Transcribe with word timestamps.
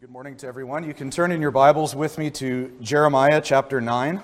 Good 0.00 0.10
morning 0.10 0.36
to 0.36 0.46
everyone. 0.46 0.84
You 0.84 0.94
can 0.94 1.10
turn 1.10 1.32
in 1.32 1.40
your 1.40 1.50
Bibles 1.50 1.92
with 1.96 2.18
me 2.18 2.30
to 2.30 2.72
Jeremiah 2.80 3.40
chapter 3.42 3.80
9. 3.80 4.22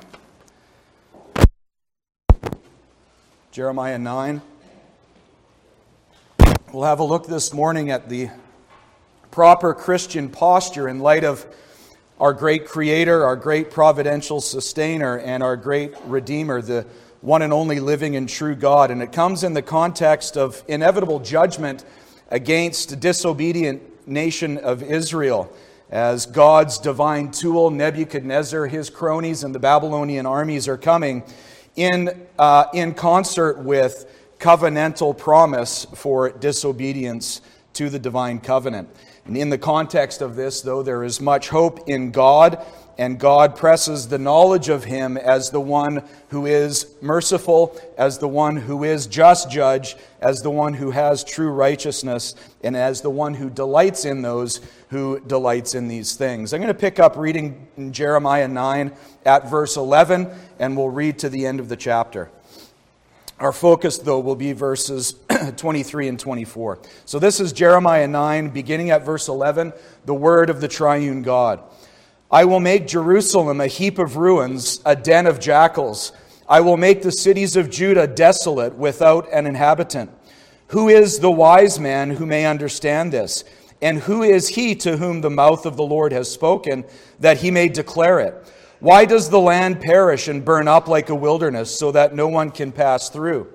Jeremiah 3.51 3.99
9. 3.99 4.41
We'll 6.73 6.85
have 6.85 7.01
a 7.01 7.05
look 7.05 7.27
this 7.27 7.53
morning 7.53 7.91
at 7.91 8.09
the 8.09 8.31
proper 9.33 9.75
Christian 9.75 10.29
posture 10.29 10.89
in 10.89 11.01
light 11.01 11.25
of 11.25 11.45
our 12.21 12.33
great 12.33 12.69
Creator, 12.69 13.25
our 13.25 13.35
great 13.35 13.73
providential 13.73 14.41
sustainer, 14.41 15.19
and 15.19 15.43
our 15.43 15.57
great 15.57 15.93
Redeemer, 16.05 16.63
the 16.63 16.87
one 17.21 17.43
and 17.43 17.53
only 17.53 17.81
living 17.81 18.15
and 18.15 18.29
true 18.29 18.55
God. 18.55 18.93
And 18.93 19.03
it 19.03 19.11
comes 19.11 19.43
in 19.43 19.55
the 19.55 19.63
context 19.63 20.37
of 20.37 20.63
inevitable 20.69 21.19
judgment 21.19 21.85
against 22.31 23.01
disobedient 23.01 23.83
nation 24.07 24.59
of 24.59 24.81
Israel 24.81 25.53
as 25.91 26.27
God's 26.27 26.79
divine 26.79 27.31
tool, 27.31 27.71
Nebuchadnezzar, 27.71 28.67
his 28.67 28.91
cronies, 28.91 29.45
and 29.45 29.55
the 29.55 29.59
Babylonian 29.59 30.27
armies 30.27 30.67
are 30.69 30.79
coming 30.79 31.23
in, 31.77 32.27
uh, 32.39 32.67
in 32.73 32.95
concert 32.95 33.59
with 33.59 34.11
covenantal 34.39 35.17
promise 35.17 35.87
for 35.95 36.31
disobedience 36.31 37.41
to 37.75 37.91
the 37.91 37.99
divine 37.99 38.41
covenant. 38.41 38.89
And 39.25 39.37
in 39.37 39.51
the 39.51 39.59
context 39.59 40.21
of 40.21 40.37
this, 40.37 40.61
though, 40.61 40.83
there 40.83 41.03
is 41.03 41.21
much 41.21 41.49
hope 41.49 41.89
in 41.89 42.11
God 42.11 42.65
and 42.97 43.19
God 43.19 43.57
presses 43.57 44.09
the 44.09 44.19
knowledge 44.19 44.69
of 44.69 44.85
him 44.85 45.17
as 45.17 45.51
the 45.51 45.61
one 45.61 46.05
who 46.29 46.47
is 46.47 46.95
merciful, 47.01 47.79
as 47.99 48.19
the 48.19 48.29
one 48.29 48.57
who 48.57 48.85
is 48.85 49.07
just 49.07 49.51
judge, 49.51 49.97
as 50.21 50.43
the 50.43 50.51
one 50.51 50.75
who 50.75 50.91
has 50.93 51.25
true 51.25 51.51
righteousness, 51.51 52.35
and 52.63 52.77
as 52.77 53.01
the 53.01 53.11
one 53.11 53.35
who 53.35 53.51
delights 53.51 54.05
in 54.05 54.23
those 54.23 54.61
who 54.91 55.21
delights 55.21 55.75
in 55.75 55.89
these 55.89 56.15
things. 56.15 56.53
I'm 56.53 56.61
going 56.61 56.73
to 56.73 56.79
pick 56.79 57.01
up 57.01 57.17
reading 57.17 57.67
Jeremiah 57.91 58.47
9 58.47 58.93
at 59.25 59.51
verse 59.51 59.77
11, 59.77 60.31
and 60.59 60.77
we'll 60.77 60.91
read 60.91 61.19
to 61.21 61.29
the 61.29 61.47
end 61.47 61.59
of 61.59 61.69
the 61.69 61.77
chapter. 61.77 62.31
Our 63.41 63.53
focus, 63.53 63.99
though, 63.99 64.21
will 64.21 64.37
be 64.37 64.53
verses 64.53 65.17
23 65.57 66.09
and 66.09 66.21
24. 66.21 66.79
So 67.05 67.19
this 67.19 67.41
is 67.41 67.53
Jeremiah 67.53 68.07
9, 68.07 68.51
beginning 68.51 68.91
at 68.91 69.05
verse 69.05 69.27
11, 69.27 69.73
the 70.05 70.15
word 70.15 70.51
of 70.51 70.61
the 70.61 70.69
triune 70.69 71.23
God. 71.23 71.61
I 72.35 72.47
will 72.47 72.59
make 72.59 72.89
Jerusalem 72.89 73.61
a 73.61 73.69
heap 73.69 73.97
of 73.97 74.17
ruins, 74.17 74.81
a 74.85 74.97
den 74.97 75.27
of 75.29 75.39
jackals. 75.39 76.11
I 76.49 76.63
will 76.63 76.77
make 76.77 77.01
the 77.01 77.13
cities 77.13 77.55
of 77.55 77.71
Judah 77.71 78.09
desolate 78.09 78.75
without 78.75 79.33
an 79.33 79.47
inhabitant. 79.47 80.11
Who 80.69 80.89
is 80.89 81.21
the 81.21 81.31
wise 81.31 81.79
man 81.79 82.11
who 82.11 82.27
may 82.27 82.45
understand 82.45 83.13
this? 83.13 83.45
And 83.81 84.01
who 84.01 84.25
is 84.25 84.49
he 84.49 84.75
to 84.75 84.97
whom 84.97 85.21
the 85.21 85.31
mouth 85.31 85.65
of 85.65 85.77
the 85.77 85.85
Lord 85.85 86.11
has 86.11 86.29
spoken, 86.29 86.85
that 87.21 87.37
he 87.37 87.53
may 87.53 87.69
declare 87.69 88.19
it? 88.19 88.35
Why 88.81 89.05
does 89.05 89.31
the 89.31 89.39
land 89.39 89.81
perish 89.81 90.27
and 90.27 90.45
burn 90.45 90.67
up 90.67 90.89
like 90.89 91.11
a 91.11 91.15
wilderness, 91.15 91.79
so 91.79 91.93
that 91.93 92.17
no 92.17 92.27
one 92.27 92.51
can 92.51 92.73
pass 92.73 93.11
through? 93.11 93.47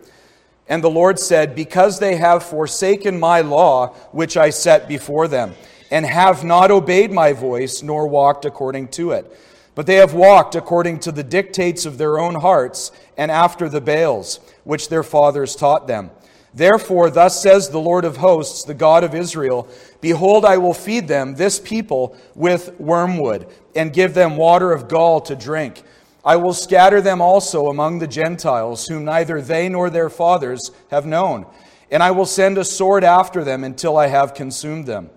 And 0.70 0.82
the 0.82 0.90
Lord 0.90 1.20
said, 1.20 1.54
Because 1.54 2.00
they 2.00 2.16
have 2.16 2.44
forsaken 2.44 3.20
my 3.20 3.42
law, 3.42 3.88
which 4.14 4.38
I 4.38 4.52
set 4.52 4.88
before 4.88 5.28
them 5.28 5.54
and 5.92 6.06
have 6.06 6.44
not 6.44 6.72
obeyed 6.72 7.12
my 7.12 7.34
voice, 7.34 7.82
nor 7.82 8.08
walked 8.08 8.46
according 8.46 8.90
to 8.90 9.12
it. 9.12 9.32
But 9.76 9.86
they 9.86 9.96
have 9.96 10.14
walked 10.14 10.56
according 10.56 11.00
to 11.02 11.12
the 11.12 11.24
dictates 11.24 11.86
of 11.86 11.98
their 11.98 12.20
own 12.20 12.36
hearts, 12.36 12.92
and 13.18 13.32
after 13.32 13.70
the 13.70 13.82
Baals, 13.82 14.40
which 14.64 14.90
their 14.90 15.04
fathers 15.04 15.56
taught 15.56 15.88
them. 15.88 16.12
Therefore, 16.54 17.10
thus 17.10 17.42
says 17.42 17.70
the 17.70 17.80
Lord 17.80 18.06
of 18.06 18.18
hosts, 18.18 18.64
the 18.64 18.74
God 18.74 19.04
of 19.04 19.14
Israel 19.14 19.68
Behold, 20.02 20.46
I 20.46 20.58
will 20.58 20.74
feed 20.74 21.08
them, 21.08 21.36
this 21.36 21.60
people, 21.60 22.16
with 22.36 22.80
wormwood, 22.80 23.48
and 23.76 23.94
give 23.94 24.14
them 24.14 24.38
water 24.38 24.72
of 24.72 24.88
gall 24.88 25.22
to 25.22 25.36
drink. 25.36 25.84
I 26.24 26.36
will 26.36 26.54
scatter 26.54 27.02
them 27.02 27.22
also 27.22 27.68
among 27.68 28.00
the 28.00 28.08
Gentiles, 28.08 28.88
whom 28.88 29.06
neither 29.06 29.42
they 29.42 29.70
nor 29.70 29.90
their 29.90 30.10
fathers 30.10 30.72
have 30.90 31.06
known. 31.06 31.46
And 31.92 32.04
I 32.04 32.12
will 32.12 32.26
send 32.26 32.58
a 32.58 32.66
sword 32.66 33.04
after 33.04 33.44
them 33.44 33.64
until 33.64 33.98
I 33.98 34.08
have 34.08 34.34
consumed 34.34 34.86
them. 34.86 35.10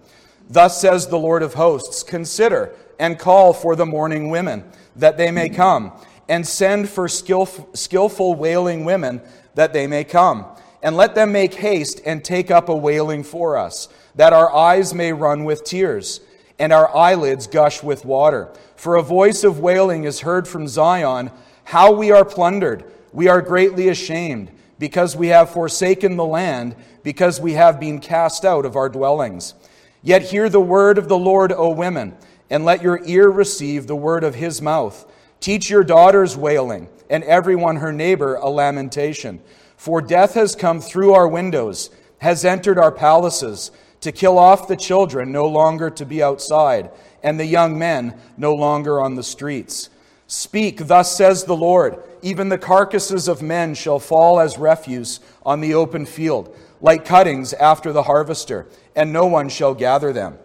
Thus 0.48 0.80
says 0.80 1.06
the 1.06 1.19
Lord 1.19 1.42
of 1.42 1.54
hosts 1.54 2.03
Consider 2.03 2.75
and 2.98 3.19
call 3.19 3.53
for 3.53 3.75
the 3.75 3.86
mourning 3.86 4.30
women, 4.30 4.64
that 4.97 5.16
they 5.16 5.30
may 5.30 5.48
come, 5.48 5.92
and 6.28 6.47
send 6.47 6.88
for 6.88 7.08
skillful 7.08 8.34
wailing 8.34 8.84
women, 8.84 9.20
that 9.54 9.72
they 9.72 9.86
may 9.86 10.04
come. 10.04 10.47
And 10.82 10.97
let 10.97 11.14
them 11.14 11.32
make 11.32 11.54
haste 11.54 12.00
and 12.04 12.25
take 12.25 12.50
up 12.50 12.69
a 12.69 12.76
wailing 12.76 13.22
for 13.22 13.56
us, 13.56 13.88
that 14.14 14.32
our 14.32 14.53
eyes 14.53 14.92
may 14.92 15.12
run 15.12 15.44
with 15.44 15.64
tears, 15.64 16.20
and 16.59 16.72
our 16.72 16.94
eyelids 16.94 17.47
gush 17.47 17.82
with 17.82 18.04
water. 18.04 18.53
For 18.76 18.97
a 18.97 19.03
voice 19.03 19.44
of 19.44 19.60
wailing 19.60 20.04
is 20.04 20.20
heard 20.20 20.47
from 20.47 20.69
Zion, 20.69 21.30
how 21.64 21.92
we 21.92 22.10
are 22.10 22.24
plundered, 22.24 22.84
we 23.12 23.28
are 23.28 23.41
greatly 23.41 23.88
ashamed, 23.88 24.50
because 24.78 25.16
we 25.16 25.28
have 25.28 25.50
forsaken 25.50 26.16
the 26.16 26.24
land, 26.24 26.74
because 27.03 27.41
we 27.41 27.53
have 27.53 27.78
been 27.78 28.00
cast 28.00 28.44
out 28.44 28.64
of 28.64 28.74
our 28.74 28.88
dwellings. 28.88 29.54
Yet 30.02 30.22
hear 30.22 30.48
the 30.48 30.60
word 30.60 30.98
of 30.98 31.08
the 31.08 31.18
Lord, 31.18 31.52
O 31.52 31.70
women, 31.70 32.16
and 32.50 32.64
let 32.64 32.82
your 32.82 33.00
ear 33.04 33.28
receive 33.28 33.86
the 33.86 33.96
word 33.96 34.24
of 34.24 34.34
his 34.34 34.60
mouth. 34.60 35.10
Teach 35.40 35.70
your 35.70 35.84
daughters 35.84 36.36
wailing, 36.36 36.88
and 37.08 37.24
everyone 37.24 37.76
her 37.76 37.92
neighbor 37.92 38.34
a 38.34 38.48
lamentation. 38.48 39.41
For 39.76 40.02
death 40.02 40.34
has 40.34 40.54
come 40.54 40.80
through 40.80 41.14
our 41.14 41.28
windows, 41.28 41.91
has 42.18 42.44
entered 42.44 42.78
our 42.78 42.92
palaces, 42.92 43.70
to 44.00 44.12
kill 44.12 44.38
off 44.38 44.68
the 44.68 44.76
children 44.76 45.30
no 45.30 45.46
longer 45.46 45.88
to 45.91 46.04
be 46.04 46.22
outside, 46.22 46.91
and 47.22 47.38
the 47.38 47.46
young 47.46 47.78
men 47.78 48.18
no 48.36 48.54
longer 48.54 49.00
on 49.00 49.14
the 49.14 49.22
streets. 49.22 49.88
Speak, 50.26 50.86
thus 50.86 51.16
says 51.16 51.44
the 51.44 51.56
Lord 51.56 52.02
even 52.22 52.48
the 52.48 52.58
carcasses 52.58 53.26
of 53.26 53.42
men 53.42 53.74
shall 53.74 53.98
fall 53.98 54.38
as 54.38 54.56
refuse 54.56 55.18
on 55.44 55.60
the 55.60 55.74
open 55.74 56.06
field, 56.06 56.56
like 56.82 57.06
cuttings 57.06 57.54
after 57.54 57.93
the 57.93 58.03
harvester 58.03 58.66
and 58.94 59.12
no 59.12 59.26
one 59.26 59.48
shall 59.48 59.75
gather 59.75 60.12
them. 60.12 60.37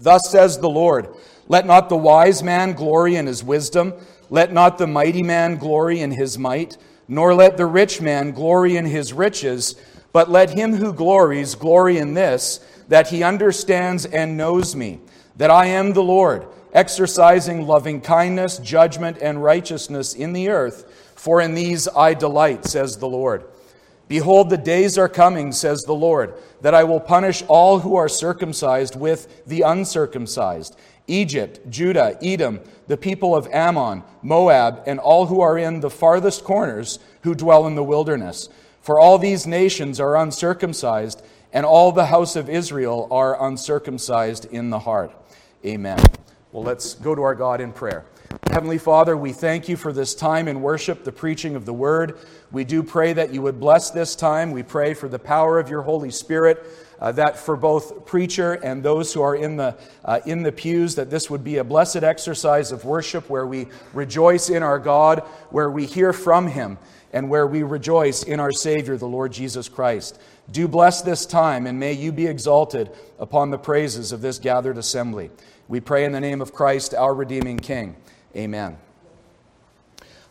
Thus 0.00 0.28
says 0.28 0.58
the 0.58 0.68
Lord 0.68 1.08
Let 1.46 1.66
not 1.66 1.88
the 1.88 1.96
wise 1.96 2.42
man 2.42 2.72
glory 2.72 3.14
in 3.14 3.26
his 3.26 3.44
wisdom, 3.44 3.92
let 4.30 4.52
not 4.52 4.78
the 4.78 4.86
mighty 4.88 5.22
man 5.22 5.56
glory 5.56 6.00
in 6.00 6.10
his 6.10 6.38
might, 6.38 6.76
nor 7.06 7.34
let 7.34 7.56
the 7.56 7.66
rich 7.66 8.00
man 8.00 8.32
glory 8.32 8.76
in 8.76 8.86
his 8.86 9.12
riches, 9.12 9.76
but 10.12 10.30
let 10.30 10.50
him 10.50 10.74
who 10.74 10.92
glories 10.92 11.54
glory 11.54 11.98
in 11.98 12.14
this, 12.14 12.58
that 12.88 13.08
he 13.08 13.22
understands 13.22 14.06
and 14.06 14.36
knows 14.36 14.74
me, 14.74 15.00
that 15.36 15.50
I 15.50 15.66
am 15.66 15.92
the 15.92 16.02
Lord, 16.02 16.46
exercising 16.72 17.66
loving 17.66 18.00
kindness, 18.00 18.58
judgment, 18.58 19.18
and 19.20 19.42
righteousness 19.42 20.14
in 20.14 20.32
the 20.32 20.48
earth, 20.48 21.12
for 21.14 21.40
in 21.40 21.54
these 21.54 21.86
I 21.88 22.14
delight, 22.14 22.64
says 22.64 22.96
the 22.96 23.08
Lord. 23.08 23.44
Behold, 24.12 24.50
the 24.50 24.58
days 24.58 24.98
are 24.98 25.08
coming, 25.08 25.52
says 25.52 25.84
the 25.84 25.94
Lord, 25.94 26.34
that 26.60 26.74
I 26.74 26.84
will 26.84 27.00
punish 27.00 27.42
all 27.48 27.78
who 27.78 27.96
are 27.96 28.10
circumcised 28.10 28.94
with 28.94 29.46
the 29.46 29.62
uncircumcised 29.62 30.76
Egypt, 31.06 31.60
Judah, 31.70 32.18
Edom, 32.20 32.60
the 32.88 32.98
people 32.98 33.34
of 33.34 33.48
Ammon, 33.50 34.02
Moab, 34.20 34.82
and 34.84 35.00
all 35.00 35.24
who 35.24 35.40
are 35.40 35.56
in 35.56 35.80
the 35.80 35.88
farthest 35.88 36.44
corners 36.44 36.98
who 37.22 37.34
dwell 37.34 37.66
in 37.66 37.74
the 37.74 37.82
wilderness. 37.82 38.50
For 38.82 39.00
all 39.00 39.16
these 39.16 39.46
nations 39.46 39.98
are 39.98 40.14
uncircumcised, 40.14 41.22
and 41.50 41.64
all 41.64 41.90
the 41.90 42.04
house 42.04 42.36
of 42.36 42.50
Israel 42.50 43.08
are 43.10 43.42
uncircumcised 43.42 44.44
in 44.44 44.68
the 44.68 44.80
heart. 44.80 45.10
Amen. 45.64 45.98
Well, 46.52 46.64
let's 46.64 46.92
go 46.92 47.14
to 47.14 47.22
our 47.22 47.34
God 47.34 47.62
in 47.62 47.72
prayer. 47.72 48.04
Heavenly 48.50 48.76
Father, 48.76 49.16
we 49.16 49.32
thank 49.32 49.70
you 49.70 49.76
for 49.78 49.90
this 49.90 50.14
time 50.14 50.48
in 50.48 50.60
worship, 50.60 51.02
the 51.02 51.10
preaching 51.10 51.56
of 51.56 51.64
the 51.64 51.72
word. 51.72 52.18
We 52.50 52.64
do 52.64 52.82
pray 52.82 53.14
that 53.14 53.32
you 53.32 53.40
would 53.40 53.58
bless 53.58 53.90
this 53.90 54.14
time. 54.14 54.50
We 54.50 54.62
pray 54.62 54.92
for 54.92 55.08
the 55.08 55.18
power 55.18 55.58
of 55.58 55.70
your 55.70 55.80
Holy 55.80 56.10
Spirit, 56.10 56.62
uh, 57.00 57.12
that 57.12 57.38
for 57.38 57.56
both 57.56 58.04
preacher 58.04 58.52
and 58.52 58.82
those 58.82 59.14
who 59.14 59.22
are 59.22 59.34
in 59.34 59.56
the, 59.56 59.78
uh, 60.04 60.20
in 60.26 60.42
the 60.42 60.52
pews, 60.52 60.94
that 60.96 61.08
this 61.08 61.30
would 61.30 61.42
be 61.42 61.56
a 61.56 61.64
blessed 61.64 62.02
exercise 62.02 62.70
of 62.70 62.84
worship 62.84 63.30
where 63.30 63.46
we 63.46 63.68
rejoice 63.94 64.50
in 64.50 64.62
our 64.62 64.78
God, 64.78 65.20
where 65.48 65.70
we 65.70 65.86
hear 65.86 66.12
from 66.12 66.48
him, 66.48 66.76
and 67.14 67.30
where 67.30 67.46
we 67.46 67.62
rejoice 67.62 68.22
in 68.24 68.40
our 68.40 68.52
Savior, 68.52 68.98
the 68.98 69.08
Lord 69.08 69.32
Jesus 69.32 69.70
Christ. 69.70 70.20
Do 70.50 70.68
bless 70.68 71.00
this 71.00 71.24
time, 71.24 71.66
and 71.66 71.80
may 71.80 71.94
you 71.94 72.12
be 72.12 72.26
exalted 72.26 72.90
upon 73.18 73.50
the 73.50 73.58
praises 73.58 74.12
of 74.12 74.20
this 74.20 74.38
gathered 74.38 74.76
assembly. 74.76 75.30
We 75.72 75.80
pray 75.80 76.04
in 76.04 76.12
the 76.12 76.20
name 76.20 76.42
of 76.42 76.52
Christ, 76.52 76.92
our 76.92 77.14
redeeming 77.14 77.58
King. 77.58 77.96
Amen. 78.36 78.76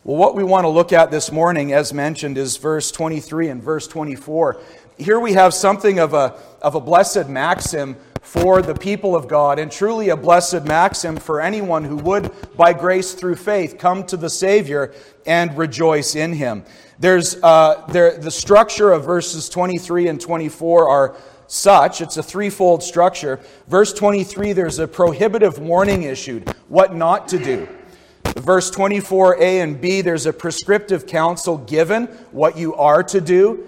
Well, 0.04 0.16
what 0.16 0.36
we 0.36 0.44
want 0.44 0.66
to 0.66 0.68
look 0.68 0.92
at 0.92 1.10
this 1.10 1.32
morning, 1.32 1.72
as 1.72 1.92
mentioned, 1.92 2.38
is 2.38 2.56
verse 2.58 2.92
23 2.92 3.48
and 3.48 3.60
verse 3.60 3.88
24. 3.88 4.60
Here 4.98 5.18
we 5.18 5.32
have 5.32 5.52
something 5.52 5.98
of 5.98 6.14
a, 6.14 6.36
of 6.60 6.76
a 6.76 6.80
blessed 6.80 7.28
maxim 7.28 7.96
for 8.20 8.62
the 8.62 8.76
people 8.76 9.16
of 9.16 9.26
God, 9.26 9.58
and 9.58 9.72
truly 9.72 10.10
a 10.10 10.16
blessed 10.16 10.62
maxim 10.62 11.16
for 11.16 11.40
anyone 11.40 11.82
who 11.82 11.96
would, 11.96 12.30
by 12.56 12.72
grace 12.72 13.12
through 13.12 13.34
faith, 13.34 13.78
come 13.78 14.06
to 14.06 14.16
the 14.16 14.30
Savior 14.30 14.94
and 15.26 15.58
rejoice 15.58 16.14
in 16.14 16.34
Him. 16.34 16.62
There's, 17.00 17.34
uh, 17.42 17.84
there, 17.88 18.16
the 18.16 18.30
structure 18.30 18.92
of 18.92 19.04
verses 19.04 19.48
23 19.48 20.06
and 20.06 20.20
24 20.20 20.88
are 20.88 21.16
such. 21.52 22.00
It's 22.00 22.16
a 22.16 22.22
threefold 22.22 22.82
structure. 22.82 23.38
Verse 23.68 23.92
23, 23.92 24.52
there's 24.52 24.78
a 24.78 24.88
prohibitive 24.88 25.58
warning 25.58 26.04
issued, 26.04 26.48
what 26.68 26.94
not 26.94 27.28
to 27.28 27.38
do. 27.38 27.68
Verse 28.24 28.70
24a 28.70 29.62
and 29.62 29.80
b, 29.80 30.00
there's 30.00 30.26
a 30.26 30.32
prescriptive 30.32 31.06
counsel 31.06 31.58
given, 31.58 32.06
what 32.32 32.56
you 32.56 32.74
are 32.74 33.02
to 33.04 33.20
do. 33.20 33.66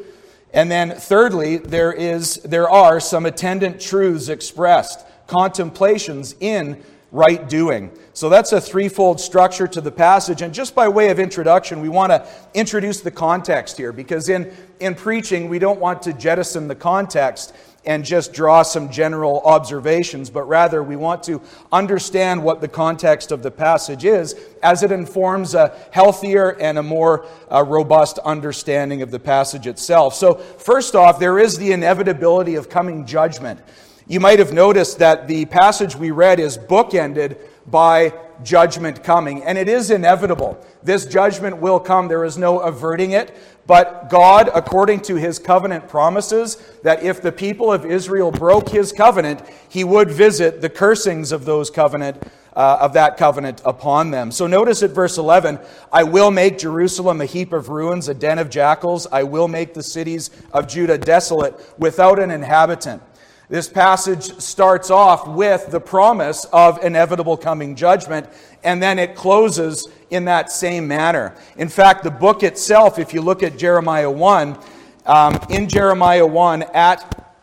And 0.55 0.71
then 0.71 0.93
thirdly, 0.93 1.59
there 1.59 1.93
is 1.93 2.37
there 2.37 2.71
are 2.71 3.01
some 3.01 3.27
attendant 3.27 3.81
truths 3.81 4.29
expressed, 4.29 5.05
contemplations 5.27 6.35
in 6.41 6.83
right 7.11 7.49
doing. 7.49 7.93
So 8.13 8.29
that's 8.29 8.53
a 8.53 8.61
threefold 8.61 9.21
structure 9.21 9.69
to 9.69 9.81
the 9.81 9.93
passage. 9.93 10.43
And 10.43 10.53
just 10.53 10.75
by 10.75 10.89
way 10.89 11.11
of 11.11 11.21
introduction, 11.21 11.81
we 11.81 11.89
want 11.89 12.11
to 12.11 12.27
introduce 12.55 13.01
the 13.01 13.11
context 13.11 13.77
here 13.77 13.93
because 13.93 14.29
in, 14.29 14.53
in 14.81 14.97
preaching, 14.97 15.49
we 15.49 15.61
don't 15.61 15.79
want 15.79 16.03
to 16.03 16.13
jettison 16.13 16.67
the 16.67 16.75
context 16.75 17.55
and 17.87 18.05
just 18.05 18.33
draw 18.33 18.63
some 18.63 18.91
general 18.91 19.41
observations, 19.45 20.31
but 20.31 20.45
rather 20.45 20.83
we 20.83 20.97
want 20.97 21.23
to 21.25 21.41
understand 21.73 22.43
what 22.43 22.61
the 22.61 22.69
context 22.69 23.33
of 23.33 23.43
the 23.43 23.51
passage 23.51 24.05
is 24.05 24.35
as 24.63 24.83
it 24.83 24.91
informs 24.91 25.55
a 25.55 25.77
healthier 25.91 26.51
and 26.61 26.79
a 26.79 26.83
more 26.83 27.27
uh, 27.51 27.63
robust 27.63 28.19
understanding 28.21 29.03
of 29.03 29.11
the 29.11 29.21
passage 29.21 29.67
itself. 29.67 30.15
So, 30.15 30.35
first 30.35 30.95
off, 30.95 31.19
there 31.19 31.39
is 31.39 31.59
the 31.59 31.73
inevitability 31.73 32.55
of 32.55 32.69
coming 32.69 33.07
judgment. 33.07 33.61
You 34.07 34.21
might 34.21 34.39
have 34.39 34.53
noticed 34.53 34.99
that 34.99 35.29
the 35.29 35.47
passage 35.47 35.97
we 35.97 36.11
read 36.11 36.39
is 36.39 36.59
bookended 36.59 37.39
by 37.67 38.13
judgment 38.43 39.05
coming, 39.05 39.43
and 39.43 39.57
it 39.57 39.69
is 39.69 39.91
inevitable. 39.91 40.59
This 40.83 41.07
judgment 41.07 41.59
will 41.59 41.81
come. 41.81 42.09
There 42.09 42.25
is 42.25 42.37
no 42.37 42.59
averting 42.59 43.13
it. 43.13 43.37
But 43.67 44.11
God, 44.11 44.51
according 44.55 45.01
to 45.03 45.15
his 45.15 45.39
covenant 45.39 45.89
promises, 45.89 46.57
that 46.83 47.03
if 47.03 47.23
the 47.23 47.33
people 47.33 47.73
of 47.73 47.87
Israel 47.87 48.31
broke 48.31 48.69
his 48.69 48.93
covenant, 48.93 49.41
he 49.69 49.85
would 49.85 50.11
visit 50.11 50.61
the 50.61 50.69
cursings 50.69 51.33
of 51.33 51.47
those 51.47 51.71
covenant 51.71 52.23
uh, 52.57 52.79
of 52.81 52.93
that 52.93 53.17
covenant 53.17 53.61
upon 53.65 54.11
them. 54.11 54.31
So 54.31 54.47
notice 54.47 54.83
at 54.83 54.91
verse 54.91 55.19
11, 55.19 55.59
I 55.93 56.05
will 56.05 56.31
make 56.31 56.59
Jerusalem 56.59 57.21
a 57.21 57.25
heap 57.25 57.53
of 57.53 57.69
ruins, 57.69 58.09
a 58.09 58.15
den 58.15 58.39
of 58.39 58.51
jackals. 58.51 59.07
I 59.11 59.25
will 59.25 59.49
make 59.49 59.75
the 59.75 59.83
cities 59.83 60.31
of 60.53 60.69
Judah 60.69 60.99
desolate 60.99 61.55
without 61.79 62.19
an 62.19 62.31
inhabitant. 62.31 63.03
This 63.51 63.69
passage 63.69 64.39
starts 64.39 64.91
off 64.91 65.29
with 65.29 65.71
the 65.71 65.81
promise 65.81 66.47
of 66.47 66.83
inevitable 66.83 67.37
coming 67.37 67.77
judgment, 67.77 68.27
and 68.63 68.83
then 68.83 68.99
it 68.99 69.15
closes 69.15 69.87
in 70.09 70.25
that 70.25 70.51
same 70.51 70.89
manner. 70.89 71.37
In 71.59 71.69
fact, 71.69 72.05
the 72.05 72.11
book 72.11 72.43
itself, 72.43 72.99
if 72.99 73.13
you 73.13 73.21
look 73.21 73.43
at 73.43 73.59
Jeremiah 73.59 74.11
1, 74.11 74.59
um, 75.05 75.39
in 75.51 75.69
Jeremiah 75.69 76.27
1 76.27 76.63
at 76.75 77.37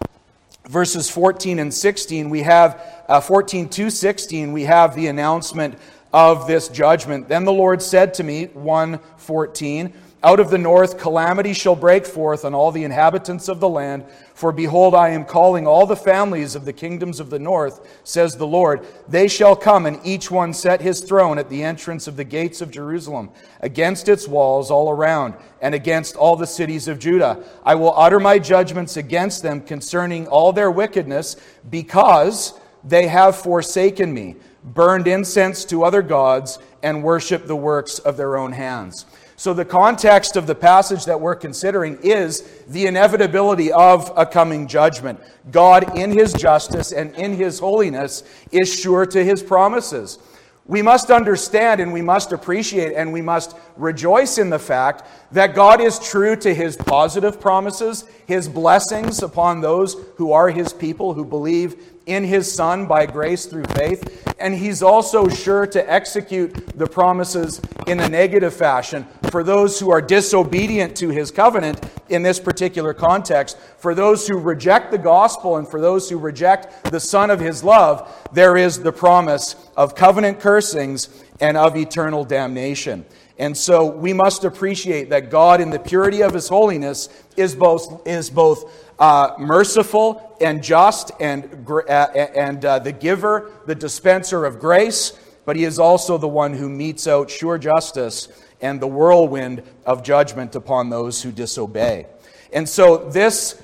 verses 0.67 1.07
14 1.07 1.59
and 1.59 1.71
16, 1.71 2.31
we 2.31 2.41
have 2.41 2.81
uh, 3.07 3.21
14 3.21 3.69
to 3.69 3.91
16, 3.91 4.53
we 4.53 4.63
have 4.63 4.95
the 4.95 5.05
announcement 5.05 5.77
of 6.11 6.47
this 6.47 6.67
judgment. 6.67 7.29
Then 7.29 7.45
the 7.45 7.53
Lord 7.53 7.79
said 7.79 8.15
to 8.15 8.23
me, 8.23 8.45
114, 8.45 9.93
out 10.23 10.39
of 10.39 10.49
the 10.49 10.57
north 10.57 10.99
calamity 10.99 11.53
shall 11.53 11.75
break 11.75 12.05
forth 12.05 12.45
on 12.45 12.53
all 12.53 12.71
the 12.71 12.83
inhabitants 12.83 13.47
of 13.47 13.59
the 13.59 13.69
land. 13.69 14.05
For 14.41 14.51
behold, 14.51 14.95
I 14.95 15.09
am 15.09 15.23
calling 15.23 15.67
all 15.67 15.85
the 15.85 15.95
families 15.95 16.55
of 16.55 16.65
the 16.65 16.73
kingdoms 16.73 17.19
of 17.19 17.29
the 17.29 17.37
north, 17.37 18.01
says 18.03 18.35
the 18.35 18.47
Lord. 18.47 18.83
They 19.07 19.27
shall 19.27 19.55
come, 19.55 19.85
and 19.85 19.99
each 20.03 20.31
one 20.31 20.51
set 20.55 20.81
his 20.81 21.01
throne 21.01 21.37
at 21.37 21.47
the 21.47 21.61
entrance 21.61 22.07
of 22.07 22.17
the 22.17 22.23
gates 22.23 22.59
of 22.59 22.71
Jerusalem, 22.71 23.29
against 23.59 24.09
its 24.09 24.27
walls 24.27 24.71
all 24.71 24.89
around, 24.89 25.35
and 25.61 25.75
against 25.75 26.15
all 26.15 26.35
the 26.35 26.47
cities 26.47 26.87
of 26.87 26.97
Judah. 26.97 27.43
I 27.63 27.75
will 27.75 27.93
utter 27.95 28.19
my 28.19 28.39
judgments 28.39 28.97
against 28.97 29.43
them 29.43 29.61
concerning 29.61 30.27
all 30.27 30.51
their 30.51 30.71
wickedness, 30.71 31.35
because 31.69 32.59
they 32.83 33.09
have 33.09 33.35
forsaken 33.35 34.11
me, 34.11 34.37
burned 34.63 35.07
incense 35.07 35.65
to 35.65 35.83
other 35.83 36.01
gods, 36.01 36.57
and 36.81 37.03
worshiped 37.03 37.45
the 37.45 37.55
works 37.55 37.99
of 37.99 38.17
their 38.17 38.35
own 38.37 38.53
hands. 38.53 39.05
So, 39.41 39.55
the 39.55 39.65
context 39.65 40.35
of 40.35 40.45
the 40.45 40.53
passage 40.53 41.05
that 41.05 41.19
we're 41.19 41.33
considering 41.33 41.97
is 42.03 42.41
the 42.67 42.85
inevitability 42.85 43.71
of 43.71 44.11
a 44.15 44.23
coming 44.23 44.67
judgment. 44.67 45.19
God, 45.49 45.97
in 45.97 46.11
his 46.11 46.31
justice 46.31 46.91
and 46.91 47.15
in 47.15 47.33
his 47.33 47.57
holiness, 47.57 48.21
is 48.51 48.71
sure 48.71 49.03
to 49.07 49.25
his 49.25 49.41
promises. 49.41 50.19
We 50.67 50.83
must 50.83 51.09
understand 51.09 51.81
and 51.81 51.91
we 51.91 52.03
must 52.03 52.31
appreciate 52.31 52.93
and 52.93 53.11
we 53.11 53.23
must 53.23 53.57
rejoice 53.77 54.37
in 54.37 54.51
the 54.51 54.59
fact 54.59 55.07
that 55.31 55.55
God 55.55 55.81
is 55.81 55.97
true 55.97 56.35
to 56.35 56.53
his 56.53 56.77
positive 56.77 57.41
promises, 57.41 58.05
his 58.27 58.47
blessings 58.47 59.23
upon 59.23 59.59
those 59.59 59.95
who 60.17 60.33
are 60.33 60.49
his 60.49 60.71
people, 60.71 61.15
who 61.15 61.25
believe 61.25 61.90
in 62.05 62.23
his 62.23 62.51
Son 62.51 62.87
by 62.87 63.05
grace 63.05 63.45
through 63.45 63.65
faith. 63.75 64.35
And 64.39 64.55
he's 64.55 64.81
also 64.81 65.27
sure 65.27 65.67
to 65.67 65.91
execute 65.91 66.77
the 66.77 66.87
promises 66.87 67.61
in 67.87 67.99
a 67.99 68.09
negative 68.09 68.53
fashion 68.53 69.07
for 69.29 69.43
those 69.43 69.79
who 69.79 69.91
are 69.91 70.01
disobedient 70.01 70.95
to 70.97 71.09
his 71.09 71.31
covenant 71.31 71.79
in 72.09 72.23
this 72.23 72.39
particular 72.39 72.93
context. 72.93 73.57
For 73.77 73.95
those 73.95 74.27
who 74.27 74.37
reject 74.37 74.91
the 74.91 74.97
gospel 74.97 75.57
and 75.57 75.67
for 75.67 75.79
those 75.79 76.09
who 76.09 76.17
reject 76.17 76.91
the 76.91 76.99
Son 76.99 77.29
of 77.29 77.39
his 77.39 77.63
love, 77.63 78.11
there 78.33 78.57
is 78.57 78.81
the 78.81 78.91
promise 78.91 79.55
of 79.77 79.95
covenant 79.95 80.39
cursings 80.39 81.23
and 81.39 81.55
of 81.55 81.77
eternal 81.77 82.25
damnation. 82.25 83.05
And 83.41 83.57
so 83.57 83.87
we 83.87 84.13
must 84.13 84.43
appreciate 84.43 85.09
that 85.09 85.31
God, 85.31 85.61
in 85.61 85.71
the 85.71 85.79
purity 85.79 86.21
of 86.21 86.31
his 86.31 86.47
holiness, 86.47 87.09
is 87.35 87.55
both, 87.55 88.07
is 88.07 88.29
both 88.29 88.71
uh, 88.99 89.33
merciful 89.39 90.37
and 90.39 90.63
just 90.63 91.09
and, 91.19 91.67
uh, 91.67 91.81
and 91.89 92.63
uh, 92.63 92.77
the 92.77 92.91
giver, 92.91 93.49
the 93.65 93.73
dispenser 93.73 94.45
of 94.45 94.59
grace, 94.59 95.13
but 95.43 95.55
he 95.55 95.63
is 95.63 95.79
also 95.79 96.19
the 96.19 96.27
one 96.27 96.53
who 96.53 96.69
metes 96.69 97.07
out 97.07 97.31
sure 97.31 97.57
justice 97.57 98.27
and 98.61 98.79
the 98.79 98.85
whirlwind 98.85 99.63
of 99.87 100.03
judgment 100.03 100.55
upon 100.55 100.91
those 100.91 101.23
who 101.23 101.31
disobey. 101.31 102.05
And 102.53 102.69
so 102.69 103.09
this 103.09 103.59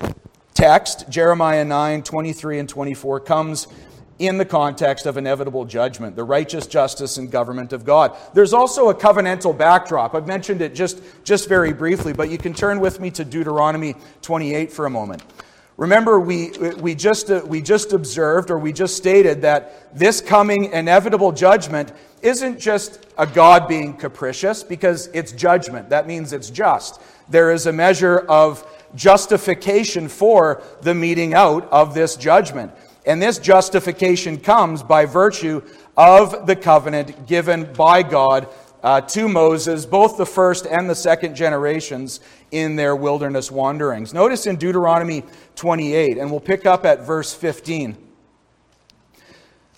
text, 0.54 1.08
Jeremiah 1.08 1.64
9 1.64 2.02
23 2.02 2.58
and 2.58 2.68
24, 2.68 3.20
comes 3.20 3.68
in 4.18 4.38
the 4.38 4.44
context 4.44 5.06
of 5.06 5.16
inevitable 5.16 5.64
judgment, 5.64 6.16
the 6.16 6.24
righteous 6.24 6.66
justice 6.66 7.18
and 7.18 7.30
government 7.30 7.72
of 7.72 7.84
God. 7.84 8.16
There's 8.34 8.52
also 8.52 8.88
a 8.88 8.94
covenantal 8.94 9.56
backdrop. 9.56 10.14
I've 10.14 10.26
mentioned 10.26 10.60
it 10.60 10.74
just, 10.74 11.00
just 11.24 11.48
very 11.48 11.72
briefly, 11.72 12.12
but 12.12 12.28
you 12.28 12.38
can 12.38 12.52
turn 12.52 12.80
with 12.80 13.00
me 13.00 13.10
to 13.12 13.24
Deuteronomy 13.24 13.94
28 14.22 14.72
for 14.72 14.86
a 14.86 14.90
moment. 14.90 15.22
Remember, 15.76 16.18
we, 16.18 16.50
we, 16.80 16.96
just, 16.96 17.30
uh, 17.30 17.42
we 17.46 17.62
just 17.62 17.92
observed 17.92 18.50
or 18.50 18.58
we 18.58 18.72
just 18.72 18.96
stated 18.96 19.42
that 19.42 19.96
this 19.96 20.20
coming 20.20 20.72
inevitable 20.72 21.30
judgment 21.30 21.92
isn't 22.20 22.58
just 22.58 23.06
a 23.16 23.24
God 23.24 23.68
being 23.68 23.96
capricious 23.96 24.64
because 24.64 25.06
it's 25.14 25.30
judgment. 25.30 25.90
That 25.90 26.08
means 26.08 26.32
it's 26.32 26.50
just. 26.50 27.00
There 27.28 27.52
is 27.52 27.66
a 27.66 27.72
measure 27.72 28.18
of 28.18 28.66
justification 28.96 30.08
for 30.08 30.62
the 30.82 30.94
meeting 30.94 31.32
out 31.32 31.70
of 31.70 31.94
this 31.94 32.16
judgment. 32.16 32.72
And 33.08 33.22
this 33.22 33.38
justification 33.38 34.38
comes 34.38 34.82
by 34.82 35.06
virtue 35.06 35.62
of 35.96 36.46
the 36.46 36.54
covenant 36.54 37.26
given 37.26 37.72
by 37.72 38.02
God 38.02 38.48
uh, 38.82 39.00
to 39.00 39.28
Moses, 39.28 39.86
both 39.86 40.18
the 40.18 40.26
first 40.26 40.66
and 40.66 40.90
the 40.90 40.94
second 40.94 41.34
generations 41.34 42.20
in 42.50 42.76
their 42.76 42.94
wilderness 42.94 43.50
wanderings. 43.50 44.12
Notice 44.12 44.46
in 44.46 44.56
Deuteronomy 44.56 45.24
28, 45.56 46.18
and 46.18 46.30
we'll 46.30 46.38
pick 46.38 46.66
up 46.66 46.84
at 46.84 47.00
verse 47.00 47.32
15. 47.32 47.96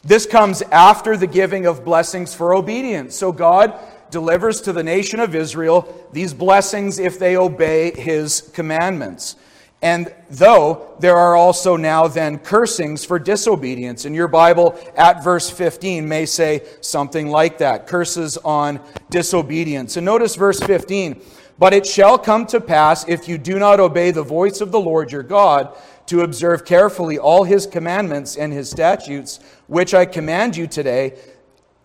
This 0.03 0.27
comes 0.27 0.63
after 0.63 1.17
the 1.17 1.29
giving 1.29 1.67
of 1.67 1.85
blessings 1.85 2.35
for 2.35 2.53
obedience. 2.53 3.15
So 3.15 3.31
God 3.31 3.79
delivers 4.11 4.61
to 4.63 4.73
the 4.73 4.83
nation 4.83 5.21
of 5.21 5.37
Israel 5.37 6.09
these 6.13 6.35
blessings 6.35 6.99
if 6.99 7.21
they 7.21 7.37
obey 7.37 7.93
his 7.93 8.51
commandments. 8.55 9.37
And 9.83 10.15
though 10.29 10.95
there 10.99 11.17
are 11.17 11.35
also 11.35 11.77
now 11.77 12.07
then 12.07 12.39
cursings 12.39 13.05
for 13.05 13.19
disobedience, 13.19 14.05
and 14.05 14.15
your 14.15 14.29
Bible 14.29 14.79
at 14.95 15.25
verse 15.25 15.49
15 15.49 16.07
may 16.07 16.27
say 16.27 16.63
something 16.83 17.29
like 17.29 17.59
that 17.59 17.87
curses 17.87 18.37
on 18.39 18.81
disobedience. 19.09 19.97
And 19.97 20.05
notice 20.05 20.37
verse 20.37 20.61
15 20.61 21.23
But 21.59 21.73
it 21.73 21.87
shall 21.87 22.19
come 22.19 22.47
to 22.49 22.61
pass, 22.61 23.09
if 23.09 23.27
you 23.27 23.39
do 23.39 23.59
not 23.59 23.81
obey 23.81 24.11
the 24.11 24.23
voice 24.23 24.61
of 24.61 24.71
the 24.71 24.81
Lord 24.81 25.11
your 25.11 25.23
God, 25.23 25.75
to 26.07 26.23
observe 26.23 26.65
carefully 26.65 27.19
all 27.19 27.45
his 27.45 27.67
commandments 27.67 28.37
and 28.37 28.53
his 28.53 28.69
statutes, 28.69 29.41
which 29.67 29.95
I 29.95 30.05
command 30.05 30.57
you 30.57 30.67
today, 30.67 31.17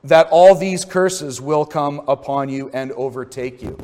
that 0.03 0.27
all 0.31 0.53
these 0.53 0.83
curses 0.83 1.39
will 1.39 1.65
come 1.65 2.01
upon 2.07 2.49
you 2.49 2.69
and 2.73 2.91
overtake 2.93 3.61
you. 3.61 3.77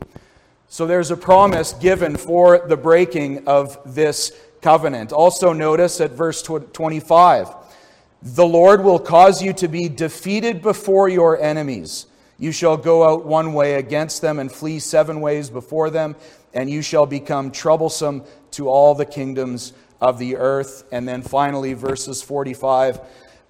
So 0.71 0.87
there's 0.87 1.11
a 1.11 1.17
promise 1.17 1.73
given 1.73 2.15
for 2.15 2.65
the 2.65 2.77
breaking 2.77 3.45
of 3.45 3.77
this 3.85 4.31
covenant. 4.61 5.11
Also, 5.11 5.51
notice 5.51 5.99
at 5.99 6.11
verse 6.11 6.41
25 6.41 7.53
the 8.21 8.45
Lord 8.45 8.81
will 8.81 8.97
cause 8.97 9.43
you 9.43 9.51
to 9.51 9.67
be 9.67 9.89
defeated 9.89 10.61
before 10.61 11.09
your 11.09 11.37
enemies. 11.41 12.05
You 12.39 12.53
shall 12.53 12.77
go 12.77 13.03
out 13.03 13.25
one 13.25 13.51
way 13.51 13.73
against 13.73 14.21
them 14.21 14.39
and 14.39 14.49
flee 14.49 14.79
seven 14.79 15.19
ways 15.19 15.49
before 15.49 15.89
them, 15.89 16.15
and 16.53 16.69
you 16.69 16.81
shall 16.81 17.05
become 17.05 17.51
troublesome 17.51 18.23
to 18.51 18.69
all 18.69 18.95
the 18.95 19.05
kingdoms 19.05 19.73
of 19.99 20.19
the 20.19 20.37
earth. 20.37 20.85
And 20.93 21.05
then 21.05 21.21
finally, 21.21 21.73
verses 21.73 22.21
45 22.21 23.01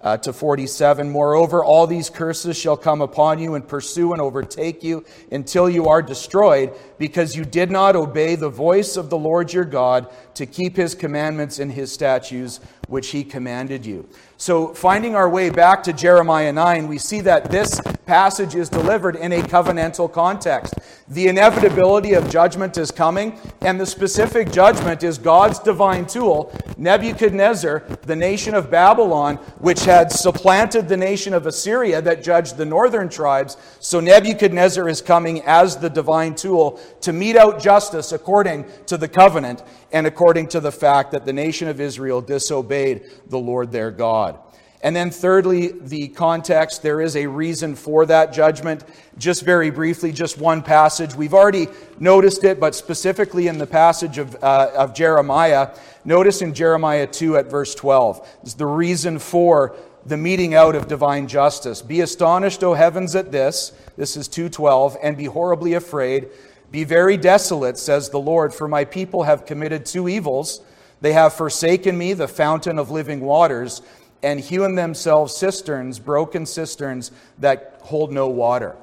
uh, 0.02 0.16
to 0.18 0.32
47. 0.32 1.08
Moreover, 1.08 1.64
all 1.64 1.86
these 1.86 2.10
curses 2.10 2.56
shall 2.56 2.76
come 2.76 3.00
upon 3.00 3.38
you 3.38 3.54
and 3.54 3.66
pursue 3.66 4.12
and 4.12 4.20
overtake 4.20 4.82
you 4.82 5.04
until 5.30 5.68
you 5.70 5.86
are 5.86 6.02
destroyed, 6.02 6.72
because 6.98 7.36
you 7.36 7.44
did 7.44 7.70
not 7.70 7.96
obey 7.96 8.34
the 8.34 8.48
voice 8.48 8.96
of 8.96 9.10
the 9.10 9.18
Lord 9.18 9.52
your 9.52 9.64
God 9.64 10.08
to 10.34 10.46
keep 10.46 10.76
his 10.76 10.94
commandments 10.94 11.58
and 11.58 11.70
his 11.70 11.92
statutes, 11.92 12.60
which 12.88 13.08
he 13.08 13.24
commanded 13.24 13.86
you. 13.86 14.08
So, 14.36 14.74
finding 14.74 15.14
our 15.14 15.28
way 15.28 15.50
back 15.50 15.84
to 15.84 15.92
Jeremiah 15.92 16.52
9, 16.52 16.88
we 16.88 16.98
see 16.98 17.20
that 17.20 17.50
this 17.50 17.80
passage 18.06 18.56
is 18.56 18.68
delivered 18.68 19.14
in 19.14 19.32
a 19.32 19.40
covenantal 19.42 20.12
context. 20.12 20.74
The 21.06 21.28
inevitability 21.28 22.14
of 22.14 22.28
judgment 22.28 22.76
is 22.76 22.90
coming, 22.90 23.38
and 23.60 23.80
the 23.80 23.86
specific 23.86 24.50
judgment 24.50 25.04
is 25.04 25.16
God's 25.16 25.60
divine 25.60 26.06
tool, 26.06 26.52
Nebuchadnezzar, 26.76 27.84
the 28.02 28.16
nation 28.16 28.54
of 28.54 28.68
Babylon, 28.68 29.36
which 29.60 29.84
had 29.84 30.10
supplanted 30.10 30.88
the 30.88 30.96
nation 30.96 31.34
of 31.34 31.46
Assyria 31.46 32.02
that 32.02 32.24
judged 32.24 32.56
the 32.56 32.64
northern 32.64 33.08
tribes. 33.08 33.56
So, 33.78 34.00
Nebuchadnezzar 34.00 34.88
is 34.88 35.00
coming 35.00 35.42
as 35.42 35.76
the 35.76 35.90
divine 35.90 36.34
tool 36.34 36.80
to 37.02 37.12
mete 37.12 37.36
out 37.36 37.62
justice 37.62 38.10
according 38.10 38.64
to 38.86 38.96
the 38.96 39.08
covenant 39.08 39.62
and 39.92 40.06
according 40.06 40.48
to 40.48 40.60
the 40.60 40.72
fact 40.72 41.12
that 41.12 41.24
the 41.24 41.32
nation 41.32 41.68
of 41.68 41.80
Israel 41.80 42.20
disobeyed 42.20 43.10
the 43.28 43.38
Lord 43.38 43.72
their 43.72 43.90
God. 43.90 44.38
And 44.82 44.96
then, 44.96 45.12
thirdly, 45.12 45.68
the 45.68 46.08
context. 46.08 46.82
There 46.82 47.00
is 47.00 47.14
a 47.14 47.28
reason 47.28 47.76
for 47.76 48.04
that 48.06 48.32
judgment. 48.32 48.82
Just 49.16 49.44
very 49.44 49.70
briefly, 49.70 50.10
just 50.10 50.38
one 50.38 50.60
passage. 50.60 51.14
We've 51.14 51.34
already 51.34 51.68
noticed 52.00 52.42
it, 52.42 52.58
but 52.58 52.74
specifically 52.74 53.46
in 53.46 53.58
the 53.58 53.66
passage 53.66 54.18
of, 54.18 54.34
uh, 54.42 54.72
of 54.76 54.92
Jeremiah, 54.92 55.76
notice 56.04 56.42
in 56.42 56.52
Jeremiah 56.52 57.06
2 57.06 57.36
at 57.36 57.46
verse 57.46 57.76
12, 57.76 58.38
is 58.42 58.54
the 58.54 58.66
reason 58.66 59.20
for 59.20 59.76
the 60.04 60.16
meting 60.16 60.52
out 60.52 60.74
of 60.74 60.88
divine 60.88 61.28
justice. 61.28 61.80
Be 61.80 62.00
astonished, 62.00 62.64
O 62.64 62.74
heavens, 62.74 63.14
at 63.14 63.30
this. 63.30 63.70
This 63.96 64.16
is 64.16 64.26
212, 64.26 64.96
and 65.00 65.16
be 65.16 65.26
horribly 65.26 65.74
afraid. 65.74 66.28
Be 66.72 66.82
very 66.82 67.16
desolate, 67.16 67.78
says 67.78 68.08
the 68.08 68.18
Lord, 68.18 68.52
for 68.52 68.66
my 68.66 68.84
people 68.84 69.22
have 69.22 69.46
committed 69.46 69.86
two 69.86 70.08
evils. 70.08 70.62
They 71.02 71.12
have 71.12 71.34
forsaken 71.34 71.96
me, 71.96 72.14
the 72.14 72.26
fountain 72.26 72.78
of 72.78 72.90
living 72.90 73.20
waters 73.20 73.82
and 74.22 74.40
hewn 74.40 74.74
themselves 74.74 75.36
cisterns, 75.36 75.98
broken 75.98 76.46
cisterns 76.46 77.10
that 77.38 77.78
hold 77.82 78.12
no 78.12 78.28
water. 78.28 78.76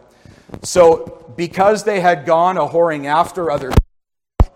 So, 0.64 1.34
because 1.38 1.84
they 1.84 2.00
had 2.00 2.26
gone 2.26 2.58
a 2.58 2.68
whoring 2.68 3.06
after 3.06 3.50
other 3.50 3.72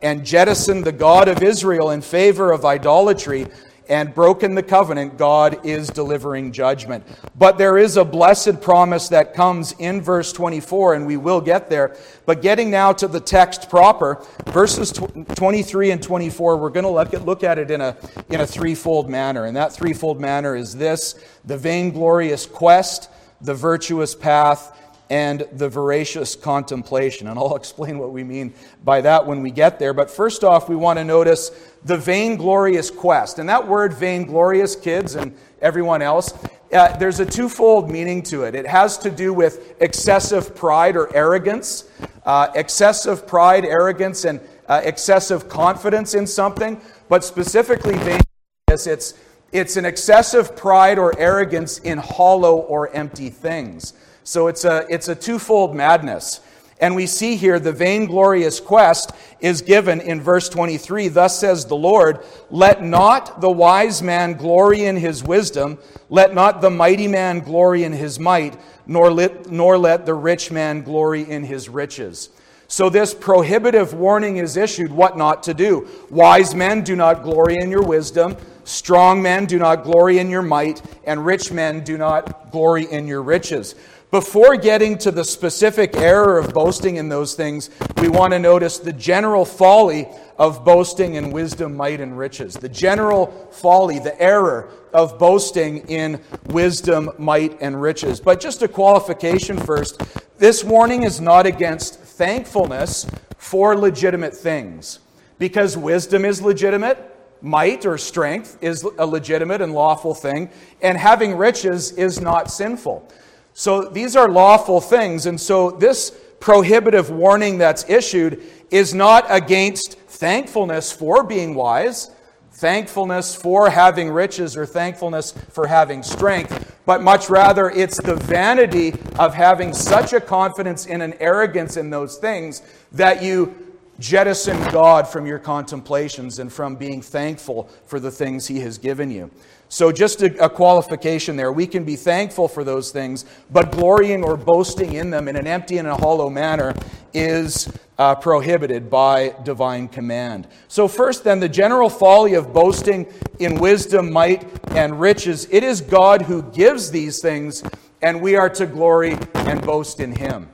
and 0.02 0.26
jettisoned 0.26 0.84
the 0.84 0.92
God 0.92 1.28
of 1.28 1.42
Israel 1.42 1.92
in 1.92 2.02
favor 2.02 2.52
of 2.52 2.66
idolatry, 2.66 3.48
and 3.90 4.14
broken 4.14 4.56
the 4.56 4.64
covenant, 4.64 5.18
God 5.18 5.66
is 5.66 5.90
delivering 5.90 6.52
judgment. 6.52 7.06
But 7.36 7.58
there 7.58 7.78
is 7.78 7.98
a 7.98 8.06
blessed 8.06 8.62
promise 8.62 9.10
that 9.10 9.34
comes 9.34 9.74
in 9.80 10.02
verse 10.02 10.32
24, 10.32 10.94
and 10.96 11.06
we 11.06 11.18
will 11.18 11.42
get 11.42 11.70
there. 11.70 11.96
But 12.26 12.42
getting 12.42 12.72
now 12.72 12.94
to 12.94 13.08
the 13.08 13.20
text 13.20 13.70
proper, 13.70 14.24
verses 14.48 14.92
23 14.92 15.92
and 15.92 16.02
24, 16.02 16.58
we're 16.58 16.70
going 16.70 16.84
to 16.84 17.20
look 17.20 17.44
at, 17.44 17.60
it 17.60 17.72
in 17.72 17.82
a, 17.82 17.98
in 18.30 18.42
a 18.42 18.48
threefold 18.48 19.10
manner. 19.10 19.46
And 19.46 19.56
that 19.58 19.74
threefold 19.74 20.20
manner 20.20 20.56
is 20.56 20.76
this 20.76 21.16
the 21.46 21.58
vainglorious 21.58 22.46
quest, 22.46 23.10
the 23.42 23.54
virtuous 23.54 24.16
path, 24.16 24.80
and 25.14 25.48
the 25.52 25.70
veracious 25.70 26.36
contemplation. 26.36 27.28
And 27.28 27.38
I'll 27.38 27.56
explain 27.64 28.00
what 28.00 28.12
we 28.12 28.24
mean 28.24 28.52
by 28.84 29.00
that 29.02 29.28
when 29.28 29.44
we 29.44 29.52
get 29.52 29.78
there. 29.78 29.94
But 29.94 30.10
first 30.10 30.44
off, 30.44 30.68
we 30.68 30.76
want 30.76 30.98
to 30.98 31.06
notice 31.06 31.52
the 31.86 31.98
vainglorious 31.98 32.90
quest. 32.90 33.38
And 33.38 33.48
that 33.48 33.68
word 33.68 33.94
vainglorious, 33.94 34.76
kids 34.76 35.14
and 35.14 35.38
everyone 35.62 36.02
else, 36.02 36.34
uh, 36.74 36.98
there's 36.98 37.20
a 37.20 37.28
twofold 37.28 37.92
meaning 37.92 38.24
to 38.24 38.46
it. 38.46 38.56
It 38.56 38.66
has 38.66 38.98
to 39.00 39.12
do 39.12 39.36
with 39.36 39.80
excessive 39.80 40.56
pride 40.56 40.96
or 40.96 41.16
arrogance, 41.16 41.88
uh, 42.26 42.48
excessive 42.56 43.28
pride, 43.28 43.66
arrogance, 43.66 44.26
and 44.26 44.42
uh, 44.68 44.82
excessive 44.84 45.48
confidence 45.48 46.16
in 46.16 46.26
something. 46.26 46.82
But 47.08 47.24
specifically, 47.24 47.98
vainglorious, 47.98 48.88
it's, 48.88 49.14
it's 49.52 49.78
an 49.78 49.86
excessive 49.86 50.56
pride 50.56 50.98
or 50.98 51.14
arrogance 51.20 51.78
in 51.78 52.00
hollow 52.00 52.58
or 52.58 52.90
empty 52.96 53.30
things. 53.30 53.94
So 54.24 54.48
it's 54.48 54.66
a, 54.66 54.86
it's 54.90 55.08
a 55.08 55.16
twofold 55.16 55.76
madness. 55.76 56.42
And 56.80 56.96
we 56.96 57.08
see 57.08 57.38
here 57.38 57.60
the 57.60 57.72
vainglorious 57.72 58.60
quest 58.60 59.12
is 59.40 59.62
given 59.62 60.02
in 60.02 60.20
verse 60.22 60.50
23. 60.50 61.08
Thus 61.08 61.40
says 61.40 61.66
the 61.66 61.78
Lord, 61.78 62.20
Let 62.50 62.84
not 62.84 63.40
the 63.40 63.50
wise 63.50 64.02
man 64.02 64.34
glory 64.34 64.84
in 64.84 64.98
his 64.98 65.24
wisdom, 65.24 65.78
let 66.10 66.34
not 66.34 66.62
the 66.62 66.70
mighty 66.70 67.08
man 67.08 67.40
glory 67.40 67.84
in 67.84 67.94
his 67.94 68.20
might, 68.20 68.58
nor 68.86 69.12
let, 69.12 69.50
nor 69.50 69.78
let 69.78 70.06
the 70.06 70.14
rich 70.14 70.52
man 70.52 70.82
glory 70.82 71.22
in 71.22 71.44
his 71.44 71.70
riches. 71.70 72.30
So, 72.68 72.90
this 72.90 73.14
prohibitive 73.14 73.94
warning 73.94 74.38
is 74.38 74.58
issued 74.58 74.92
what 74.92 75.16
not 75.16 75.44
to 75.44 75.54
do. 75.54 75.88
Wise 76.10 76.56
men 76.56 76.84
do 76.84 76.96
not 76.96 77.24
glory 77.24 77.58
in 77.58 77.70
your 77.70 77.84
wisdom, 77.84 78.36
strong 78.64 79.22
men 79.22 79.46
do 79.46 79.60
not 79.60 79.84
glory 79.84 80.18
in 80.18 80.30
your 80.30 80.42
might, 80.42 80.82
and 81.06 81.26
rich 81.26 81.52
men 81.52 81.84
do 81.84 81.98
not 81.98 82.52
glory 82.52 82.92
in 82.92 83.06
your 83.08 83.22
riches. 83.22 83.76
Before 84.14 84.56
getting 84.58 85.00
to 85.00 85.10
the 85.10 85.24
specific 85.24 85.96
error 85.96 86.38
of 86.38 86.54
boasting 86.54 86.98
in 86.98 87.10
those 87.10 87.34
things, 87.34 87.72
we 87.98 88.10
want 88.10 88.32
to 88.34 88.38
notice 88.38 88.78
the 88.78 88.94
general 88.94 89.44
folly 89.44 90.08
of 90.38 90.64
boasting 90.64 91.16
in 91.16 91.32
wisdom, 91.32 91.76
might, 91.76 92.00
and 92.00 92.16
riches. 92.16 92.54
The 92.54 92.70
general 92.70 93.50
folly, 93.50 93.98
the 93.98 94.22
error 94.22 94.70
of 94.94 95.18
boasting 95.18 95.80
in 95.88 96.22
wisdom, 96.50 97.10
might, 97.18 97.60
and 97.60 97.82
riches. 97.82 98.20
But 98.20 98.40
just 98.40 98.62
a 98.62 98.68
qualification 98.68 99.58
first 99.58 100.00
this 100.38 100.64
warning 100.64 101.02
is 101.02 101.20
not 101.20 101.48
against 101.48 101.96
thankfulness 102.00 103.08
for 103.40 103.76
legitimate 103.76 104.36
things, 104.36 105.00
because 105.40 105.76
wisdom 105.76 106.24
is 106.24 106.40
legitimate. 106.40 107.00
Might 107.42 107.84
or 107.84 107.98
strength 107.98 108.60
is 108.62 108.84
a 108.84 109.08
legitimate 109.08 109.60
and 109.60 109.74
lawful 109.74 110.14
thing, 110.14 110.52
and 110.84 111.00
having 111.00 111.36
riches 111.36 111.94
is 111.94 112.22
not 112.22 112.52
sinful. 112.52 113.12
So 113.54 113.84
these 113.84 114.16
are 114.16 114.30
lawful 114.30 114.82
things. 114.82 115.26
And 115.26 115.40
so 115.40 115.72
this 115.72 116.12
prohibitive 116.40 117.10
warning 117.10 117.58
that's 117.58 117.88
issued 117.90 118.42
is 118.72 118.94
not 118.94 119.26
against 119.30 120.00
thankfulness 120.00 120.92
for 120.92 121.24
being 121.24 121.56
wise, 121.56 122.12
thankfulness 122.52 123.36
for 123.36 123.70
having 123.70 124.10
riches, 124.10 124.58
or 124.58 124.66
thankfulness 124.66 125.32
for 125.52 125.68
having 125.68 126.04
strength, 126.04 126.76
but 126.86 127.02
much 127.02 127.30
rather 127.30 127.70
it's 127.70 128.02
the 128.02 128.16
vanity 128.16 128.94
of 129.20 129.34
having 129.34 129.74
such 129.74 130.14
a 130.14 130.22
confidence 130.22 130.86
in 130.86 131.02
an 131.02 131.14
arrogance 131.20 131.78
in 131.78 131.90
those 131.90 132.18
things 132.18 132.62
that 132.92 133.24
you 133.24 133.73
jettison 134.00 134.62
God 134.72 135.08
from 135.08 135.26
your 135.26 135.40
contemplations 135.40 136.40
and 136.40 136.52
from 136.52 136.76
being 136.76 137.02
thankful 137.02 137.70
for 137.86 138.00
the 138.00 138.12
things 138.12 138.48
He 138.48 138.60
has 138.62 138.78
given 138.78 139.12
you. 139.12 139.30
So, 139.74 139.92
just 139.92 140.22
a, 140.22 140.46
a, 140.46 140.50
qualification 140.50 141.36
there. 141.36 141.52
We 141.52 141.66
can 141.66 141.84
be 141.84 141.96
thankful 141.96 142.48
for 142.48 142.64
those 142.64 142.92
things, 142.92 143.26
but 143.52 143.72
glorying 143.72 144.24
or 144.24 144.38
boasting 144.38 144.94
in 144.94 145.10
them 145.10 145.28
in 145.28 145.36
an 145.36 145.48
empty 145.48 145.80
and 145.80 145.88
a 145.88 145.96
hollow 145.96 146.30
manner 146.30 146.76
is 147.12 147.72
uh, 147.98 148.14
prohibited 148.14 148.90
by 148.92 149.34
divine 149.44 149.88
command. 149.88 150.48
So, 150.68 150.88
first, 150.88 151.24
then, 151.24 151.40
the 151.40 151.50
general 151.50 151.90
folly 151.90 152.36
of 152.36 152.54
boasting 152.54 153.12
in 153.40 153.56
wisdom, 153.56 154.12
might, 154.12 154.48
and 154.76 155.00
riches. 155.00 155.48
It 155.50 155.64
is 155.64 155.82
God 155.82 156.22
who 156.22 156.44
gives 156.44 156.92
these 156.92 157.20
things, 157.20 157.64
and 158.04 158.22
we 158.22 158.36
are 158.36 158.50
to 158.52 158.68
glory 158.68 159.18
and 159.34 159.60
boast 159.60 160.00
in 160.00 160.16
Him. 160.16 160.53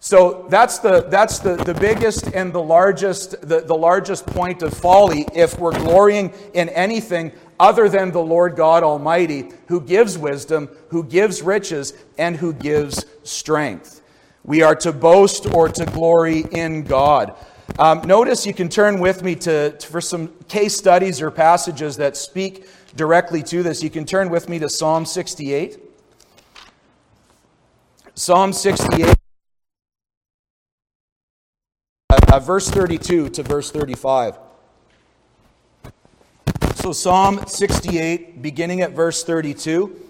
So 0.00 0.46
that's 0.48 0.78
the, 0.78 1.02
that's 1.08 1.40
the, 1.40 1.56
the 1.56 1.74
biggest 1.74 2.32
and 2.34 2.52
the 2.52 2.62
largest, 2.62 3.40
the, 3.40 3.60
the 3.60 3.74
largest 3.74 4.26
point 4.26 4.62
of 4.62 4.72
folly 4.72 5.26
if 5.34 5.58
we're 5.58 5.76
glorying 5.76 6.32
in 6.54 6.68
anything 6.68 7.32
other 7.58 7.88
than 7.88 8.12
the 8.12 8.20
Lord 8.20 8.54
God 8.54 8.84
Almighty, 8.84 9.50
who 9.66 9.80
gives 9.80 10.16
wisdom, 10.16 10.68
who 10.90 11.02
gives 11.02 11.42
riches, 11.42 11.94
and 12.16 12.36
who 12.36 12.52
gives 12.52 13.06
strength. 13.24 14.02
We 14.44 14.62
are 14.62 14.76
to 14.76 14.92
boast 14.92 15.52
or 15.52 15.68
to 15.68 15.84
glory 15.84 16.44
in 16.52 16.84
God. 16.84 17.34
Um, 17.78 18.00
notice 18.02 18.46
you 18.46 18.54
can 18.54 18.68
turn 18.68 19.00
with 19.00 19.22
me 19.22 19.34
to, 19.36 19.72
to, 19.72 19.86
for 19.86 20.00
some 20.00 20.28
case 20.48 20.76
studies 20.76 21.20
or 21.20 21.30
passages 21.30 21.96
that 21.96 22.16
speak 22.16 22.66
directly 22.96 23.42
to 23.42 23.62
this. 23.62 23.82
You 23.82 23.90
can 23.90 24.04
turn 24.04 24.30
with 24.30 24.48
me 24.48 24.58
to 24.60 24.68
Psalm 24.68 25.04
68. 25.04 25.78
Psalm 28.14 28.52
68, 28.52 29.14
uh, 32.38 32.40
verse 32.40 32.70
32 32.70 33.30
to 33.30 33.42
verse 33.42 33.72
35. 33.72 34.38
So, 36.76 36.92
Psalm 36.92 37.44
68, 37.48 38.40
beginning 38.40 38.80
at 38.80 38.92
verse 38.92 39.24
32 39.24 40.04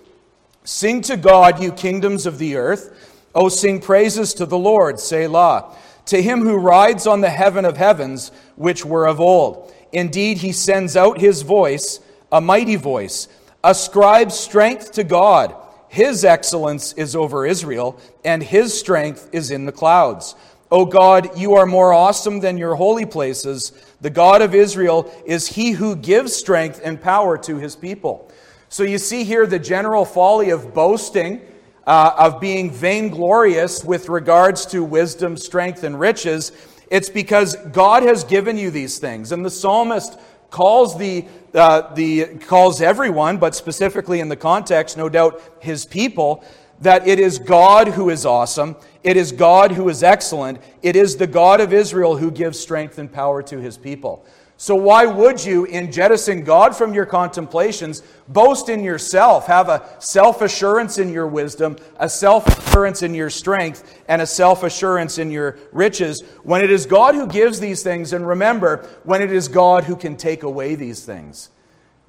Sing 0.62 1.00
to 1.02 1.16
God, 1.16 1.62
you 1.62 1.72
kingdoms 1.72 2.26
of 2.26 2.36
the 2.36 2.56
earth. 2.56 3.14
O 3.34 3.48
sing 3.48 3.80
praises 3.80 4.34
to 4.34 4.44
the 4.44 4.58
Lord, 4.58 5.00
Selah. 5.00 5.74
To 6.06 6.20
him 6.22 6.40
who 6.40 6.56
rides 6.56 7.06
on 7.06 7.22
the 7.22 7.30
heaven 7.30 7.64
of 7.64 7.78
heavens, 7.78 8.30
which 8.56 8.84
were 8.84 9.06
of 9.06 9.20
old, 9.20 9.72
Indeed, 9.90 10.38
he 10.38 10.52
sends 10.52 10.96
out 10.96 11.18
his 11.18 11.40
voice, 11.40 12.00
a 12.30 12.42
mighty 12.42 12.76
voice. 12.76 13.28
Ascribe 13.64 14.32
strength 14.32 14.92
to 14.92 15.04
God. 15.04 15.54
His 15.88 16.26
excellence 16.26 16.92
is 16.92 17.16
over 17.16 17.46
Israel, 17.46 17.98
and 18.22 18.42
his 18.42 18.78
strength 18.78 19.30
is 19.32 19.50
in 19.50 19.64
the 19.64 19.72
clouds. 19.72 20.34
O 20.70 20.84
God, 20.84 21.38
you 21.38 21.54
are 21.54 21.66
more 21.66 21.92
awesome 21.92 22.40
than 22.40 22.58
your 22.58 22.74
holy 22.74 23.06
places. 23.06 23.72
The 24.00 24.10
God 24.10 24.42
of 24.42 24.54
Israel 24.54 25.10
is 25.24 25.46
he 25.46 25.72
who 25.72 25.96
gives 25.96 26.34
strength 26.34 26.80
and 26.84 27.00
power 27.00 27.38
to 27.38 27.56
his 27.56 27.74
people. 27.74 28.30
So 28.68 28.82
you 28.82 28.98
see 28.98 29.24
here 29.24 29.46
the 29.46 29.58
general 29.58 30.04
folly 30.04 30.50
of 30.50 30.74
boasting, 30.74 31.40
uh, 31.86 32.12
of 32.18 32.38
being 32.38 32.70
vainglorious 32.70 33.82
with 33.82 34.10
regards 34.10 34.66
to 34.66 34.84
wisdom, 34.84 35.38
strength, 35.38 35.84
and 35.84 35.98
riches. 35.98 36.52
It's 36.90 37.08
because 37.08 37.56
God 37.72 38.02
has 38.02 38.24
given 38.24 38.58
you 38.58 38.70
these 38.70 38.98
things. 38.98 39.32
And 39.32 39.44
the 39.44 39.50
psalmist 39.50 40.18
calls 40.50 40.98
the, 40.98 41.24
uh, 41.54 41.94
the 41.94 42.26
calls 42.46 42.82
everyone, 42.82 43.38
but 43.38 43.54
specifically 43.54 44.20
in 44.20 44.28
the 44.28 44.36
context, 44.36 44.98
no 44.98 45.08
doubt 45.08 45.40
his 45.60 45.86
people, 45.86 46.44
that 46.80 47.06
it 47.06 47.18
is 47.18 47.38
God 47.38 47.88
who 47.88 48.10
is 48.10 48.24
awesome, 48.24 48.76
it 49.02 49.16
is 49.16 49.32
God 49.32 49.72
who 49.72 49.88
is 49.88 50.02
excellent, 50.02 50.60
it 50.82 50.96
is 50.96 51.16
the 51.16 51.26
God 51.26 51.60
of 51.60 51.72
Israel 51.72 52.16
who 52.16 52.30
gives 52.30 52.58
strength 52.58 52.98
and 52.98 53.12
power 53.12 53.42
to 53.42 53.58
his 53.58 53.76
people. 53.76 54.24
So, 54.60 54.74
why 54.74 55.06
would 55.06 55.44
you, 55.44 55.66
in 55.66 55.92
jettisoning 55.92 56.42
God 56.42 56.74
from 56.76 56.92
your 56.92 57.06
contemplations, 57.06 58.02
boast 58.26 58.68
in 58.68 58.82
yourself, 58.82 59.46
have 59.46 59.68
a 59.68 59.88
self 60.00 60.42
assurance 60.42 60.98
in 60.98 61.12
your 61.12 61.28
wisdom, 61.28 61.76
a 62.00 62.08
self 62.08 62.44
assurance 62.66 63.04
in 63.04 63.14
your 63.14 63.30
strength, 63.30 64.02
and 64.08 64.20
a 64.20 64.26
self 64.26 64.64
assurance 64.64 65.18
in 65.18 65.30
your 65.30 65.58
riches, 65.70 66.22
when 66.42 66.60
it 66.60 66.72
is 66.72 66.86
God 66.86 67.14
who 67.14 67.28
gives 67.28 67.60
these 67.60 67.84
things? 67.84 68.12
And 68.12 68.26
remember, 68.26 68.84
when 69.04 69.22
it 69.22 69.30
is 69.30 69.46
God 69.46 69.84
who 69.84 69.94
can 69.94 70.16
take 70.16 70.42
away 70.42 70.74
these 70.74 71.04
things. 71.04 71.50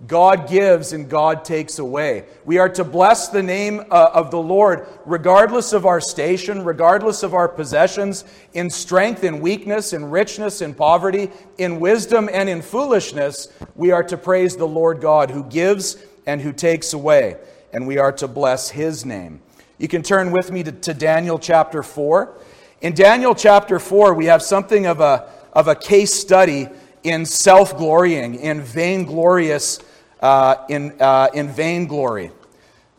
God 0.08 0.48
gives 0.48 0.94
and 0.94 1.10
God 1.10 1.44
takes 1.44 1.78
away. 1.78 2.24
We 2.46 2.58
are 2.58 2.70
to 2.70 2.86
bless 2.86 3.28
the 3.28 3.44
name 3.44 3.82
uh, 3.92 4.12
of 4.14 4.32
the 4.32 4.40
Lord 4.40 4.88
regardless 5.06 5.74
of 5.74 5.86
our 5.86 6.00
station, 6.00 6.64
regardless 6.64 7.22
of 7.22 7.34
our 7.34 7.50
possessions, 7.50 8.24
in 8.54 8.70
strength, 8.70 9.26
in 9.26 9.42
weakness, 9.42 9.92
in 9.92 10.10
richness, 10.10 10.62
in 10.62 10.74
poverty, 10.74 11.30
in 11.58 11.82
wisdom, 11.82 12.30
and 12.32 12.48
in 12.48 12.62
foolishness. 12.62 13.50
We 13.76 13.92
are 13.92 14.04
to 14.04 14.18
praise 14.18 14.56
the 14.56 14.68
Lord 14.68 15.02
God 15.02 15.32
who 15.32 15.44
gives 15.44 15.98
and 16.26 16.40
who 16.40 16.54
takes 16.54 16.94
away, 16.94 17.36
and 17.74 17.86
we 17.86 17.98
are 17.98 18.14
to 18.14 18.28
bless 18.28 18.70
his 18.70 19.06
name. 19.06 19.42
You 19.78 19.90
can 19.90 20.02
turn 20.02 20.32
with 20.32 20.50
me 20.50 20.64
to, 20.64 20.72
to 20.72 20.94
Daniel 20.94 21.38
chapter 21.38 21.84
4. 21.84 22.38
In 22.82 22.94
Daniel 22.94 23.36
chapter 23.36 23.80
4, 23.80 24.14
we 24.14 24.26
have 24.28 24.42
something 24.42 24.86
of 24.86 25.02
a, 25.02 25.30
of 25.52 25.68
a 25.68 25.76
case 25.76 26.14
study 26.14 26.70
in 27.04 27.26
self 27.26 27.78
glorying, 27.78 28.36
in 28.36 28.62
vainglorious 28.62 29.80
uh, 30.20 30.66
in, 30.70 30.96
uh, 31.02 31.30
in 31.34 31.48
vainglory. 31.50 32.32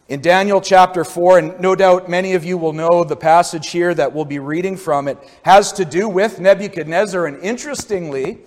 In 0.08 0.20
Daniel 0.20 0.60
chapter 0.60 1.04
4, 1.04 1.38
and 1.38 1.60
no 1.60 1.76
doubt 1.76 2.08
many 2.08 2.34
of 2.34 2.44
you 2.44 2.58
will 2.58 2.72
know 2.72 3.04
the 3.04 3.14
passage 3.14 3.70
here 3.70 3.94
that 3.94 4.12
we'll 4.12 4.24
be 4.24 4.40
reading 4.40 4.76
from, 4.76 5.06
it 5.06 5.16
has 5.42 5.72
to 5.74 5.84
do 5.84 6.08
with 6.08 6.40
Nebuchadnezzar. 6.40 7.26
And 7.26 7.40
interestingly, 7.44 8.38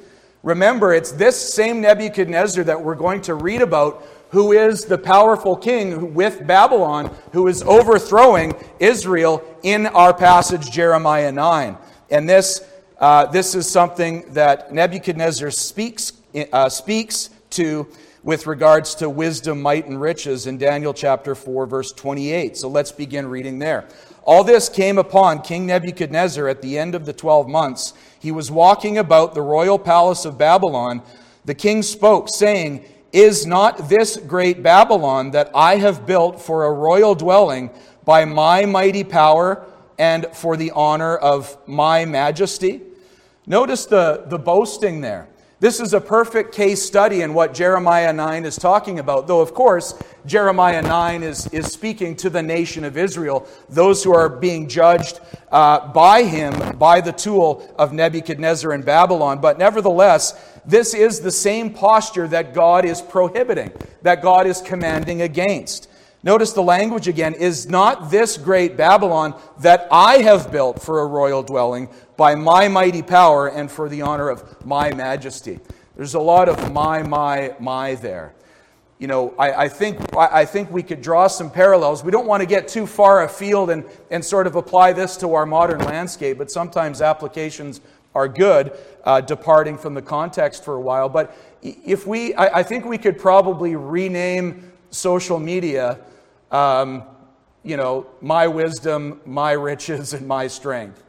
remember, 0.42 0.94
it's 0.94 1.14
this 1.14 1.54
same 1.54 1.80
Nebuchadnezzar 1.80 2.66
that 2.66 2.82
we're 2.82 2.96
going 2.96 3.22
to 3.22 3.36
read 3.36 3.62
about 3.62 4.04
who 4.32 4.52
is 4.52 4.86
the 4.86 4.98
powerful 4.98 5.56
king 5.56 6.14
with 6.16 6.46
Babylon 6.46 7.16
who 7.34 7.48
is 7.48 7.62
overthrowing 7.62 8.54
Israel 8.80 9.42
in 9.62 9.86
our 9.86 10.14
passage, 10.14 10.72
Jeremiah 10.72 11.32
9. 11.32 11.78
And 12.10 12.28
this, 12.28 12.66
uh, 13.00 13.28
this 13.28 13.54
is 13.54 13.70
something 13.70 14.34
that 14.34 14.74
Nebuchadnezzar 14.74 15.52
speaks, 15.52 16.14
uh, 16.52 16.68
speaks 16.68 17.30
to 17.52 17.88
with 18.24 18.48
regards 18.48 18.96
to 18.96 19.10
wisdom, 19.10 19.62
might, 19.62 19.86
and 19.86 20.00
riches 20.00 20.48
in 20.48 20.58
Daniel 20.58 20.94
chapter 20.94 21.36
4, 21.36 21.66
verse 21.66 21.92
28. 21.92 22.56
So 22.58 22.70
let's 22.70 22.92
begin 22.92 23.28
reading 23.28 23.60
there. 23.60 23.86
All 24.24 24.46
this 24.46 24.70
came 24.70 24.98
upon 24.98 25.42
King 25.42 25.66
Nebuchadnezzar 25.66 26.48
at 26.48 26.62
the 26.62 26.78
end 26.78 26.96
of 26.96 27.06
the 27.06 27.12
12 27.12 27.50
months. 27.50 27.94
He 28.18 28.32
was 28.32 28.50
walking 28.50 28.98
about 28.98 29.34
the 29.34 29.42
royal 29.42 29.78
palace 29.78 30.24
of 30.24 30.38
Babylon. 30.38 31.02
The 31.44 31.54
king 31.54 31.84
spoke, 31.84 32.30
saying, 32.30 32.86
Is 33.12 33.46
not 33.46 33.90
this 33.90 34.16
great 34.16 34.64
Babylon 34.64 35.32
that 35.32 35.52
I 35.54 35.76
have 35.76 36.06
built 36.06 36.42
for 36.42 36.64
a 36.64 36.72
royal 36.72 37.16
dwelling 37.16 37.70
by 38.06 38.24
my 38.24 38.66
mighty 38.66 39.04
power 39.04 39.66
and 40.00 40.26
for 40.34 40.56
the 40.56 40.72
honor 40.72 41.18
of 41.18 41.58
my 41.68 42.06
majesty? 42.06 42.82
Notice 43.46 43.86
the, 43.86 44.24
the 44.28 44.40
boasting 44.40 45.02
there. 45.02 45.28
This 45.64 45.80
is 45.80 45.94
a 45.94 46.02
perfect 46.02 46.54
case 46.54 46.84
study 46.84 47.22
in 47.22 47.34
what 47.34 47.54
Jeremiah 47.54 48.12
9 48.12 48.44
is 48.44 48.58
talking 48.58 49.00
about, 49.00 49.28
though, 49.28 49.40
of 49.40 49.54
course, 49.54 49.98
Jeremiah 50.26 50.82
9 50.82 51.24
is, 51.24 51.48
is 51.54 51.68
speaking 51.68 52.18
to 52.18 52.30
the 52.30 52.44
nation 52.44 52.84
of 52.84 52.98
Israel, 52.98 53.48
those 53.70 54.04
who 54.04 54.14
are 54.14 54.28
being 54.28 54.68
judged 54.68 55.22
uh, 55.54 55.88
by 55.94 56.24
him, 56.24 56.78
by 56.78 57.00
the 57.00 57.14
tool 57.14 57.74
of 57.80 57.94
Nebuchadnezzar 57.94 58.74
in 58.74 58.82
Babylon. 58.82 59.40
But 59.40 59.58
nevertheless, 59.58 60.34
this 60.66 60.94
is 60.94 61.22
the 61.22 61.32
same 61.32 61.70
posture 61.74 62.28
that 62.28 62.54
God 62.54 62.84
is 62.84 63.02
prohibiting, 63.02 63.72
that 64.02 64.22
God 64.22 64.46
is 64.48 64.60
commanding 64.60 65.22
against. 65.22 65.90
Notice 66.26 66.54
the 66.54 66.64
language 66.64 67.10
again 67.10 67.34
is 67.34 67.68
not 67.68 68.10
this 68.10 68.38
great 68.38 68.78
Babylon 68.78 69.40
that 69.60 69.88
I 69.92 70.20
have 70.20 70.54
built 70.54 70.82
for 70.82 71.02
a 71.02 71.06
royal 71.06 71.44
dwelling, 71.44 71.90
by 72.16 72.36
my 72.36 72.70
mighty 72.70 73.02
power 73.02 73.50
and 73.50 73.70
for 73.70 73.90
the 73.90 74.04
honor 74.04 74.30
of 74.30 74.66
my 74.66 74.94
majesty. 74.94 75.60
There's 75.98 76.14
a 76.14 76.20
lot 76.20 76.48
of 76.48 76.72
my, 76.72 77.04
my, 77.04 77.56
my 77.60 77.96
there. 77.96 78.34
You 79.00 79.08
know, 79.08 79.34
I, 79.38 79.66
I, 79.66 79.68
think, 79.68 80.00
I 80.16 80.46
think 80.46 80.72
we 80.72 80.82
could 80.82 81.02
draw 81.02 81.28
some 81.28 81.52
parallels. 81.52 82.06
We 82.06 82.12
don't 82.12 82.28
want 82.28 82.40
to 82.42 82.48
get 82.48 82.70
too 82.70 82.88
far 82.88 83.24
afield 83.24 83.70
and, 83.70 83.84
and 84.10 84.24
sort 84.24 84.48
of 84.48 84.56
apply 84.56 84.94
this 84.94 85.18
to 85.18 85.34
our 85.34 85.46
modern 85.46 85.80
landscape, 85.80 86.38
but 86.38 86.50
sometimes 86.50 87.02
applications 87.02 87.82
are 88.16 88.30
good, 88.30 88.72
uh, 89.04 89.20
departing 89.20 89.78
from 89.78 89.94
the 89.94 90.02
context 90.02 90.64
for 90.64 90.76
a 90.76 90.82
while. 90.82 91.10
But 91.10 91.36
if 91.62 92.08
we, 92.08 92.34
I, 92.36 92.60
I 92.60 92.64
think 92.64 92.86
we 92.86 92.98
could 92.98 93.20
probably 93.20 93.76
rename 93.76 94.72
social 94.90 95.40
media, 95.40 96.00
um, 96.54 97.04
you 97.64 97.76
know, 97.76 98.06
my 98.22 98.48
wisdom, 98.48 99.20
my 99.26 99.52
riches, 99.54 100.14
and 100.14 100.28
my 100.28 100.48
strength. 100.48 101.04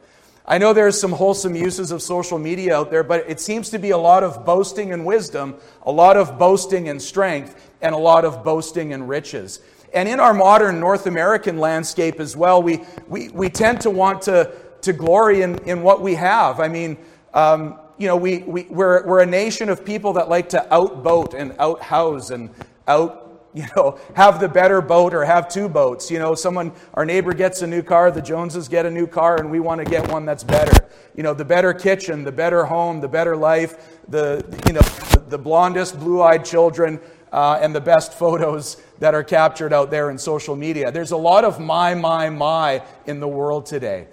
I 0.47 0.57
know 0.57 0.73
there's 0.73 0.99
some 0.99 1.11
wholesome 1.11 1.55
uses 1.55 1.91
of 1.91 2.01
social 2.01 2.37
media 2.37 2.75
out 2.75 2.91
there, 2.91 3.03
but 3.03 3.29
it 3.29 3.39
seems 3.39 3.69
to 3.71 3.79
be 3.79 3.91
a 3.91 3.97
lot 3.97 4.23
of 4.23 4.45
boasting 4.45 4.91
and 4.91 5.05
wisdom, 5.05 5.55
a 5.83 5.91
lot 5.91 6.17
of 6.17 6.37
boasting 6.37 6.89
and 6.89 7.01
strength, 7.01 7.71
and 7.81 7.95
a 7.95 7.97
lot 7.97 8.25
of 8.25 8.43
boasting 8.43 8.93
and 8.93 9.09
riches. 9.09 9.59
And 9.93 10.09
in 10.09 10.19
our 10.19 10.33
modern 10.33 10.79
North 10.79 11.07
American 11.07 11.57
landscape 11.57 12.19
as 12.19 12.35
well, 12.35 12.61
we, 12.61 12.81
we, 13.07 13.29
we 13.29 13.49
tend 13.49 13.81
to 13.81 13.89
want 13.89 14.23
to, 14.23 14.51
to 14.81 14.93
glory 14.93 15.41
in, 15.41 15.57
in 15.67 15.81
what 15.81 16.01
we 16.01 16.15
have. 16.15 16.59
I 16.59 16.67
mean, 16.67 16.97
um, 17.33 17.79
you 17.97 18.07
know, 18.07 18.17
we, 18.17 18.39
we, 18.39 18.63
we're, 18.63 19.05
we're 19.05 19.21
a 19.21 19.25
nation 19.25 19.69
of 19.69 19.85
people 19.85 20.13
that 20.13 20.29
like 20.29 20.49
to 20.49 20.67
outboat 20.69 21.33
and 21.33 21.55
outhouse 21.59 22.29
and 22.29 22.49
out 22.87 23.24
you 23.55 23.65
know, 23.75 23.97
have 24.15 24.39
the 24.39 24.49
better 24.49 24.81
boat 24.81 25.13
or 25.13 25.23
have 25.23 25.47
two 25.47 25.69
boats. 25.69 26.11
You 26.11 26.19
know, 26.19 26.35
someone, 26.35 26.73
our 26.93 27.05
neighbor 27.05 27.33
gets 27.33 27.61
a 27.61 27.67
new 27.67 27.81
car, 27.81 28.11
the 28.11 28.21
Joneses 28.21 28.67
get 28.67 28.85
a 28.85 28.91
new 28.91 29.07
car, 29.07 29.39
and 29.39 29.49
we 29.49 29.61
want 29.61 29.83
to 29.83 29.89
get 29.89 30.11
one 30.11 30.25
that's 30.25 30.43
better. 30.43 30.87
You 31.15 31.23
know, 31.23 31.33
the 31.33 31.45
better 31.45 31.73
kitchen, 31.73 32.25
the 32.25 32.33
better 32.33 32.65
home, 32.65 32.99
the 32.99 33.07
better 33.07 33.35
life, 33.35 33.97
the, 34.09 34.45
you 34.67 34.73
know, 34.73 34.81
the 35.29 35.37
blondest, 35.37 35.97
blue 35.97 36.21
eyed 36.21 36.43
children, 36.43 36.99
uh, 37.31 37.59
and 37.61 37.73
the 37.73 37.81
best 37.81 38.13
photos 38.13 38.81
that 38.99 39.13
are 39.13 39.23
captured 39.23 39.73
out 39.73 39.89
there 39.89 40.09
in 40.09 40.17
social 40.17 40.55
media. 40.55 40.91
There's 40.91 41.11
a 41.11 41.17
lot 41.17 41.45
of 41.45 41.59
my, 41.59 41.93
my, 41.93 42.29
my 42.29 42.83
in 43.05 43.19
the 43.19 43.27
world 43.27 43.65
today. 43.65 44.07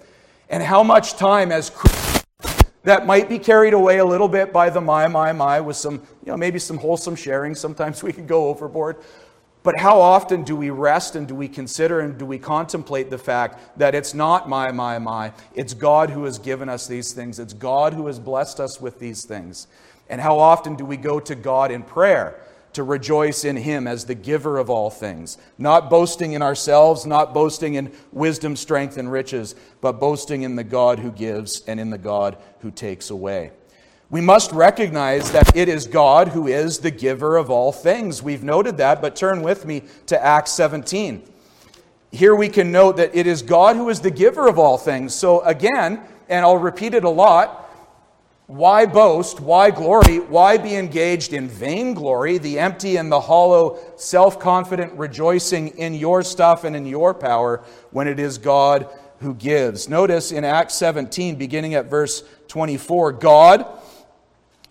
And 0.49 0.63
how 0.63 0.83
much 0.83 1.15
time 1.15 1.51
as 1.51 1.71
that 2.83 3.05
might 3.05 3.29
be 3.29 3.39
carried 3.39 3.73
away 3.73 3.99
a 3.99 4.05
little 4.05 4.27
bit 4.27 4.51
by 4.51 4.69
the 4.69 4.81
my, 4.81 5.07
my, 5.07 5.31
my 5.31 5.61
with 5.61 5.77
some, 5.77 6.01
you 6.25 6.31
know, 6.31 6.37
maybe 6.37 6.59
some 6.59 6.77
wholesome 6.77 7.15
sharing. 7.15 7.55
Sometimes 7.55 8.03
we 8.03 8.11
can 8.11 8.27
go 8.27 8.49
overboard. 8.49 8.97
But 9.63 9.79
how 9.79 10.01
often 10.01 10.43
do 10.43 10.57
we 10.57 10.69
rest 10.69 11.15
and 11.15 11.25
do 11.25 11.33
we 11.33 11.47
consider 11.47 12.01
and 12.01 12.17
do 12.17 12.25
we 12.25 12.37
contemplate 12.37 13.09
the 13.09 13.17
fact 13.17 13.79
that 13.79 13.95
it's 13.95 14.13
not 14.13 14.49
my, 14.49 14.73
my, 14.73 14.99
my? 14.99 15.31
It's 15.55 15.73
God 15.73 16.09
who 16.09 16.25
has 16.25 16.37
given 16.37 16.67
us 16.67 16.85
these 16.85 17.13
things. 17.13 17.39
It's 17.39 17.53
God 17.53 17.93
who 17.93 18.07
has 18.07 18.19
blessed 18.19 18.59
us 18.59 18.81
with 18.81 18.99
these 18.99 19.23
things. 19.23 19.67
And 20.09 20.19
how 20.19 20.37
often 20.37 20.75
do 20.75 20.83
we 20.83 20.97
go 20.97 21.21
to 21.21 21.33
God 21.33 21.71
in 21.71 21.81
prayer 21.81 22.41
to 22.73 22.83
rejoice 22.83 23.45
in 23.45 23.55
Him 23.55 23.87
as 23.87 24.03
the 24.03 24.15
giver 24.15 24.57
of 24.57 24.69
all 24.69 24.89
things? 24.89 25.37
Not 25.57 25.89
boasting 25.89 26.33
in 26.33 26.41
ourselves, 26.41 27.05
not 27.05 27.33
boasting 27.33 27.75
in 27.75 27.93
wisdom, 28.11 28.57
strength, 28.57 28.97
and 28.97 29.09
riches, 29.09 29.55
but 29.79 29.93
boasting 29.93 30.41
in 30.41 30.57
the 30.57 30.65
God 30.65 30.99
who 30.99 31.09
gives 31.09 31.61
and 31.67 31.79
in 31.79 31.89
the 31.89 31.97
God 31.97 32.35
who 32.59 32.69
takes 32.69 33.09
away. 33.09 33.51
We 34.13 34.21
must 34.21 34.51
recognize 34.51 35.31
that 35.31 35.57
it 35.57 35.67
is 35.67 35.87
God 35.87 36.27
who 36.27 36.45
is 36.45 36.77
the 36.77 36.91
giver 36.91 37.35
of 37.35 37.49
all 37.49 37.71
things. 37.71 38.21
We've 38.21 38.43
noted 38.43 38.77
that, 38.77 39.01
but 39.01 39.15
turn 39.15 39.41
with 39.41 39.65
me 39.65 39.81
to 40.05 40.23
Acts 40.23 40.51
17. 40.51 41.23
Here 42.11 42.35
we 42.35 42.47
can 42.47 42.71
note 42.71 42.97
that 42.97 43.15
it 43.15 43.25
is 43.25 43.41
God 43.41 43.75
who 43.75 43.89
is 43.89 44.01
the 44.01 44.11
giver 44.11 44.47
of 44.47 44.59
all 44.59 44.77
things. 44.77 45.15
So, 45.15 45.41
again, 45.41 45.99
and 46.29 46.45
I'll 46.45 46.59
repeat 46.59 46.93
it 46.93 47.03
a 47.03 47.09
lot, 47.09 47.67
Why 48.45 48.85
boast? 48.85 49.39
Why 49.39 49.71
glory? 49.71 50.19
Why 50.19 50.57
be 50.57 50.75
engaged 50.75 51.33
in 51.33 51.47
vainglory, 51.47 52.37
the 52.37 52.59
empty 52.59 52.97
and 52.97 53.11
the 53.11 53.21
hollow, 53.21 53.79
self 53.95 54.39
confident 54.39 54.93
rejoicing 54.93 55.69
in 55.69 55.95
your 55.95 56.21
stuff 56.21 56.65
and 56.65 56.75
in 56.75 56.85
your 56.85 57.15
power 57.15 57.63
when 57.89 58.07
it 58.07 58.19
is 58.19 58.37
God 58.37 58.87
who 59.21 59.33
gives? 59.33 59.89
Notice 59.89 60.31
in 60.31 60.43
Acts 60.43 60.75
17, 60.75 61.35
beginning 61.35 61.73
at 61.73 61.87
verse 61.87 62.23
24, 62.47 63.13
God, 63.13 63.79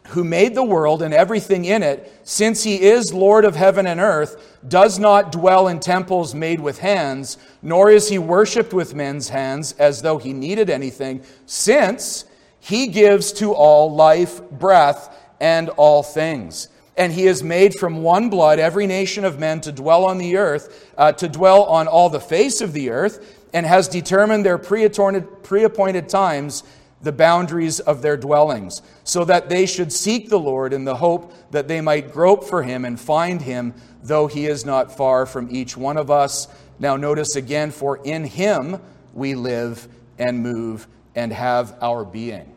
who 0.08 0.24
made 0.24 0.54
the 0.54 0.64
world 0.64 1.00
and 1.00 1.14
everything 1.14 1.64
in 1.64 1.82
it, 1.82 2.12
since 2.24 2.64
he 2.64 2.82
is 2.82 3.14
Lord 3.14 3.44
of 3.44 3.56
heaven 3.56 3.86
and 3.86 4.00
earth, 4.00 4.58
does 4.66 4.98
not 4.98 5.32
dwell 5.32 5.68
in 5.68 5.80
temples 5.80 6.34
made 6.34 6.60
with 6.60 6.78
hands, 6.78 7.38
nor 7.62 7.90
is 7.90 8.08
he 8.08 8.18
worshiped 8.18 8.72
with 8.72 8.94
men's 8.94 9.28
hands 9.28 9.72
as 9.78 10.02
though 10.02 10.18
he 10.18 10.32
needed 10.32 10.68
anything, 10.70 11.22
since 11.46 12.24
he 12.58 12.88
gives 12.88 13.32
to 13.34 13.52
all 13.52 13.94
life, 13.94 14.42
breath, 14.50 15.16
and 15.40 15.68
all 15.70 16.02
things. 16.02 16.68
And 16.96 17.12
he 17.12 17.24
has 17.24 17.42
made 17.42 17.74
from 17.74 18.02
one 18.02 18.28
blood 18.28 18.58
every 18.58 18.86
nation 18.86 19.24
of 19.24 19.38
men 19.38 19.60
to 19.62 19.72
dwell 19.72 20.04
on 20.04 20.18
the 20.18 20.36
earth, 20.36 20.92
uh, 20.98 21.12
to 21.12 21.28
dwell 21.28 21.64
on 21.64 21.88
all 21.88 22.10
the 22.10 22.20
face 22.20 22.60
of 22.60 22.72
the 22.72 22.90
earth, 22.90 23.38
and 23.54 23.66
has 23.66 23.88
determined 23.88 24.44
their 24.44 24.58
pre-appointed 24.58 26.08
times, 26.08 26.62
the 27.02 27.12
boundaries 27.12 27.80
of 27.80 28.00
their 28.00 28.16
dwellings, 28.16 28.80
so 29.04 29.24
that 29.24 29.48
they 29.48 29.66
should 29.66 29.92
seek 29.92 30.28
the 30.28 30.38
Lord 30.38 30.72
in 30.72 30.84
the 30.84 30.96
hope 30.96 31.34
that 31.50 31.68
they 31.68 31.80
might 31.80 32.12
grope 32.12 32.44
for 32.44 32.62
him 32.62 32.84
and 32.84 32.98
find 32.98 33.42
him, 33.42 33.74
though 34.02 34.26
he 34.26 34.46
is 34.46 34.64
not 34.64 34.96
far 34.96 35.26
from 35.26 35.48
each 35.54 35.76
one 35.76 35.96
of 35.96 36.10
us. 36.10 36.48
Now, 36.78 36.96
notice 36.96 37.36
again, 37.36 37.70
for 37.70 37.98
in 38.04 38.24
him 38.24 38.80
we 39.14 39.34
live 39.34 39.88
and 40.18 40.42
move 40.42 40.86
and 41.14 41.32
have 41.32 41.76
our 41.82 42.04
being. 42.04 42.52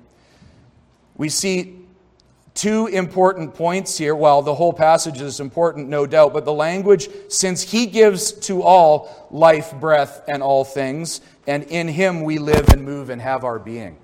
We 1.18 1.30
see 1.30 1.76
two 2.54 2.88
important 2.88 3.54
points 3.54 3.98
here. 3.98 4.16
Well, 4.16 4.42
the 4.42 4.56
whole 4.56 4.74
passage 4.74 5.22
is 5.22 5.40
important, 5.40 5.90
no 5.90 6.06
doubt, 6.06 6.34
but 6.34 6.46
the 6.46 6.54
language, 6.54 7.10
since 7.28 7.62
he 7.64 7.86
gives 7.86 8.32
to 8.32 8.62
all 8.64 9.28
life, 9.32 9.74
breath, 9.80 10.24
and 10.28 10.42
all 10.42 10.64
things, 10.64 11.22
and 11.48 11.64
in 11.64 11.88
him 11.88 12.24
we 12.24 12.38
live 12.38 12.70
and 12.70 12.84
move 12.84 13.10
and 13.10 13.22
have 13.22 13.44
our 13.44 13.60
being. 13.60 13.98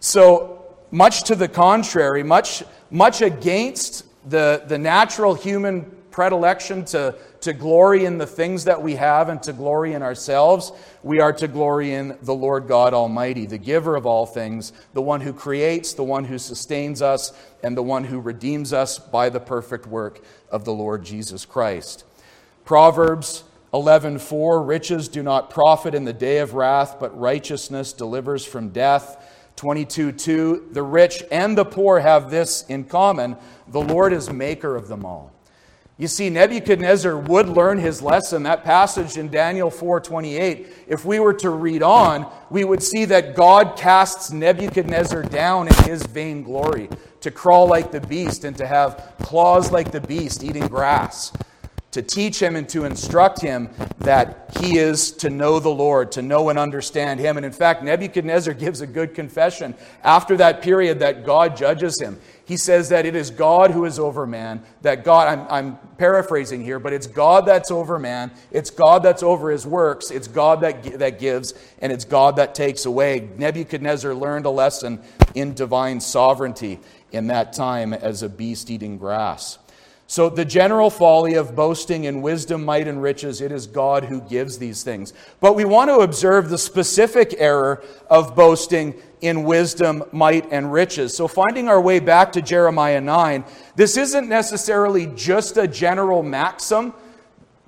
So, 0.00 0.64
much 0.90 1.24
to 1.24 1.36
the 1.36 1.48
contrary, 1.48 2.22
much, 2.22 2.64
much 2.90 3.22
against 3.22 4.04
the, 4.28 4.64
the 4.66 4.78
natural 4.78 5.34
human 5.34 5.82
predilection 6.10 6.84
to 6.86 7.14
to 7.40 7.52
glory 7.52 8.04
in 8.04 8.18
the 8.18 8.26
things 8.26 8.64
that 8.64 8.82
we 8.82 8.96
have 8.96 9.28
and 9.28 9.42
to 9.42 9.52
glory 9.52 9.94
in 9.94 10.02
ourselves. 10.02 10.72
We 11.02 11.20
are 11.20 11.32
to 11.34 11.48
glory 11.48 11.92
in 11.92 12.18
the 12.22 12.34
Lord 12.34 12.68
God 12.68 12.92
Almighty, 12.92 13.46
the 13.46 13.58
giver 13.58 13.96
of 13.96 14.06
all 14.06 14.26
things, 14.26 14.72
the 14.92 15.02
one 15.02 15.22
who 15.22 15.32
creates, 15.32 15.94
the 15.94 16.04
one 16.04 16.24
who 16.24 16.38
sustains 16.38 17.00
us, 17.00 17.32
and 17.62 17.76
the 17.76 17.82
one 17.82 18.04
who 18.04 18.20
redeems 18.20 18.72
us 18.72 18.98
by 18.98 19.30
the 19.30 19.40
perfect 19.40 19.86
work 19.86 20.22
of 20.50 20.64
the 20.64 20.72
Lord 20.72 21.04
Jesus 21.04 21.46
Christ. 21.46 22.04
Proverbs 22.64 23.44
11:4 23.72 24.66
Riches 24.66 25.08
do 25.08 25.22
not 25.22 25.48
profit 25.48 25.94
in 25.94 26.04
the 26.04 26.12
day 26.12 26.38
of 26.38 26.54
wrath, 26.54 26.96
but 27.00 27.18
righteousness 27.18 27.92
delivers 27.92 28.44
from 28.44 28.70
death. 28.70 29.16
22:2 29.56 30.72
The 30.72 30.82
rich 30.82 31.22
and 31.30 31.56
the 31.56 31.64
poor 31.64 32.00
have 32.00 32.30
this 32.30 32.64
in 32.68 32.84
common, 32.84 33.36
the 33.68 33.80
Lord 33.80 34.12
is 34.12 34.30
maker 34.30 34.76
of 34.76 34.88
them 34.88 35.04
all. 35.04 35.32
You 36.00 36.08
see, 36.08 36.30
Nebuchadnezzar 36.30 37.14
would 37.14 37.46
learn 37.46 37.76
his 37.76 38.00
lesson. 38.00 38.44
That 38.44 38.64
passage 38.64 39.18
in 39.18 39.28
Daniel 39.28 39.70
4:28, 39.70 40.66
if 40.88 41.04
we 41.04 41.20
were 41.20 41.34
to 41.34 41.50
read 41.50 41.82
on, 41.82 42.26
we 42.48 42.64
would 42.64 42.82
see 42.82 43.04
that 43.04 43.36
God 43.36 43.76
casts 43.76 44.32
Nebuchadnezzar 44.32 45.24
down 45.24 45.68
in 45.68 45.74
his 45.84 46.02
vainglory, 46.04 46.88
to 47.20 47.30
crawl 47.30 47.68
like 47.68 47.90
the 47.90 48.00
beast 48.00 48.44
and 48.44 48.56
to 48.56 48.66
have 48.66 49.12
claws 49.22 49.70
like 49.70 49.90
the 49.90 50.00
beast 50.00 50.42
eating 50.42 50.68
grass, 50.68 51.32
to 51.92 52.02
teach 52.02 52.40
him 52.40 52.56
and 52.56 52.68
to 52.68 52.84
instruct 52.84 53.40
him 53.40 53.68
that 53.98 54.52
he 54.60 54.78
is 54.78 55.12
to 55.12 55.30
know 55.30 55.58
the 55.58 55.70
Lord, 55.70 56.12
to 56.12 56.22
know 56.22 56.48
and 56.48 56.58
understand 56.58 57.20
him. 57.20 57.36
And 57.36 57.44
in 57.44 57.52
fact, 57.52 57.82
Nebuchadnezzar 57.82 58.54
gives 58.54 58.80
a 58.80 58.86
good 58.86 59.14
confession 59.14 59.74
after 60.02 60.36
that 60.36 60.62
period 60.62 61.00
that 61.00 61.26
God 61.26 61.56
judges 61.56 62.00
him 62.00 62.18
he 62.50 62.56
says 62.56 62.88
that 62.88 63.06
it 63.06 63.14
is 63.14 63.30
God 63.30 63.70
who 63.70 63.84
is 63.84 64.00
over 64.00 64.26
man, 64.26 64.64
that 64.82 65.04
God, 65.04 65.28
I'm, 65.28 65.46
I'm, 65.48 65.78
paraphrasing 65.98 66.64
here, 66.64 66.80
but 66.80 66.92
it's 66.92 67.06
God 67.06 67.46
that's 67.46 67.70
over 67.70 67.96
man, 67.96 68.32
it's 68.50 68.70
God 68.70 69.04
that's 69.04 69.22
over 69.22 69.52
his 69.52 69.64
works, 69.64 70.10
it's 70.10 70.26
God 70.26 70.62
that, 70.62 70.98
that 70.98 71.20
gives, 71.20 71.54
and 71.80 71.92
it's 71.92 72.04
God 72.04 72.34
that 72.36 72.56
takes 72.56 72.86
away. 72.86 73.28
Nebuchadnezzar 73.36 74.12
learned 74.14 74.46
a 74.46 74.50
lesson 74.50 75.00
in 75.36 75.54
divine 75.54 76.00
sovereignty 76.00 76.80
in 77.12 77.28
that 77.28 77.52
time 77.52 77.94
as 77.94 78.24
a 78.24 78.28
beast 78.28 78.68
eating 78.68 78.98
grass. 78.98 79.60
So, 80.10 80.28
the 80.28 80.44
general 80.44 80.90
folly 80.90 81.34
of 81.34 81.54
boasting 81.54 82.02
in 82.02 82.20
wisdom, 82.20 82.64
might, 82.64 82.88
and 82.88 83.00
riches, 83.00 83.40
it 83.40 83.52
is 83.52 83.68
God 83.68 84.06
who 84.06 84.20
gives 84.22 84.58
these 84.58 84.82
things. 84.82 85.12
But 85.38 85.54
we 85.54 85.64
want 85.64 85.88
to 85.88 85.98
observe 85.98 86.48
the 86.48 86.58
specific 86.58 87.36
error 87.38 87.80
of 88.08 88.34
boasting 88.34 89.00
in 89.20 89.44
wisdom, 89.44 90.02
might, 90.10 90.50
and 90.50 90.72
riches. 90.72 91.16
So, 91.16 91.28
finding 91.28 91.68
our 91.68 91.80
way 91.80 92.00
back 92.00 92.32
to 92.32 92.42
Jeremiah 92.42 93.00
9, 93.00 93.44
this 93.76 93.96
isn't 93.96 94.28
necessarily 94.28 95.06
just 95.14 95.56
a 95.56 95.68
general 95.68 96.24
maxim, 96.24 96.92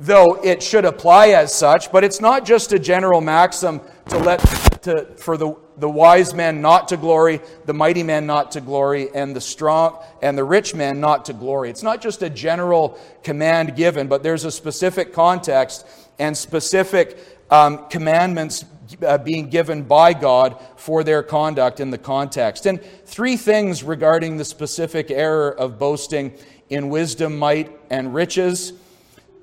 though 0.01 0.35
it 0.43 0.65
should 0.65 0.85
apply 0.85 1.29
as 1.29 1.55
such, 1.55 1.93
but 1.93 2.03
it's 2.03 2.21
not 2.21 2.45
just 2.45 2.73
a 2.73 2.79
general 2.81 3.21
maxim 3.21 3.81
to 4.09 4.19
let 4.19 4.41
to, 4.83 5.05
for 5.17 5.37
the, 5.37 5.55
the 5.77 5.89
wise 5.89 6.35
man 6.35 6.61
not 6.61 6.89
to 6.89 6.97
glory, 6.97 7.41
the 7.65 7.75
mighty 7.75 8.03
man 8.03 8.27
not 8.27 8.53
to 8.53 8.61
glory, 8.61 9.09
and 9.15 9.35
the 9.35 9.41
strong 9.41 9.99
and 10.21 10.37
the 10.37 10.45
rich 10.45 10.75
man 10.75 11.01
not 11.01 11.25
to 11.27 11.33
glory. 11.33 11.71
It's 11.71 11.83
not 11.83 12.01
just 12.01 12.23
a 12.23 12.31
general 12.31 12.99
command 13.23 13.77
given, 13.77 14.09
but 14.09 14.23
there's 14.23 14.45
a 14.45 14.51
specific 14.51 15.13
context 15.13 15.87
and 16.19 16.37
specific 16.37 17.19
um, 17.51 17.87
commandments 17.89 18.65
uh, 19.07 19.19
being 19.19 19.49
given 19.49 19.83
by 19.83 20.13
God 20.13 20.61
for 20.77 21.03
their 21.05 21.23
conduct 21.23 21.81
in 21.81 21.91
the 21.91 21.99
context. 21.99 22.67
And 22.67 22.83
three 23.05 23.37
things 23.37 23.83
regarding 23.83 24.37
the 24.37 24.45
specific 24.45 25.11
error 25.11 25.51
of 25.51 25.79
boasting 25.79 26.35
in 26.69 26.89
wisdom, 26.89 27.39
might, 27.39 27.71
and 27.91 28.15
riches. 28.15 28.73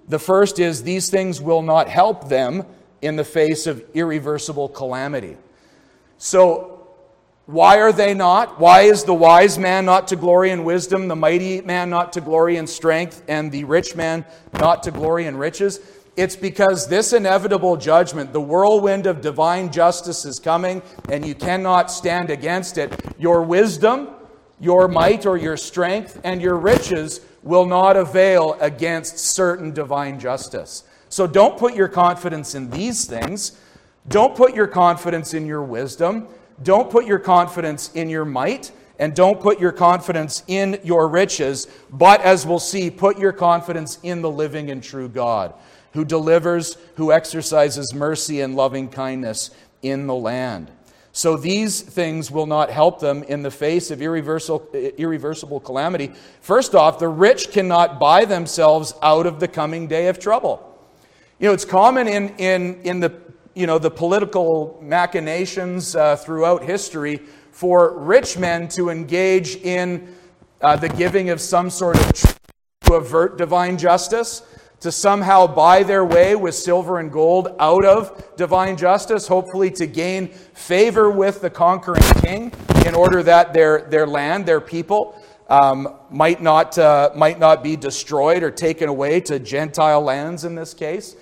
The 0.08 0.20
first 0.20 0.60
is 0.60 0.84
these 0.84 1.10
things 1.10 1.40
will 1.40 1.62
not 1.62 1.88
help 1.88 2.30
them 2.30 2.66
in 3.02 3.16
the 3.16 3.24
face 3.24 3.68
of 3.68 3.84
irreversible 3.94 4.70
calamity. 4.70 5.38
So, 6.20 6.88
why 7.46 7.80
are 7.80 7.92
they 7.92 8.14
not? 8.14 8.60
Why 8.60 8.82
is 8.82 9.06
the 9.06 9.14
wise 9.14 9.58
man 9.58 9.86
not 9.86 10.10
to 10.10 10.16
glory 10.16 10.52
in 10.52 10.66
wisdom, 10.66 11.08
the 11.08 11.16
mighty 11.16 11.62
man 11.62 11.90
not 11.90 12.14
to 12.14 12.22
glory 12.22 12.58
in 12.58 12.68
strength, 12.68 13.24
and 13.28 13.52
the 13.52 13.64
rich 13.64 13.96
man 13.96 14.26
not 14.54 14.84
to 14.84 14.92
glory 14.92 15.26
in 15.26 15.38
riches? 15.38 15.80
It's 16.18 16.36
because 16.36 16.88
this 16.90 17.14
inevitable 17.14 17.78
judgment, 17.78 18.34
the 18.34 18.42
whirlwind 18.42 19.08
of 19.08 19.22
divine 19.22 19.72
justice, 19.72 20.26
is 20.26 20.40
coming, 20.40 20.82
and 21.10 21.26
you 21.26 21.34
cannot 21.34 21.90
stand 21.90 22.30
against 22.30 22.78
it. 22.78 22.94
Your 23.18 23.42
wisdom, 23.42 24.10
your 24.60 24.90
might, 24.90 25.26
or 25.26 25.38
your 25.38 25.56
strength, 25.56 26.20
and 26.26 26.42
your 26.42 26.58
riches 26.58 27.22
will 27.42 27.66
not 27.66 27.96
avail 27.96 28.58
against 28.60 29.18
certain 29.18 29.74
divine 29.74 30.20
justice. 30.20 30.84
So 31.08 31.26
don't 31.26 31.58
put 31.58 31.74
your 31.74 31.88
confidence 31.88 32.54
in 32.54 32.70
these 32.70 33.06
things. 33.06 33.58
Don't 34.10 34.36
put 34.36 34.54
your 34.54 34.68
confidence 34.68 35.34
in 35.34 35.46
your 35.46 35.64
wisdom. 35.64 36.28
Don't 36.62 36.90
put 36.90 37.06
your 37.06 37.20
confidence 37.20 37.92
in 37.94 38.10
your 38.10 38.26
might. 38.26 38.72
And 38.98 39.16
don't 39.16 39.40
put 39.40 39.62
your 39.62 39.72
confidence 39.72 40.44
in 40.48 40.80
your 40.84 41.08
riches. 41.08 41.68
But 41.90 42.22
as 42.22 42.46
we'll 42.46 42.60
see, 42.60 42.92
put 42.92 43.18
your 43.18 43.32
confidence 43.32 43.98
in 44.04 44.22
the 44.22 44.30
living 44.30 44.70
and 44.70 44.84
true 44.84 45.08
God 45.08 45.54
who 45.94 46.06
delivers, 46.06 46.78
who 46.96 47.12
exercises 47.12 47.94
mercy 47.94 48.42
and 48.42 48.56
loving 48.56 48.90
kindness 48.90 49.52
in 49.82 50.08
the 50.08 50.16
land. 50.16 50.72
So 51.12 51.36
these 51.36 51.82
things 51.82 52.30
will 52.30 52.46
not 52.46 52.70
help 52.70 53.00
them 53.00 53.24
in 53.24 53.42
the 53.42 53.52
face 53.52 53.90
of 53.90 54.02
irreversible, 54.02 54.68
irreversible 54.74 55.60
calamity. 55.60 56.14
First 56.42 56.76
off, 56.76 57.00
the 57.00 57.08
rich 57.08 57.52
cannot 57.52 58.00
buy 58.00 58.26
themselves 58.26 58.94
out 59.02 59.26
of 59.26 59.40
the 59.40 59.48
coming 59.48 59.88
day 59.88 60.08
of 60.08 60.20
trouble. 60.20 60.66
You 61.40 61.48
know, 61.48 61.54
it's 61.54 61.66
common 61.66 62.08
in, 62.08 62.30
in, 62.38 62.82
in 62.84 63.00
the, 63.00 63.10
you 63.60 63.68
know, 63.68 63.78
the 63.78 63.92
political 63.92 64.80
machinations 64.82 65.94
uh, 65.94 66.16
throughout 66.16 66.64
history 66.64 67.18
for 67.52 68.00
rich 68.00 68.38
men 68.38 68.70
to 68.70 68.90
engage 68.90 69.58
in 69.58 70.16
uh, 70.62 70.78
the 70.78 70.88
giving 70.88 71.30
of 71.30 71.42
some 71.42 71.70
sort 71.70 71.98
of 72.00 72.38
to 72.84 72.94
avert 72.94 73.38
divine 73.38 73.78
justice 73.78 74.44
to 74.80 74.94
somehow 74.94 75.46
buy 75.46 75.84
their 75.84 76.06
way 76.06 76.38
with 76.38 76.56
silver 76.56 77.00
and 77.00 77.12
gold 77.12 77.54
out 77.60 77.84
of 77.84 78.38
divine 78.38 78.78
justice, 78.78 79.28
hopefully 79.28 79.70
to 79.70 79.86
gain 79.86 80.30
favor 80.30 81.12
with 81.12 81.42
the 81.42 81.50
conquering 81.50 82.02
king 82.22 82.54
in 82.86 82.96
order 82.96 83.22
that 83.22 83.52
their, 83.52 83.82
their 83.90 84.08
land, 84.08 84.46
their 84.46 84.62
people, 84.62 85.22
um, 85.50 85.96
might, 86.10 86.42
not, 86.42 86.78
uh, 86.78 87.10
might 87.14 87.40
not 87.40 87.62
be 87.62 87.76
destroyed 87.76 88.42
or 88.42 88.52
taken 88.52 88.88
away 88.88 89.20
to 89.20 89.38
Gentile 89.38 90.00
lands 90.00 90.46
in 90.46 90.56
this 90.56 90.74
case. 90.74 91.18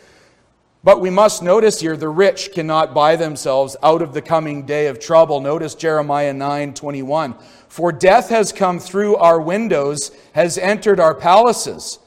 But 0.84 1.02
we 1.02 1.10
must 1.10 1.44
notice 1.44 1.80
here 1.82 1.98
the 1.98 2.10
rich 2.10 2.52
cannot 2.54 2.94
buy 2.94 3.16
themselves 3.16 3.76
out 3.84 4.02
of 4.02 4.14
the 4.14 4.22
coming 4.22 4.66
day 4.66 4.88
of 4.88 5.00
trouble. 5.00 5.42
Notice 5.42 5.76
Jeremiah 5.76 6.34
9 6.34 6.74
21. 6.74 7.36
For 7.68 7.92
death 7.92 8.30
has 8.30 8.52
come 8.52 8.80
through 8.80 9.18
our 9.18 9.42
windows, 9.42 10.12
has 10.34 10.58
entered 10.58 11.00
our 11.00 11.14
palaces. 11.14 12.00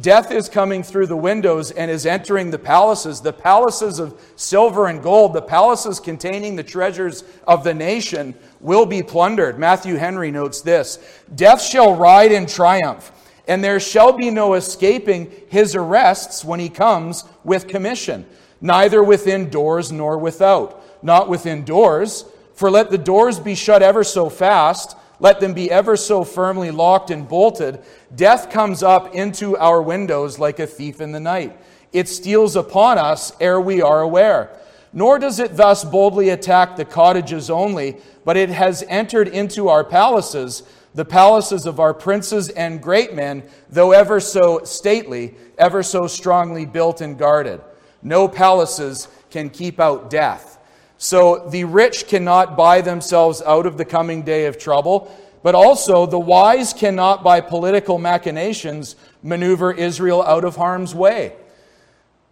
Death 0.00 0.32
is 0.32 0.48
coming 0.48 0.82
through 0.82 1.06
the 1.06 1.16
windows 1.16 1.70
and 1.70 1.88
is 1.88 2.04
entering 2.04 2.50
the 2.50 2.58
palaces, 2.58 3.20
the 3.20 3.32
palaces 3.32 4.00
of 4.00 4.20
silver 4.34 4.88
and 4.88 5.00
gold, 5.00 5.32
the 5.32 5.42
palaces 5.42 6.00
containing 6.00 6.56
the 6.56 6.64
treasures 6.64 7.22
of 7.46 7.62
the 7.62 7.74
nation 7.74 8.34
will 8.60 8.86
be 8.86 9.04
plundered. 9.04 9.56
Matthew 9.56 9.94
Henry 9.94 10.32
notes 10.32 10.62
this 10.62 10.98
Death 11.36 11.62
shall 11.62 11.94
ride 11.94 12.32
in 12.32 12.46
triumph, 12.46 13.12
and 13.46 13.62
there 13.62 13.80
shall 13.80 14.12
be 14.12 14.30
no 14.30 14.54
escaping 14.54 15.30
his 15.48 15.74
arrests 15.74 16.44
when 16.44 16.60
he 16.60 16.68
comes 16.68 17.24
with 17.44 17.68
commission, 17.68 18.26
neither 18.60 19.02
within 19.02 19.50
doors 19.50 19.92
nor 19.92 20.18
without. 20.18 20.80
Not 21.02 21.28
within 21.28 21.64
doors, 21.64 22.24
for 22.54 22.70
let 22.70 22.90
the 22.90 22.98
doors 22.98 23.38
be 23.38 23.54
shut 23.54 23.82
ever 23.82 24.02
so 24.04 24.30
fast 24.30 24.96
let 25.20 25.40
them 25.40 25.54
be 25.54 25.70
ever 25.70 25.96
so 25.96 26.24
firmly 26.24 26.70
locked 26.70 27.10
and 27.10 27.28
bolted. 27.28 27.82
Death 28.14 28.50
comes 28.50 28.82
up 28.82 29.14
into 29.14 29.56
our 29.56 29.80
windows 29.80 30.38
like 30.38 30.58
a 30.58 30.66
thief 30.66 31.00
in 31.00 31.12
the 31.12 31.20
night. 31.20 31.56
It 31.92 32.08
steals 32.08 32.56
upon 32.56 32.98
us 32.98 33.32
ere 33.40 33.60
we 33.60 33.80
are 33.80 34.02
aware. 34.02 34.50
Nor 34.92 35.18
does 35.18 35.38
it 35.38 35.56
thus 35.56 35.84
boldly 35.84 36.28
attack 36.28 36.76
the 36.76 36.84
cottages 36.84 37.50
only, 37.50 37.96
but 38.24 38.36
it 38.36 38.50
has 38.50 38.84
entered 38.88 39.28
into 39.28 39.68
our 39.68 39.82
palaces, 39.82 40.62
the 40.94 41.04
palaces 41.04 41.66
of 41.66 41.80
our 41.80 41.92
princes 41.92 42.48
and 42.50 42.80
great 42.80 43.14
men, 43.14 43.42
though 43.68 43.92
ever 43.92 44.20
so 44.20 44.62
stately, 44.64 45.34
ever 45.58 45.82
so 45.82 46.06
strongly 46.06 46.64
built 46.64 47.00
and 47.00 47.18
guarded. 47.18 47.60
No 48.02 48.28
palaces 48.28 49.08
can 49.30 49.50
keep 49.50 49.80
out 49.80 50.08
death. 50.08 50.58
So 50.96 51.48
the 51.48 51.64
rich 51.64 52.06
cannot 52.06 52.56
buy 52.56 52.80
themselves 52.80 53.42
out 53.42 53.66
of 53.66 53.76
the 53.76 53.84
coming 53.84 54.22
day 54.22 54.46
of 54.46 54.58
trouble, 54.58 55.14
but 55.42 55.54
also 55.54 56.06
the 56.06 56.18
wise 56.18 56.72
cannot, 56.72 57.24
by 57.24 57.40
political 57.40 57.98
machinations, 57.98 58.94
maneuver 59.22 59.72
Israel 59.72 60.22
out 60.22 60.44
of 60.44 60.56
harm's 60.56 60.94
way. 60.94 61.34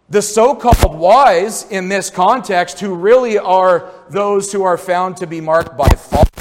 The 0.09 0.21
so 0.21 0.55
called 0.55 0.97
wise 0.97 1.69
in 1.69 1.89
this 1.89 2.09
context, 2.09 2.79
who 2.79 2.95
really 2.95 3.37
are 3.37 3.91
those 4.09 4.51
who 4.51 4.63
are 4.63 4.77
found 4.77 5.17
to 5.17 5.27
be 5.27 5.41
marked 5.41 5.77
by 5.77 5.89
folly 5.89 6.32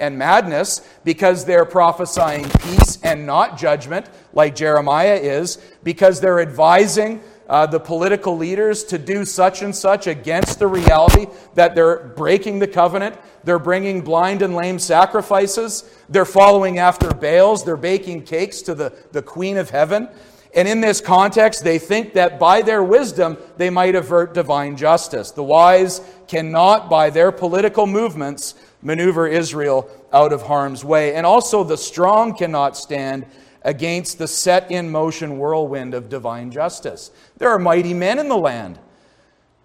and 0.00 0.18
madness 0.18 0.86
because 1.04 1.44
they're 1.44 1.64
prophesying 1.64 2.48
peace 2.60 2.98
and 3.02 3.26
not 3.26 3.58
judgment, 3.58 4.06
like 4.32 4.54
Jeremiah 4.54 5.16
is, 5.16 5.58
because 5.82 6.20
they're 6.20 6.40
advising 6.40 7.20
uh, 7.48 7.66
the 7.66 7.80
political 7.80 8.36
leaders 8.36 8.84
to 8.84 8.98
do 8.98 9.24
such 9.24 9.62
and 9.62 9.74
such 9.74 10.06
against 10.06 10.58
the 10.58 10.66
reality 10.66 11.26
that 11.54 11.74
they're 11.74 11.98
breaking 11.98 12.58
the 12.58 12.66
covenant. 12.66 13.16
They're 13.44 13.58
bringing 13.58 14.00
blind 14.00 14.42
and 14.42 14.54
lame 14.54 14.78
sacrifices. 14.78 15.84
They're 16.08 16.24
following 16.24 16.78
after 16.78 17.12
Baals. 17.12 17.64
They're 17.64 17.76
baking 17.76 18.22
cakes 18.22 18.62
to 18.62 18.74
the, 18.74 18.94
the 19.12 19.22
Queen 19.22 19.58
of 19.58 19.70
Heaven. 19.70 20.08
And 20.54 20.68
in 20.68 20.80
this 20.80 21.00
context, 21.00 21.64
they 21.64 21.78
think 21.78 22.14
that 22.14 22.38
by 22.38 22.62
their 22.62 22.82
wisdom, 22.82 23.36
they 23.56 23.70
might 23.70 23.96
avert 23.96 24.34
divine 24.34 24.76
justice. 24.76 25.32
The 25.32 25.42
wise 25.42 26.00
cannot, 26.28 26.88
by 26.88 27.10
their 27.10 27.32
political 27.32 27.86
movements, 27.86 28.54
maneuver 28.84 29.26
Israel 29.26 29.90
out 30.12 30.32
of 30.32 30.42
harm's 30.42 30.84
way. 30.84 31.14
And 31.14 31.26
also, 31.26 31.64
the 31.64 31.76
strong 31.76 32.36
cannot 32.36 32.76
stand 32.76 33.26
against 33.62 34.18
the 34.18 34.28
set 34.28 34.70
in 34.70 34.90
motion 34.90 35.38
whirlwind 35.38 35.94
of 35.94 36.08
divine 36.08 36.50
justice. 36.50 37.10
There 37.38 37.48
are 37.48 37.58
mighty 37.58 37.94
men 37.94 38.18
in 38.18 38.28
the 38.28 38.36
land. 38.36 38.78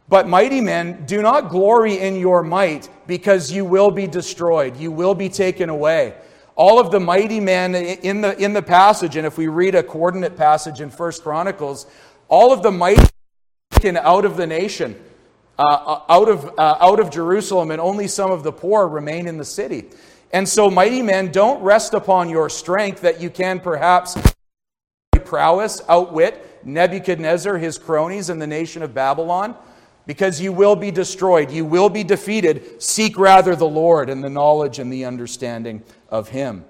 But 0.08 0.28
mighty 0.28 0.62
men, 0.62 1.06
do 1.06 1.22
not 1.22 1.50
glory 1.50 2.00
in 2.00 2.16
your 2.16 2.42
might 2.42 2.90
because 3.06 3.52
you 3.52 3.64
will 3.64 3.92
be 3.92 4.08
destroyed. 4.08 4.78
You 4.78 4.92
will 4.92 5.14
be 5.14 5.30
taken 5.30 5.70
away. 5.70 6.16
All 6.56 6.80
of 6.80 6.92
the 6.92 7.00
mighty 7.00 7.40
men 7.40 7.76
in 7.76 8.22
the, 8.22 8.36
in 8.38 8.54
the 8.54 8.62
passage, 8.62 9.16
and 9.16 9.28
if 9.28 9.38
we 9.38 9.48
read 9.48 9.76
a 9.76 9.84
coordinate 9.84 10.36
passage 10.36 10.82
in 10.82 10.90
First 10.90 11.22
Chronicles, 11.22 11.86
all 12.28 12.52
of 12.52 12.64
the 12.64 12.72
mighty 12.72 13.08
taken 13.72 13.98
out 13.98 14.26
of 14.26 14.36
the 14.36 14.48
nation, 14.48 15.00
uh, 15.60 15.62
uh, 15.62 16.02
out, 16.08 16.30
of, 16.30 16.46
uh, 16.58 16.78
out 16.80 17.02
of 17.02 17.10
Jerusalem, 17.12 17.70
and 17.70 17.82
only 17.82 18.08
some 18.08 18.32
of 18.32 18.44
the 18.44 18.52
poor 18.52 18.88
remain 18.88 19.28
in 19.28 19.38
the 19.38 19.44
city. 19.44 19.90
And 20.32 20.48
so, 20.48 20.70
mighty 20.70 21.02
men, 21.02 21.34
don't 21.34 21.62
rest 21.62 21.94
upon 21.94 22.30
your 22.30 22.50
strength 22.50 23.02
that 23.02 23.20
you 23.20 23.30
can 23.30 23.60
perhaps 23.60 24.18
prowess, 25.26 25.82
outwit 25.90 26.66
Nebuchadnezzar, 26.66 27.58
his 27.58 27.78
cronies, 27.78 28.30
and 28.30 28.42
the 28.42 28.48
nation 28.48 28.84
of 28.84 28.94
Babylon, 28.94 29.54
because 30.06 30.40
you 30.40 30.54
will 30.54 30.78
be 30.78 30.92
destroyed. 30.92 31.52
You 31.52 31.66
will 31.66 31.90
be 31.90 32.06
defeated. 32.06 32.82
Seek 32.82 33.18
rather 33.18 33.54
the 33.54 33.68
Lord 33.68 34.10
and 34.10 34.24
the 34.24 34.30
knowledge 34.30 34.80
and 34.80 34.92
the 34.92 35.04
understanding 35.04 35.84
of 36.08 36.30
him. 36.30 36.64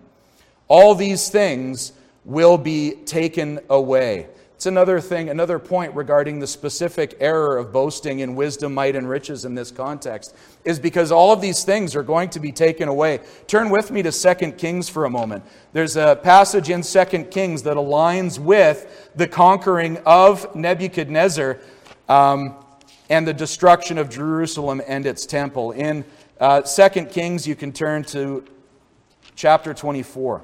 All 0.67 0.95
these 0.95 1.29
things 1.29 1.93
will 2.25 2.57
be 2.57 2.95
taken 3.05 3.59
away. 3.69 4.29
It's 4.59 4.65
another 4.65 4.99
thing, 4.99 5.29
another 5.29 5.57
point 5.57 5.95
regarding 5.95 6.39
the 6.39 6.45
specific 6.45 7.15
error 7.21 7.57
of 7.57 7.71
boasting 7.71 8.19
in 8.19 8.35
wisdom, 8.35 8.73
might, 8.73 8.93
and 8.93 9.07
riches 9.07 9.45
in 9.45 9.55
this 9.55 9.71
context 9.71 10.35
is 10.65 10.79
because 10.79 11.13
all 11.13 11.31
of 11.31 11.39
these 11.39 11.63
things 11.63 11.95
are 11.95 12.03
going 12.03 12.29
to 12.31 12.41
be 12.41 12.51
taken 12.51 12.89
away. 12.89 13.21
Turn 13.47 13.69
with 13.69 13.89
me 13.89 14.03
to 14.03 14.11
2 14.11 14.51
Kings 14.57 14.89
for 14.89 15.05
a 15.05 15.09
moment. 15.09 15.45
There's 15.71 15.95
a 15.95 16.19
passage 16.21 16.69
in 16.69 16.81
2 16.81 17.05
Kings 17.31 17.63
that 17.63 17.77
aligns 17.77 18.37
with 18.37 19.13
the 19.15 19.29
conquering 19.29 19.95
of 20.05 20.53
Nebuchadnezzar 20.53 21.57
um, 22.09 22.53
and 23.09 23.25
the 23.25 23.33
destruction 23.33 23.97
of 23.97 24.09
Jerusalem 24.09 24.81
and 24.85 25.05
its 25.05 25.25
temple. 25.25 25.71
In 25.71 26.03
uh, 26.37 26.63
2 26.63 27.05
Kings, 27.05 27.47
you 27.47 27.55
can 27.55 27.71
turn 27.71 28.03
to 28.03 28.43
chapter 29.37 29.73
24. 29.73 30.43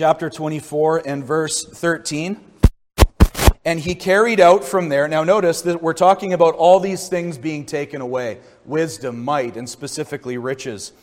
Chapter 0.00 0.30
24 0.30 1.02
and 1.06 1.22
verse 1.22 1.62
13. 1.62 2.40
And 3.66 3.78
he 3.78 3.94
carried 3.94 4.40
out 4.40 4.64
from 4.64 4.88
there. 4.88 5.06
Now, 5.06 5.24
notice 5.24 5.60
that 5.60 5.82
we're 5.82 5.92
talking 5.92 6.32
about 6.32 6.54
all 6.54 6.80
these 6.80 7.10
things 7.10 7.36
being 7.36 7.66
taken 7.66 8.00
away 8.00 8.38
wisdom, 8.64 9.22
might, 9.22 9.58
and 9.58 9.68
specifically 9.68 10.38
riches. 10.38 10.94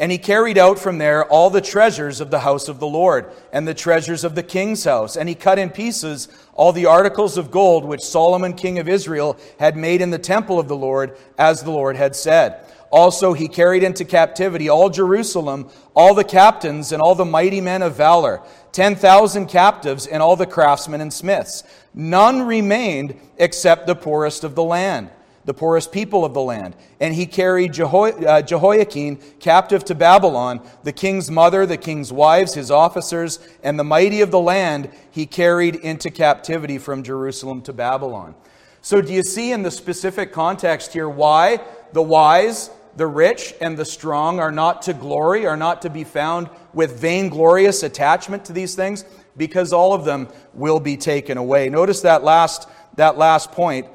And 0.00 0.10
he 0.10 0.18
carried 0.18 0.58
out 0.58 0.80
from 0.80 0.98
there 0.98 1.24
all 1.26 1.48
the 1.48 1.60
treasures 1.60 2.20
of 2.20 2.32
the 2.32 2.40
house 2.40 2.66
of 2.66 2.80
the 2.80 2.88
Lord, 2.88 3.30
and 3.52 3.68
the 3.68 3.72
treasures 3.72 4.24
of 4.24 4.34
the 4.34 4.42
king's 4.42 4.82
house. 4.82 5.16
And 5.16 5.28
he 5.28 5.36
cut 5.36 5.60
in 5.60 5.70
pieces 5.70 6.26
all 6.52 6.72
the 6.72 6.86
articles 6.86 7.38
of 7.38 7.52
gold 7.52 7.84
which 7.84 8.00
Solomon 8.00 8.54
king 8.54 8.80
of 8.80 8.88
Israel 8.88 9.38
had 9.60 9.76
made 9.76 10.00
in 10.00 10.10
the 10.10 10.18
temple 10.18 10.58
of 10.58 10.66
the 10.66 10.74
Lord, 10.74 11.16
as 11.38 11.62
the 11.62 11.70
Lord 11.70 11.94
had 11.94 12.16
said. 12.16 12.64
Also, 12.90 13.32
he 13.34 13.46
carried 13.46 13.84
into 13.84 14.04
captivity 14.04 14.68
all 14.68 14.90
Jerusalem, 14.90 15.70
all 15.94 16.12
the 16.12 16.24
captains, 16.24 16.90
and 16.90 17.00
all 17.00 17.14
the 17.14 17.24
mighty 17.24 17.60
men 17.60 17.82
of 17.82 17.94
valor, 17.94 18.42
10,000 18.72 19.46
captives, 19.46 20.06
and 20.06 20.20
all 20.20 20.34
the 20.34 20.46
craftsmen 20.46 21.00
and 21.00 21.12
smiths. 21.12 21.62
None 21.94 22.42
remained 22.42 23.14
except 23.38 23.86
the 23.86 23.94
poorest 23.94 24.42
of 24.42 24.56
the 24.56 24.64
land, 24.64 25.08
the 25.44 25.54
poorest 25.54 25.92
people 25.92 26.24
of 26.24 26.34
the 26.34 26.42
land. 26.42 26.74
And 26.98 27.14
he 27.14 27.26
carried 27.26 27.74
Jeho- 27.74 28.26
uh, 28.26 28.42
Jehoiachin 28.42 29.18
captive 29.38 29.84
to 29.84 29.94
Babylon, 29.94 30.60
the 30.82 30.92
king's 30.92 31.30
mother, 31.30 31.66
the 31.66 31.76
king's 31.76 32.12
wives, 32.12 32.54
his 32.54 32.72
officers, 32.72 33.38
and 33.62 33.78
the 33.78 33.84
mighty 33.84 34.20
of 34.20 34.32
the 34.32 34.40
land 34.40 34.90
he 35.12 35.26
carried 35.26 35.76
into 35.76 36.10
captivity 36.10 36.78
from 36.78 37.04
Jerusalem 37.04 37.62
to 37.62 37.72
Babylon. 37.72 38.34
So, 38.82 39.00
do 39.02 39.12
you 39.12 39.22
see 39.22 39.52
in 39.52 39.62
the 39.62 39.70
specific 39.70 40.32
context 40.32 40.92
here 40.94 41.08
why 41.08 41.60
the 41.92 42.02
wise 42.02 42.70
the 42.96 43.06
rich 43.06 43.54
and 43.60 43.76
the 43.76 43.84
strong 43.84 44.40
are 44.40 44.52
not 44.52 44.82
to 44.82 44.92
glory, 44.92 45.46
are 45.46 45.56
not 45.56 45.82
to 45.82 45.90
be 45.90 46.04
found 46.04 46.50
with 46.72 47.00
vainglorious 47.00 47.82
attachment 47.82 48.44
to 48.46 48.52
these 48.52 48.74
things, 48.74 49.04
because 49.36 49.72
all 49.72 49.92
of 49.92 50.04
them 50.04 50.28
will 50.54 50.80
be 50.80 50.96
taken 50.96 51.38
away. 51.38 51.68
Notice 51.68 52.02
that 52.02 52.24
last, 52.24 52.68
that 52.96 53.16
last 53.16 53.52
point. 53.52 53.86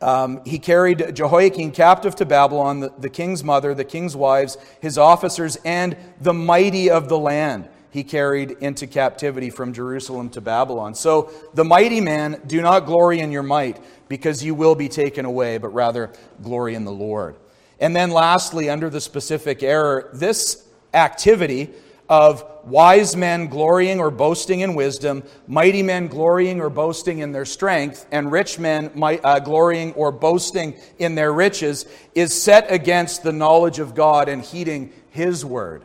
Um, 0.00 0.40
he 0.44 0.58
carried 0.58 1.14
Jehoiakim 1.14 1.70
captive 1.70 2.16
to 2.16 2.26
Babylon, 2.26 2.80
the, 2.80 2.92
the 2.98 3.08
king's 3.08 3.44
mother, 3.44 3.72
the 3.72 3.84
king's 3.84 4.16
wives, 4.16 4.58
his 4.80 4.98
officers, 4.98 5.56
and 5.64 5.96
the 6.20 6.34
mighty 6.34 6.90
of 6.90 7.08
the 7.08 7.18
land 7.18 7.68
he 7.92 8.02
carried 8.02 8.52
into 8.52 8.86
captivity 8.86 9.50
from 9.50 9.72
Jerusalem 9.72 10.30
to 10.30 10.40
Babylon. 10.40 10.94
So, 10.94 11.30
the 11.52 11.64
mighty 11.64 12.00
man, 12.00 12.40
do 12.46 12.62
not 12.62 12.86
glory 12.86 13.20
in 13.20 13.30
your 13.30 13.42
might, 13.42 13.80
because 14.08 14.42
you 14.42 14.54
will 14.54 14.74
be 14.74 14.88
taken 14.88 15.24
away, 15.24 15.58
but 15.58 15.68
rather 15.68 16.10
glory 16.42 16.74
in 16.74 16.84
the 16.84 16.92
Lord. 16.92 17.36
And 17.82 17.96
then, 17.96 18.12
lastly, 18.12 18.70
under 18.70 18.88
the 18.88 19.00
specific 19.00 19.64
error, 19.64 20.08
this 20.14 20.68
activity 20.94 21.70
of 22.08 22.44
wise 22.62 23.16
men 23.16 23.48
glorying 23.48 23.98
or 23.98 24.08
boasting 24.08 24.60
in 24.60 24.76
wisdom, 24.76 25.24
mighty 25.48 25.82
men 25.82 26.06
glorying 26.06 26.60
or 26.60 26.70
boasting 26.70 27.18
in 27.18 27.32
their 27.32 27.44
strength, 27.44 28.06
and 28.12 28.30
rich 28.30 28.56
men 28.56 28.92
uh, 29.02 29.40
glorying 29.40 29.92
or 29.94 30.12
boasting 30.12 30.74
in 31.00 31.16
their 31.16 31.32
riches 31.32 31.84
is 32.14 32.40
set 32.40 32.70
against 32.70 33.24
the 33.24 33.32
knowledge 33.32 33.80
of 33.80 33.96
God 33.96 34.28
and 34.28 34.42
heeding 34.42 34.92
His 35.10 35.44
word. 35.44 35.82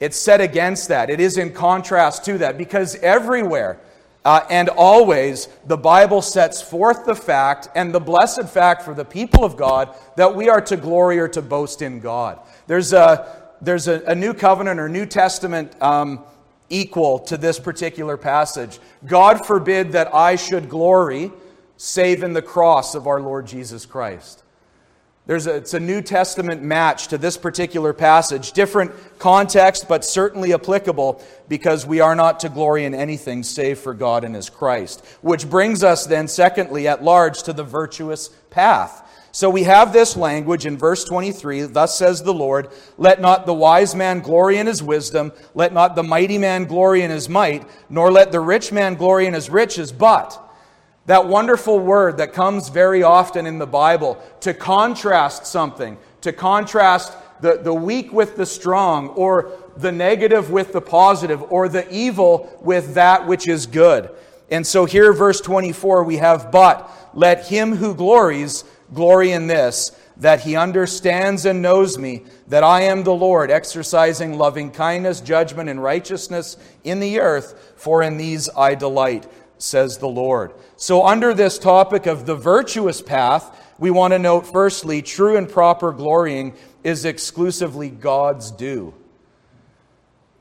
It's 0.00 0.16
set 0.16 0.40
against 0.40 0.88
that. 0.88 1.10
It 1.10 1.20
is 1.20 1.36
in 1.36 1.52
contrast 1.52 2.24
to 2.24 2.38
that 2.38 2.56
because 2.56 2.96
everywhere 2.96 3.78
uh, 4.24 4.44
and 4.50 4.68
always 4.68 5.48
the 5.66 5.76
Bible 5.76 6.22
sets 6.22 6.62
forth 6.62 7.04
the 7.06 7.14
fact 7.14 7.68
and 7.74 7.92
the 7.92 8.00
blessed 8.00 8.48
fact 8.48 8.82
for 8.82 8.94
the 8.94 9.04
people 9.04 9.44
of 9.44 9.56
God 9.56 9.94
that 10.16 10.34
we 10.34 10.48
are 10.48 10.60
to 10.60 10.76
glory 10.76 11.18
or 11.18 11.28
to 11.28 11.42
boast 11.42 11.82
in 11.82 12.00
God. 12.00 12.38
There's 12.66 12.92
a, 12.92 13.52
there's 13.60 13.88
a, 13.88 14.02
a 14.06 14.14
New 14.14 14.34
Covenant 14.34 14.78
or 14.78 14.88
New 14.88 15.06
Testament 15.06 15.80
um, 15.82 16.24
equal 16.68 17.18
to 17.20 17.36
this 17.36 17.58
particular 17.58 18.16
passage. 18.16 18.78
God 19.06 19.44
forbid 19.44 19.92
that 19.92 20.14
I 20.14 20.36
should 20.36 20.68
glory 20.68 21.32
save 21.76 22.22
in 22.22 22.32
the 22.32 22.42
cross 22.42 22.94
of 22.94 23.06
our 23.08 23.20
Lord 23.20 23.46
Jesus 23.46 23.86
Christ. 23.86 24.41
There's 25.32 25.46
a, 25.46 25.54
it's 25.54 25.72
a 25.72 25.80
New 25.80 26.02
Testament 26.02 26.62
match 26.62 27.08
to 27.08 27.16
this 27.16 27.38
particular 27.38 27.94
passage. 27.94 28.52
Different 28.52 28.92
context, 29.18 29.88
but 29.88 30.04
certainly 30.04 30.52
applicable 30.52 31.24
because 31.48 31.86
we 31.86 32.00
are 32.00 32.14
not 32.14 32.40
to 32.40 32.50
glory 32.50 32.84
in 32.84 32.94
anything 32.94 33.42
save 33.42 33.78
for 33.78 33.94
God 33.94 34.24
and 34.24 34.34
His 34.34 34.50
Christ. 34.50 35.02
Which 35.22 35.48
brings 35.48 35.82
us 35.82 36.04
then, 36.04 36.28
secondly, 36.28 36.86
at 36.86 37.02
large, 37.02 37.44
to 37.44 37.54
the 37.54 37.64
virtuous 37.64 38.28
path. 38.50 39.08
So 39.32 39.48
we 39.48 39.62
have 39.62 39.94
this 39.94 40.18
language 40.18 40.66
in 40.66 40.76
verse 40.76 41.02
23 41.02 41.62
Thus 41.62 41.96
says 41.96 42.22
the 42.22 42.34
Lord, 42.34 42.68
Let 42.98 43.18
not 43.18 43.46
the 43.46 43.54
wise 43.54 43.94
man 43.94 44.20
glory 44.20 44.58
in 44.58 44.66
his 44.66 44.82
wisdom, 44.82 45.32
let 45.54 45.72
not 45.72 45.96
the 45.96 46.02
mighty 46.02 46.36
man 46.36 46.66
glory 46.66 47.00
in 47.00 47.10
his 47.10 47.30
might, 47.30 47.66
nor 47.88 48.12
let 48.12 48.32
the 48.32 48.40
rich 48.40 48.70
man 48.70 48.96
glory 48.96 49.24
in 49.24 49.32
his 49.32 49.48
riches, 49.48 49.92
but 49.92 50.51
that 51.06 51.26
wonderful 51.26 51.78
word 51.78 52.18
that 52.18 52.32
comes 52.32 52.68
very 52.68 53.02
often 53.02 53.46
in 53.46 53.58
the 53.58 53.66
Bible 53.66 54.22
to 54.40 54.54
contrast 54.54 55.46
something, 55.46 55.98
to 56.20 56.32
contrast 56.32 57.16
the, 57.40 57.58
the 57.58 57.74
weak 57.74 58.12
with 58.12 58.36
the 58.36 58.46
strong, 58.46 59.08
or 59.10 59.52
the 59.76 59.90
negative 59.90 60.50
with 60.50 60.72
the 60.72 60.80
positive, 60.80 61.42
or 61.50 61.68
the 61.68 61.92
evil 61.92 62.56
with 62.60 62.94
that 62.94 63.26
which 63.26 63.48
is 63.48 63.66
good. 63.66 64.10
And 64.50 64.66
so 64.66 64.84
here, 64.84 65.12
verse 65.12 65.40
24, 65.40 66.04
we 66.04 66.18
have, 66.18 66.52
But 66.52 66.88
let 67.14 67.48
him 67.48 67.74
who 67.74 67.94
glories 67.94 68.64
glory 68.94 69.32
in 69.32 69.46
this, 69.46 69.90
that 70.18 70.42
he 70.42 70.54
understands 70.54 71.46
and 71.46 71.62
knows 71.62 71.98
me, 71.98 72.22
that 72.46 72.62
I 72.62 72.82
am 72.82 73.02
the 73.02 73.14
Lord, 73.14 73.50
exercising 73.50 74.38
loving 74.38 74.70
kindness, 74.70 75.20
judgment, 75.20 75.68
and 75.68 75.82
righteousness 75.82 76.56
in 76.84 77.00
the 77.00 77.18
earth, 77.18 77.72
for 77.76 78.02
in 78.02 78.18
these 78.18 78.48
I 78.50 78.74
delight 78.74 79.26
says 79.62 79.98
the 79.98 80.08
Lord. 80.08 80.52
So, 80.76 81.06
under 81.06 81.32
this 81.32 81.58
topic 81.58 82.06
of 82.06 82.26
the 82.26 82.34
virtuous 82.34 83.00
path, 83.00 83.74
we 83.78 83.90
want 83.90 84.12
to 84.12 84.18
note 84.18 84.46
firstly, 84.46 85.02
true 85.02 85.36
and 85.36 85.48
proper 85.48 85.92
glorying 85.92 86.54
is 86.84 87.04
exclusively 87.04 87.90
God's 87.90 88.50
due. 88.50 88.94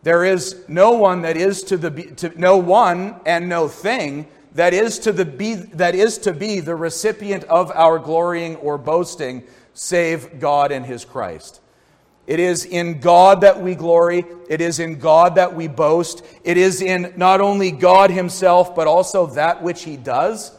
There 0.03 0.25
is 0.25 0.63
no 0.67 0.91
one 0.91 1.21
that 1.21 1.37
is 1.37 1.63
to 1.63 1.77
the 1.77 1.91
be, 1.91 2.03
to, 2.03 2.39
no 2.39 2.57
one 2.57 3.19
and 3.25 3.47
no 3.47 3.67
thing 3.67 4.27
that 4.53 4.73
is 4.73 4.99
to 4.99 5.11
the 5.11 5.25
be 5.25 5.53
that 5.53 5.95
is 5.95 6.17
to 6.19 6.33
be 6.33 6.59
the 6.59 6.75
recipient 6.75 7.43
of 7.45 7.71
our 7.71 7.99
glorying 7.99 8.55
or 8.57 8.77
boasting 8.77 9.43
save 9.73 10.39
God 10.39 10.71
and 10.71 10.85
his 10.85 11.05
Christ. 11.05 11.60
It 12.31 12.39
is 12.39 12.63
in 12.63 13.01
God 13.01 13.41
that 13.41 13.61
we 13.61 13.75
glory. 13.75 14.23
It 14.47 14.61
is 14.61 14.79
in 14.79 14.99
God 14.99 15.35
that 15.35 15.53
we 15.53 15.67
boast. 15.67 16.23
It 16.45 16.55
is 16.55 16.81
in 16.81 17.13
not 17.17 17.41
only 17.41 17.71
God 17.71 18.09
Himself, 18.09 18.73
but 18.73 18.87
also 18.87 19.25
that 19.25 19.61
which 19.61 19.83
He 19.83 19.97
does, 19.97 20.57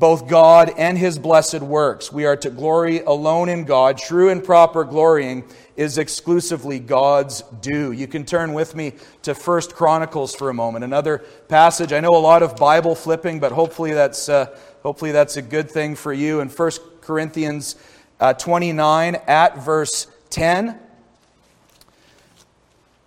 both 0.00 0.26
God 0.26 0.72
and 0.76 0.98
His 0.98 1.16
blessed 1.16 1.60
works. 1.60 2.10
We 2.10 2.26
are 2.26 2.36
to 2.38 2.50
glory 2.50 3.02
alone 3.02 3.48
in 3.48 3.66
God. 3.66 3.98
True 3.98 4.30
and 4.30 4.42
proper 4.42 4.82
glorying 4.82 5.44
is 5.76 5.96
exclusively 5.96 6.80
God's 6.80 7.42
due. 7.60 7.92
You 7.92 8.08
can 8.08 8.24
turn 8.24 8.52
with 8.52 8.74
me 8.74 8.94
to 9.22 9.36
First 9.36 9.76
Chronicles 9.76 10.34
for 10.34 10.50
a 10.50 10.54
moment. 10.54 10.82
Another 10.84 11.18
passage. 11.46 11.92
I 11.92 12.00
know 12.00 12.16
a 12.16 12.18
lot 12.18 12.42
of 12.42 12.56
Bible 12.56 12.96
flipping, 12.96 13.38
but 13.38 13.52
hopefully 13.52 13.92
that's, 13.92 14.28
uh, 14.28 14.58
hopefully 14.82 15.12
that's 15.12 15.36
a 15.36 15.42
good 15.42 15.70
thing 15.70 15.94
for 15.94 16.12
you. 16.12 16.40
In 16.40 16.48
First 16.48 16.80
Corinthians 17.00 17.76
uh, 18.18 18.32
29, 18.32 19.14
at 19.28 19.56
verse 19.58 20.08
10. 20.30 20.78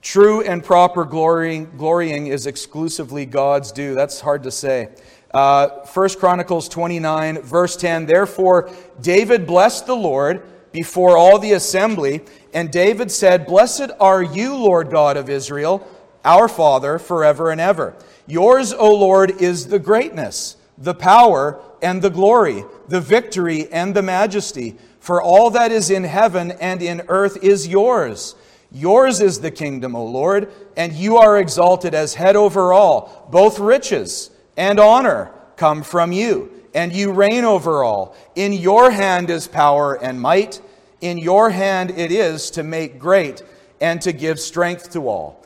True 0.01 0.41
and 0.41 0.63
proper 0.63 1.05
glorying, 1.05 1.71
glorying 1.77 2.27
is 2.27 2.47
exclusively 2.47 3.25
God's 3.25 3.71
due. 3.71 3.93
That's 3.93 4.19
hard 4.19 4.43
to 4.43 4.51
say. 4.51 4.89
Uh, 5.33 5.69
1 5.85 6.09
Chronicles 6.19 6.67
29, 6.67 7.41
verse 7.41 7.77
10. 7.77 8.05
Therefore, 8.05 8.69
David 8.99 9.45
blessed 9.47 9.85
the 9.85 9.95
Lord 9.95 10.43
before 10.71 11.17
all 11.17 11.37
the 11.39 11.53
assembly, 11.53 12.21
and 12.53 12.71
David 12.71 13.11
said, 13.11 13.45
Blessed 13.45 13.91
are 13.99 14.23
you, 14.23 14.55
Lord 14.55 14.89
God 14.89 15.17
of 15.17 15.29
Israel, 15.29 15.87
our 16.25 16.47
Father, 16.47 16.99
forever 16.99 17.51
and 17.51 17.61
ever. 17.61 17.95
Yours, 18.27 18.73
O 18.73 18.93
Lord, 18.93 19.41
is 19.41 19.67
the 19.67 19.79
greatness, 19.79 20.57
the 20.77 20.93
power, 20.93 21.61
and 21.81 22.01
the 22.01 22.09
glory, 22.09 22.63
the 22.87 23.01
victory, 23.01 23.71
and 23.71 23.95
the 23.95 24.01
majesty. 24.01 24.77
For 25.01 25.19
all 25.19 25.49
that 25.49 25.71
is 25.71 25.89
in 25.89 26.03
heaven 26.03 26.51
and 26.51 26.81
in 26.81 27.01
earth 27.07 27.43
is 27.43 27.67
yours. 27.67 28.35
Yours 28.71 29.19
is 29.19 29.41
the 29.41 29.49
kingdom, 29.51 29.95
O 29.95 30.05
Lord, 30.05 30.53
and 30.77 30.93
you 30.93 31.17
are 31.17 31.39
exalted 31.39 31.95
as 31.95 32.13
head 32.13 32.35
over 32.35 32.71
all. 32.71 33.27
Both 33.31 33.59
riches 33.59 34.29
and 34.55 34.79
honor 34.79 35.31
come 35.57 35.81
from 35.81 36.11
you, 36.11 36.51
and 36.75 36.93
you 36.93 37.11
reign 37.11 37.43
over 37.43 37.83
all. 37.83 38.15
In 38.35 38.53
your 38.53 38.91
hand 38.91 39.31
is 39.31 39.47
power 39.47 39.95
and 39.95 40.21
might. 40.21 40.61
In 41.01 41.17
your 41.17 41.49
hand 41.49 41.89
it 41.97 42.11
is 42.11 42.51
to 42.51 42.63
make 42.63 42.99
great 42.99 43.41
and 43.81 43.99
to 44.03 44.13
give 44.13 44.39
strength 44.39 44.91
to 44.91 45.09
all. 45.09 45.43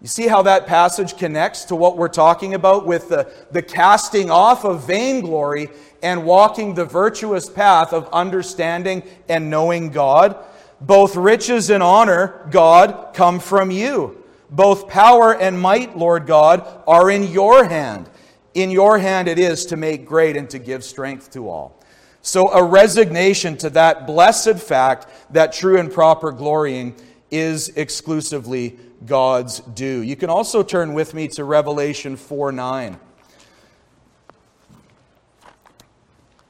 You 0.00 0.06
see 0.06 0.28
how 0.28 0.42
that 0.42 0.66
passage 0.66 1.16
connects 1.16 1.64
to 1.66 1.76
what 1.76 1.96
we're 1.96 2.08
talking 2.08 2.54
about 2.54 2.86
with 2.86 3.08
the, 3.08 3.32
the 3.50 3.62
casting 3.62 4.30
off 4.30 4.64
of 4.64 4.86
vainglory 4.86 5.70
and 6.02 6.24
walking 6.24 6.74
the 6.74 6.84
virtuous 6.84 7.48
path 7.48 7.92
of 7.92 8.08
understanding 8.12 9.02
and 9.28 9.50
knowing 9.50 9.90
God. 9.90 10.36
Both 10.80 11.16
riches 11.16 11.70
and 11.70 11.82
honor, 11.82 12.46
God, 12.50 13.10
come 13.14 13.40
from 13.40 13.70
you. 13.70 14.22
Both 14.50 14.88
power 14.88 15.34
and 15.34 15.60
might, 15.60 15.96
Lord 15.96 16.26
God, 16.26 16.82
are 16.86 17.10
in 17.10 17.24
your 17.24 17.64
hand. 17.64 18.08
In 18.54 18.70
your 18.70 18.98
hand 18.98 19.28
it 19.28 19.38
is 19.38 19.66
to 19.66 19.76
make 19.76 20.06
great 20.06 20.36
and 20.36 20.48
to 20.50 20.58
give 20.58 20.84
strength 20.84 21.30
to 21.32 21.48
all. 21.48 21.78
So, 22.22 22.48
a 22.48 22.62
resignation 22.62 23.56
to 23.58 23.70
that 23.70 24.06
blessed 24.06 24.58
fact 24.58 25.06
that 25.30 25.52
true 25.52 25.78
and 25.78 25.92
proper 25.92 26.32
glorying 26.32 26.94
is 27.30 27.68
exclusively 27.70 28.78
God's 29.06 29.60
due. 29.60 30.02
You 30.02 30.16
can 30.16 30.30
also 30.30 30.62
turn 30.62 30.94
with 30.94 31.14
me 31.14 31.28
to 31.28 31.44
Revelation 31.44 32.16
4 32.16 32.52
9. 32.52 32.98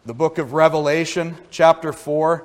The 0.09 0.15
book 0.15 0.39
of 0.39 0.55
Revelation, 0.55 1.37
chapter 1.51 1.93
4, 1.93 2.43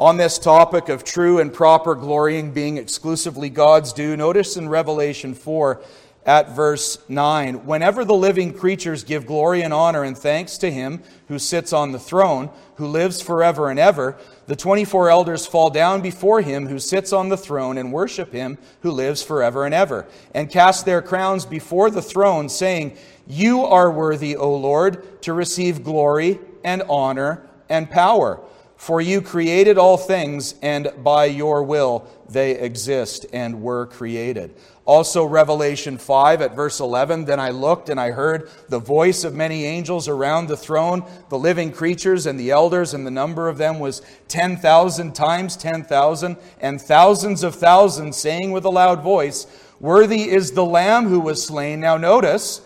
on 0.00 0.16
this 0.16 0.38
topic 0.38 0.88
of 0.88 1.04
true 1.04 1.38
and 1.38 1.52
proper 1.52 1.94
glorying 1.94 2.50
being 2.50 2.78
exclusively 2.78 3.50
God's 3.50 3.92
due. 3.92 4.16
Notice 4.16 4.56
in 4.56 4.70
Revelation 4.70 5.34
4 5.34 5.82
at 6.24 6.56
verse 6.56 6.98
9 7.10 7.66
Whenever 7.66 8.06
the 8.06 8.14
living 8.14 8.54
creatures 8.54 9.04
give 9.04 9.26
glory 9.26 9.60
and 9.60 9.74
honor 9.74 10.02
and 10.02 10.16
thanks 10.16 10.56
to 10.56 10.70
him 10.70 11.02
who 11.28 11.38
sits 11.38 11.74
on 11.74 11.92
the 11.92 11.98
throne, 11.98 12.48
who 12.76 12.86
lives 12.86 13.20
forever 13.20 13.68
and 13.68 13.78
ever, 13.78 14.16
the 14.46 14.56
24 14.56 15.10
elders 15.10 15.46
fall 15.46 15.68
down 15.68 16.00
before 16.00 16.40
him 16.40 16.68
who 16.68 16.78
sits 16.78 17.12
on 17.12 17.28
the 17.28 17.36
throne 17.36 17.76
and 17.76 17.92
worship 17.92 18.32
him 18.32 18.56
who 18.80 18.90
lives 18.90 19.22
forever 19.22 19.66
and 19.66 19.74
ever, 19.74 20.06
and 20.34 20.50
cast 20.50 20.86
their 20.86 21.02
crowns 21.02 21.44
before 21.44 21.90
the 21.90 22.00
throne, 22.00 22.48
saying, 22.48 22.96
you 23.28 23.64
are 23.64 23.90
worthy, 23.90 24.36
O 24.36 24.54
Lord, 24.54 25.22
to 25.22 25.32
receive 25.32 25.82
glory 25.82 26.38
and 26.66 26.82
honor 26.90 27.48
and 27.70 27.90
power. 27.90 28.42
For 28.76 29.00
you 29.00 29.22
created 29.22 29.78
all 29.78 29.96
things, 29.96 30.54
and 30.60 30.92
by 31.02 31.24
your 31.24 31.62
will 31.62 32.06
they 32.28 32.58
exist 32.58 33.24
and 33.32 33.62
were 33.62 33.86
created. 33.86 34.54
Also, 34.84 35.24
Revelation 35.24 35.96
5 35.96 36.42
at 36.42 36.54
verse 36.54 36.78
11 36.78 37.24
Then 37.24 37.40
I 37.40 37.50
looked, 37.50 37.88
and 37.88 37.98
I 37.98 38.10
heard 38.10 38.50
the 38.68 38.78
voice 38.78 39.24
of 39.24 39.34
many 39.34 39.64
angels 39.64 40.08
around 40.08 40.48
the 40.48 40.58
throne, 40.58 41.04
the 41.30 41.38
living 41.38 41.72
creatures 41.72 42.26
and 42.26 42.38
the 42.38 42.50
elders, 42.50 42.92
and 42.92 43.06
the 43.06 43.10
number 43.10 43.48
of 43.48 43.56
them 43.56 43.78
was 43.78 44.02
10,000 44.28 45.14
times 45.14 45.56
10,000, 45.56 46.36
and 46.60 46.80
thousands 46.80 47.42
of 47.42 47.54
thousands, 47.54 48.18
saying 48.18 48.52
with 48.52 48.66
a 48.66 48.70
loud 48.70 49.02
voice, 49.02 49.46
Worthy 49.80 50.28
is 50.28 50.52
the 50.52 50.64
Lamb 50.64 51.06
who 51.06 51.20
was 51.20 51.42
slain. 51.42 51.80
Now, 51.80 51.96
notice 51.96 52.60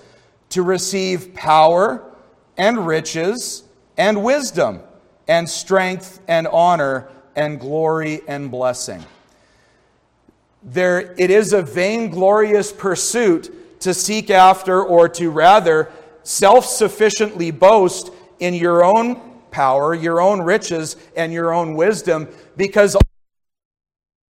to 0.51 0.63
receive 0.63 1.35
power 1.35 2.05
and 2.57 2.87
riches 2.87 3.63
and 4.01 4.25
wisdom 4.25 4.81
and 5.29 5.47
strength 5.47 6.21
and 6.27 6.47
honor 6.49 7.07
and 7.37 7.61
glory 7.61 8.23
and 8.27 8.51
blessing. 8.51 9.05
There, 10.63 11.15
it 11.19 11.31
is 11.31 11.53
a 11.53 11.61
vainglorious 11.61 12.73
pursuit 12.73 13.81
to 13.81 13.93
seek 13.93 14.31
after, 14.31 14.83
or 14.83 15.09
to 15.11 15.31
rather 15.31 15.91
self 16.23 16.65
sufficiently 16.65 17.51
boast 17.51 18.11
in 18.39 18.55
your 18.55 18.83
own 18.85 19.21
power, 19.51 19.95
your 19.95 20.21
own 20.21 20.41
riches, 20.41 20.97
and 21.15 21.31
your 21.31 21.53
own 21.53 21.75
wisdom, 21.75 22.27
because 22.57 22.97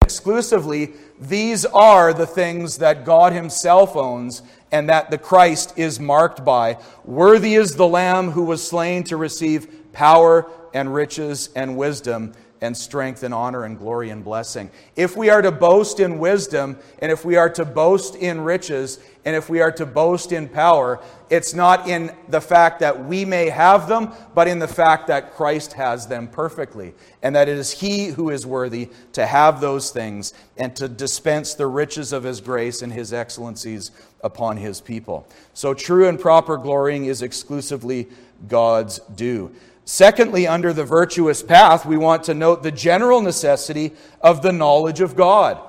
exclusively 0.03 0.93
These 1.21 1.65
are 1.67 2.13
the 2.13 2.27
things 2.27 2.79
that 2.79 3.05
God 3.05 3.33
Himself 3.33 3.95
owns 3.95 4.43
and 4.73 4.89
that 4.89 5.11
the 5.11 5.19
Christ 5.19 5.75
is 5.77 6.01
marked 6.01 6.45
by. 6.45 6.79
Worthy 7.05 7.55
is 7.55 7.77
the 7.77 7.87
Lamb 7.87 8.31
who 8.31 8.45
was 8.45 8.67
slain 8.67 9.05
to 9.05 9.17
receive 9.17 9.93
power 9.93 10.51
and 10.75 10.93
riches 10.93 11.51
and 11.55 11.77
wisdom 11.77 12.33
and 12.63 12.77
strength 12.77 13.25
and 13.25 13.35
honor 13.35 13.65
and 13.65 13.77
glory 13.77 14.11
and 14.11 14.25
blessing. 14.25 14.71
If 14.95 15.17
we 15.17 15.29
are 15.29 15.43
to 15.43 15.51
boast 15.51 15.99
in 15.99 16.21
wisdom, 16.21 16.79
and 17.01 17.11
if 17.11 17.25
we 17.25 17.37
are 17.37 17.51
to 17.51 17.65
boast 17.65 18.15
in 18.15 18.41
riches, 18.41 19.01
and 19.25 19.35
if 19.35 19.51
we 19.51 19.61
are 19.61 19.73
to 19.73 19.85
boast 19.85 20.31
in 20.31 20.49
power, 20.49 21.01
it's 21.29 21.55
not 21.55 21.89
in 21.89 22.15
the 22.29 22.41
fact 22.41 22.79
that 22.79 23.05
we 23.05 23.25
may 23.25 23.49
have 23.51 23.89
them, 23.89 24.13
but 24.35 24.47
in 24.47 24.61
the 24.61 24.69
fact 24.69 25.09
that 25.09 25.35
Christ 25.35 25.73
has 25.73 26.07
them 26.07 26.29
perfectly, 26.29 26.95
and 27.21 27.35
that 27.35 27.49
it 27.49 27.59
is 27.59 27.73
He 27.73 28.07
who 28.07 28.31
is 28.31 28.47
worthy 28.47 28.91
to 29.15 29.27
have 29.27 29.61
those 29.61 29.91
things 29.91 30.33
and 30.57 30.75
to 30.77 30.89
dispense 30.89 31.55
the 31.55 31.67
riches 31.67 32.13
of 32.13 32.23
His 32.23 32.41
grace 32.41 32.81
and 32.81 32.93
His 32.93 33.13
excellencies 33.13 33.91
upon 34.23 34.57
His 34.57 34.81
people. 34.81 35.27
So, 35.53 35.75
true 35.75 36.09
and 36.09 36.19
proper 36.19 36.57
glorying 36.57 37.07
is 37.07 37.23
exclusively 37.23 38.09
God's 38.47 39.01
due. 39.17 39.53
Secondly, 39.85 40.47
under 40.47 40.73
the 40.73 40.85
virtuous 40.85 41.43
path, 41.43 41.85
we 41.85 41.97
want 41.97 42.25
to 42.25 42.35
note 42.35 42.63
the 42.63 42.71
general 42.71 43.21
necessity 43.21 43.93
of 44.21 44.43
the 44.43 44.53
knowledge 44.53 45.01
of 45.01 45.17
God. 45.17 45.61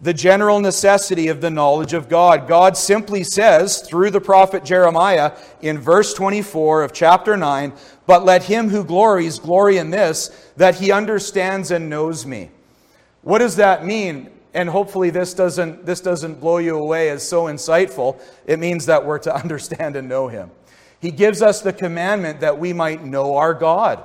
The 0.00 0.12
general 0.12 0.60
necessity 0.60 1.28
of 1.28 1.40
the 1.40 1.50
knowledge 1.50 1.92
of 1.92 2.08
God. 2.08 2.48
God 2.48 2.76
simply 2.76 3.22
says 3.22 3.80
through 3.80 4.10
the 4.10 4.20
prophet 4.20 4.64
Jeremiah 4.64 5.32
in 5.62 5.78
verse 5.78 6.12
24 6.14 6.82
of 6.82 6.92
chapter 6.92 7.36
9, 7.36 7.72
But 8.06 8.24
let 8.24 8.42
him 8.44 8.68
who 8.68 8.84
glories 8.84 9.38
glory 9.38 9.78
in 9.78 9.90
this, 9.90 10.28
that 10.56 10.74
he 10.74 10.90
understands 10.90 11.70
and 11.70 11.88
knows 11.88 12.26
me. 12.26 12.50
What 13.22 13.38
does 13.38 13.56
that 13.56 13.86
mean? 13.86 14.30
And 14.52 14.68
hopefully 14.68 15.10
this 15.10 15.32
doesn't, 15.32 15.86
this 15.86 16.00
doesn't 16.00 16.40
blow 16.40 16.58
you 16.58 16.76
away 16.76 17.08
as 17.10 17.26
so 17.26 17.44
insightful. 17.44 18.20
It 18.46 18.58
means 18.58 18.86
that 18.86 19.06
we're 19.06 19.18
to 19.20 19.34
understand 19.42 19.96
and 19.96 20.08
know 20.08 20.28
him. 20.28 20.50
He 21.04 21.10
gives 21.10 21.42
us 21.42 21.60
the 21.60 21.74
commandment 21.74 22.40
that 22.40 22.58
we 22.58 22.72
might 22.72 23.04
know 23.04 23.36
our 23.36 23.52
God. 23.52 24.02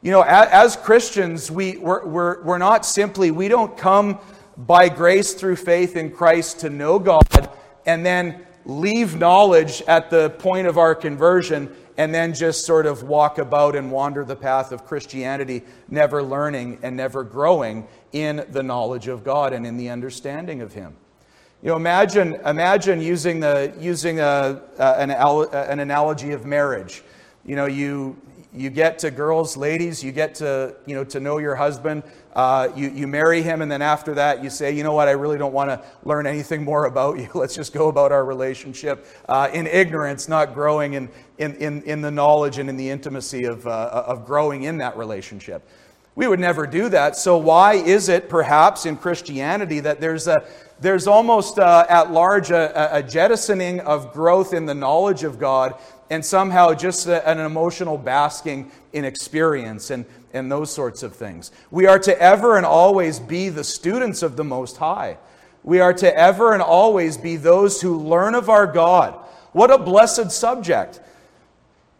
You 0.00 0.10
know, 0.10 0.22
as, 0.22 0.74
Christians, 0.74 1.50
we, 1.50 1.76
we're, 1.76 2.02
we're, 2.06 2.42
we're 2.42 2.56
not 2.56 2.86
simply, 2.86 3.30
we 3.30 3.46
don't 3.46 3.76
come 3.76 4.18
by 4.56 4.88
grace 4.88 5.34
through 5.34 5.56
faith 5.56 5.96
in 5.96 6.10
Christ 6.10 6.60
to 6.60 6.70
know 6.70 6.98
God 6.98 7.50
and 7.84 8.06
then 8.06 8.46
leave 8.64 9.18
knowledge 9.18 9.82
at 9.82 10.08
the 10.08 10.30
point 10.30 10.66
of 10.66 10.78
our 10.78 10.94
conversion 10.94 11.70
and 11.98 12.14
then 12.14 12.32
just 12.32 12.64
sort 12.64 12.86
of 12.86 13.02
walk 13.02 13.36
about 13.36 13.76
and 13.76 13.92
wander 13.92 14.24
the 14.24 14.34
path 14.34 14.72
of 14.72 14.86
Christianity, 14.86 15.60
never 15.90 16.22
learning 16.22 16.78
and 16.82 16.96
never 16.96 17.22
growing 17.22 17.86
in 18.12 18.46
the 18.48 18.62
knowledge 18.62 19.08
of 19.08 19.24
God 19.24 19.52
and 19.52 19.66
in 19.66 19.76
the 19.76 19.90
understanding 19.90 20.62
of 20.62 20.72
Him. 20.72 20.96
You 21.64 21.70
know, 21.70 21.76
imagine, 21.76 22.34
imagine 22.44 23.00
using, 23.00 23.40
the, 23.40 23.72
using 23.80 24.20
a, 24.20 24.60
an, 24.76 25.10
an 25.10 25.80
analogy 25.80 26.32
of 26.32 26.44
marriage. 26.44 27.02
You 27.42 27.56
know, 27.56 27.64
you, 27.64 28.20
you 28.52 28.68
get 28.68 28.98
to 28.98 29.10
girls, 29.10 29.56
ladies, 29.56 30.04
you 30.04 30.12
get 30.12 30.34
to, 30.36 30.76
you 30.84 30.94
know, 30.94 31.04
to 31.04 31.20
know 31.20 31.38
your 31.38 31.54
husband. 31.54 32.02
Uh, 32.36 32.68
you, 32.76 32.90
you 32.90 33.06
marry 33.06 33.40
him, 33.40 33.62
and 33.62 33.72
then 33.72 33.80
after 33.80 34.12
that, 34.12 34.44
you 34.44 34.50
say, 34.50 34.76
you 34.76 34.82
know 34.82 34.92
what, 34.92 35.08
I 35.08 35.12
really 35.12 35.38
don't 35.38 35.54
want 35.54 35.70
to 35.70 35.82
learn 36.04 36.26
anything 36.26 36.64
more 36.64 36.84
about 36.84 37.18
you. 37.18 37.30
Let's 37.34 37.54
just 37.54 37.72
go 37.72 37.88
about 37.88 38.12
our 38.12 38.26
relationship 38.26 39.06
uh, 39.26 39.48
in 39.54 39.66
ignorance, 39.66 40.28
not 40.28 40.52
growing 40.52 40.92
in, 40.92 41.08
in, 41.38 41.54
in, 41.54 41.82
in, 41.84 42.02
the 42.02 42.10
knowledge 42.10 42.58
and 42.58 42.68
in 42.68 42.76
the 42.76 42.90
intimacy 42.90 43.44
of, 43.44 43.66
uh, 43.66 44.04
of 44.06 44.26
growing 44.26 44.64
in 44.64 44.76
that 44.78 44.98
relationship. 44.98 45.66
We 46.16 46.28
would 46.28 46.40
never 46.40 46.66
do 46.66 46.88
that. 46.90 47.16
So, 47.16 47.36
why 47.36 47.74
is 47.74 48.08
it 48.08 48.28
perhaps 48.28 48.86
in 48.86 48.96
Christianity 48.96 49.80
that 49.80 50.00
there's, 50.00 50.28
a, 50.28 50.44
there's 50.80 51.06
almost 51.08 51.58
uh, 51.58 51.86
at 51.88 52.12
large 52.12 52.50
a, 52.50 52.96
a, 52.96 53.02
jettisoning 53.02 53.80
of 53.80 54.12
growth 54.12 54.54
in 54.54 54.64
the 54.66 54.74
knowledge 54.74 55.24
of 55.24 55.40
God 55.40 55.74
and 56.10 56.24
somehow 56.24 56.72
just 56.72 57.08
a, 57.08 57.28
an 57.28 57.40
emotional 57.40 57.98
basking 57.98 58.70
in 58.92 59.04
experience 59.04 59.90
and, 59.90 60.04
and 60.32 60.52
those 60.52 60.72
sorts 60.72 61.02
of 61.02 61.16
things? 61.16 61.50
We 61.72 61.86
are 61.86 61.98
to 62.00 62.16
ever 62.20 62.56
and 62.56 62.64
always 62.64 63.18
be 63.18 63.48
the 63.48 63.64
students 63.64 64.22
of 64.22 64.36
the 64.36 64.44
Most 64.44 64.76
High. 64.76 65.18
We 65.64 65.80
are 65.80 65.94
to 65.94 66.16
ever 66.16 66.52
and 66.52 66.62
always 66.62 67.16
be 67.16 67.36
those 67.36 67.80
who 67.80 67.98
learn 67.98 68.36
of 68.36 68.48
our 68.48 68.68
God. 68.68 69.14
What 69.52 69.72
a 69.72 69.78
blessed 69.78 70.30
subject. 70.30 71.00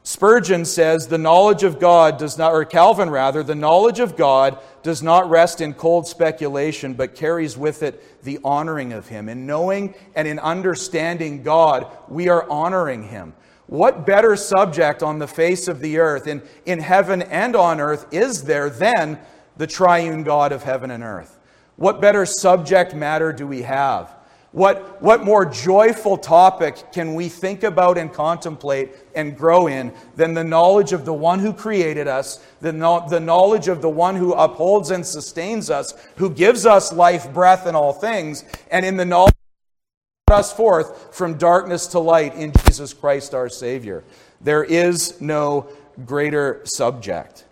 Spurgeon 0.06 0.66
says 0.66 1.06
the 1.06 1.16
knowledge 1.16 1.62
of 1.62 1.80
God 1.80 2.18
does 2.18 2.36
not, 2.36 2.52
or 2.52 2.66
Calvin 2.66 3.08
rather, 3.08 3.42
the 3.42 3.54
knowledge 3.54 4.00
of 4.00 4.18
God 4.18 4.58
does 4.82 5.02
not 5.02 5.30
rest 5.30 5.62
in 5.62 5.72
cold 5.72 6.06
speculation, 6.06 6.92
but 6.92 7.14
carries 7.14 7.56
with 7.56 7.82
it 7.82 8.22
the 8.22 8.38
honoring 8.44 8.92
of 8.92 9.08
Him. 9.08 9.30
In 9.30 9.46
knowing 9.46 9.94
and 10.14 10.28
in 10.28 10.38
understanding 10.38 11.42
God, 11.42 11.86
we 12.06 12.28
are 12.28 12.48
honoring 12.50 13.04
Him. 13.04 13.32
What 13.66 14.04
better 14.04 14.36
subject 14.36 15.02
on 15.02 15.18
the 15.18 15.26
face 15.26 15.68
of 15.68 15.80
the 15.80 15.96
earth, 15.96 16.26
in, 16.26 16.42
in 16.66 16.80
heaven 16.80 17.22
and 17.22 17.56
on 17.56 17.80
earth, 17.80 18.06
is 18.12 18.44
there 18.44 18.68
than 18.68 19.18
the 19.56 19.66
triune 19.66 20.22
God 20.22 20.52
of 20.52 20.64
heaven 20.64 20.90
and 20.90 21.02
earth? 21.02 21.38
What 21.76 22.02
better 22.02 22.26
subject 22.26 22.94
matter 22.94 23.32
do 23.32 23.46
we 23.46 23.62
have? 23.62 24.13
What, 24.54 25.02
what 25.02 25.24
more 25.24 25.44
joyful 25.44 26.16
topic 26.16 26.92
can 26.92 27.16
we 27.16 27.28
think 27.28 27.64
about 27.64 27.98
and 27.98 28.12
contemplate 28.12 28.92
and 29.16 29.36
grow 29.36 29.66
in 29.66 29.92
than 30.14 30.32
the 30.32 30.44
knowledge 30.44 30.92
of 30.92 31.04
the 31.04 31.12
one 31.12 31.40
who 31.40 31.52
created 31.52 32.06
us, 32.06 32.38
the, 32.60 32.72
no, 32.72 33.04
the 33.08 33.18
knowledge 33.18 33.66
of 33.66 33.82
the 33.82 33.88
one 33.88 34.14
who 34.14 34.32
upholds 34.32 34.92
and 34.92 35.04
sustains 35.04 35.70
us, 35.70 35.92
who 36.18 36.30
gives 36.30 36.66
us 36.66 36.92
life, 36.92 37.32
breath, 37.34 37.66
and 37.66 37.76
all 37.76 37.92
things, 37.92 38.44
and 38.70 38.86
in 38.86 38.96
the 38.96 39.04
knowledge 39.04 39.34
us 40.30 40.52
forth 40.52 41.12
from 41.12 41.36
darkness 41.36 41.88
to 41.88 41.98
light 41.98 42.36
in 42.36 42.52
Jesus 42.64 42.94
Christ 42.94 43.34
our 43.34 43.48
Savior. 43.48 44.04
There 44.40 44.62
is 44.62 45.20
no 45.20 45.68
greater 46.06 46.60
subject. 46.64 47.44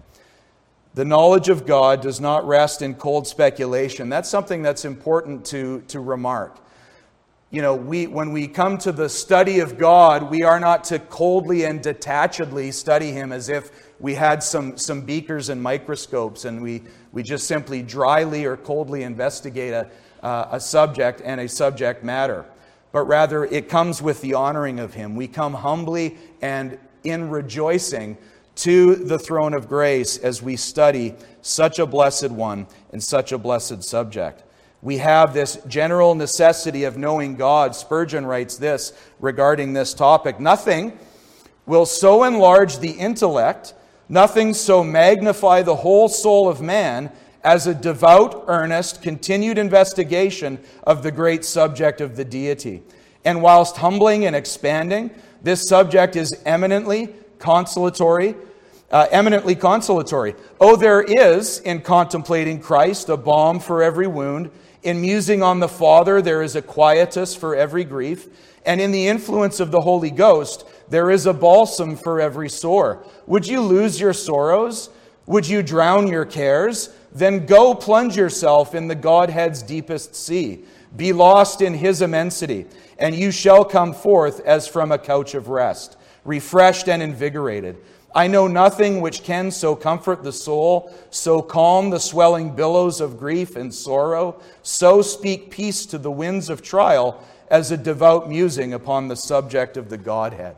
The 0.95 1.05
knowledge 1.05 1.49
of 1.49 1.67
God 1.67 2.01
does 2.01 2.21
not 2.21 2.47
rest 2.47 2.81
in 2.81 2.95
cold 2.95 3.27
speculation. 3.27 4.09
That's 4.09 4.29
something 4.29 4.63
that's 4.63 4.85
important 4.85 5.45
to, 5.47 5.81
to 5.89 5.99
remark 5.99 6.61
you 7.53 7.61
know, 7.61 7.75
we, 7.75 8.07
when 8.07 8.33
we 8.33 8.49
come 8.49 8.79
to 8.79 8.93
the 8.93 9.11
study 9.11 9.61
of 9.61 9.77
God, 9.77 10.31
we 10.31 10.43
are 10.43 10.59
not 10.59 10.85
to 10.85 10.99
coldly 10.99 11.65
and 11.65 11.83
detachedly 11.83 12.73
study 12.73 13.13
Him 13.13 13.31
as 13.31 13.51
if 13.51 13.71
we 14.01 14.15
had 14.15 14.43
some, 14.43 14.79
some 14.79 15.03
beakers 15.03 15.51
and 15.51 15.63
microscopes 15.63 16.47
and 16.47 16.63
we, 16.63 16.83
we 17.13 17.23
just 17.23 17.47
simply 17.47 17.83
dryly 17.83 18.47
or 18.47 18.57
coldly 18.57 19.03
investigate 19.03 19.75
a, 19.75 19.91
uh, 20.23 20.49
a 20.53 20.59
subject 20.59 21.21
and 21.23 21.43
a 21.43 21.49
subject 21.49 22.03
matter. 22.03 22.47
But 22.91 23.05
rather, 23.05 23.45
it 23.45 23.69
comes 23.69 24.01
with 24.01 24.23
the 24.23 24.33
honoring 24.33 24.81
of 24.81 24.95
Him. 24.95 25.15
We 25.15 25.29
come 25.29 25.53
humbly 25.53 26.17
and 26.41 26.79
in 27.05 27.29
rejoicing 27.29 28.17
to 28.55 28.95
the 28.95 29.19
throne 29.19 29.53
of 29.53 29.69
grace 29.69 30.17
as 30.17 30.43
we 30.43 30.57
study 30.57 31.17
such 31.43 31.79
a 31.79 31.85
blessed 31.85 32.31
one 32.31 32.67
and 32.93 33.03
such 33.03 33.31
a 33.31 33.37
blessed 33.37 33.85
subject 33.85 34.43
we 34.83 34.99
have 34.99 35.33
this 35.33 35.59
general 35.69 36.17
necessity 36.17 36.85
of 36.85 36.99
knowing 36.99 37.37
God. 37.37 37.77
Spurgeon 37.77 38.27
writes 38.27 38.57
this 38.57 38.93
regarding 39.21 39.73
this 39.73 39.95
topic 39.95 40.41
Nothing 40.41 40.99
will 41.65 41.87
so 41.87 42.25
enlarge 42.25 42.81
the 42.81 42.91
intellect, 42.91 43.75
nothing 44.09 44.53
so 44.53 44.83
magnify 44.83 45.63
the 45.63 45.77
whole 45.77 46.09
soul 46.09 46.49
of 46.49 46.61
man 46.61 47.13
as 47.45 47.67
a 47.67 47.75
devout, 47.75 48.45
earnest, 48.49 49.03
continued 49.03 49.57
investigation 49.57 50.59
of 50.83 51.03
the 51.03 51.13
great 51.13 51.45
subject 51.45 52.01
of 52.01 52.17
the 52.17 52.25
deity. 52.25 52.83
And 53.25 53.41
whilst 53.41 53.77
humbling 53.77 54.25
and 54.25 54.35
expanding, 54.35 55.13
this 55.43 55.69
subject 55.69 56.17
is 56.17 56.41
eminently 56.45 57.15
consolatory. 57.39 58.35
Uh, 58.91 59.07
eminently 59.11 59.55
consolatory. 59.55 60.35
Oh, 60.61 60.77
there 60.77 61.01
is, 61.01 61.61
in 61.61 61.81
contemplating 61.81 62.61
Christ, 62.61 63.09
a 63.09 63.17
balm 63.17 63.59
for 63.59 63.83
every 63.83 64.07
wound, 64.07 64.51
in 64.83 65.01
musing 65.01 65.43
on 65.43 65.61
the 65.61 65.69
Father, 65.69 66.21
there 66.21 66.43
is 66.43 66.57
a 66.57 66.63
quietus 66.63 67.35
for 67.35 67.55
every 67.55 67.85
grief. 67.85 68.29
And 68.65 68.81
in 68.81 68.93
the 68.93 69.09
influence 69.09 69.61
of 69.61 69.71
the 69.71 69.81
Holy 69.81 70.11
Ghost, 70.11 70.65
there 70.89 71.11
is 71.11 71.27
a 71.27 71.33
balsam 71.33 71.97
for 71.97 72.21
every 72.21 72.49
sore. 72.49 73.05
Would 73.27 73.47
you 73.47 73.61
lose 73.61 74.01
your 74.01 74.13
sorrows? 74.13 74.91
Would 75.27 75.49
you 75.49 75.63
drown 75.63 76.09
your 76.09 76.25
cares? 76.25 76.91
Then 77.13 77.47
go 77.47 77.75
plunge 77.75 78.17
yourself 78.17 78.75
in 78.75 78.89
the 78.89 78.95
Godhead's 78.95 79.63
deepest 79.63 80.15
sea. 80.15 80.65
Be 80.95 81.13
lost 81.13 81.63
in 81.63 81.75
his 81.75 82.03
immensity, 82.03 82.67
and 82.99 83.15
you 83.15 83.31
shall 83.31 83.65
come 83.65 83.95
forth 83.95 84.41
as 84.41 84.69
from 84.69 84.93
a 84.93 84.99
couch 84.99 85.35
of 85.35 85.49
rest, 85.49 85.97
refreshed 86.25 86.89
and 86.89 87.03
invigorated. 87.03 87.79
I 88.15 88.27
know 88.27 88.47
nothing 88.47 89.01
which 89.01 89.23
can 89.23 89.51
so 89.51 89.75
comfort 89.75 90.23
the 90.23 90.33
soul, 90.33 90.95
so 91.11 91.41
calm 91.41 91.91
the 91.91 92.01
swelling 92.01 92.55
billows 92.55 93.01
of 93.01 93.19
grief 93.19 93.57
and 93.57 93.73
sorrow, 93.73 94.41
so 94.63 95.01
speak 95.01 95.51
peace 95.51 95.87
to 95.87 95.99
the 95.99 96.11
winds 96.11 96.51
of 96.51 96.63
trial 96.63 97.23
as 97.51 97.71
a 97.71 97.77
devout 97.77 98.29
musing 98.29 98.75
upon 98.75 99.09
the 99.09 99.17
subject 99.17 99.77
of 99.77 99.89
the 99.89 99.99
Godhead. 99.99 100.57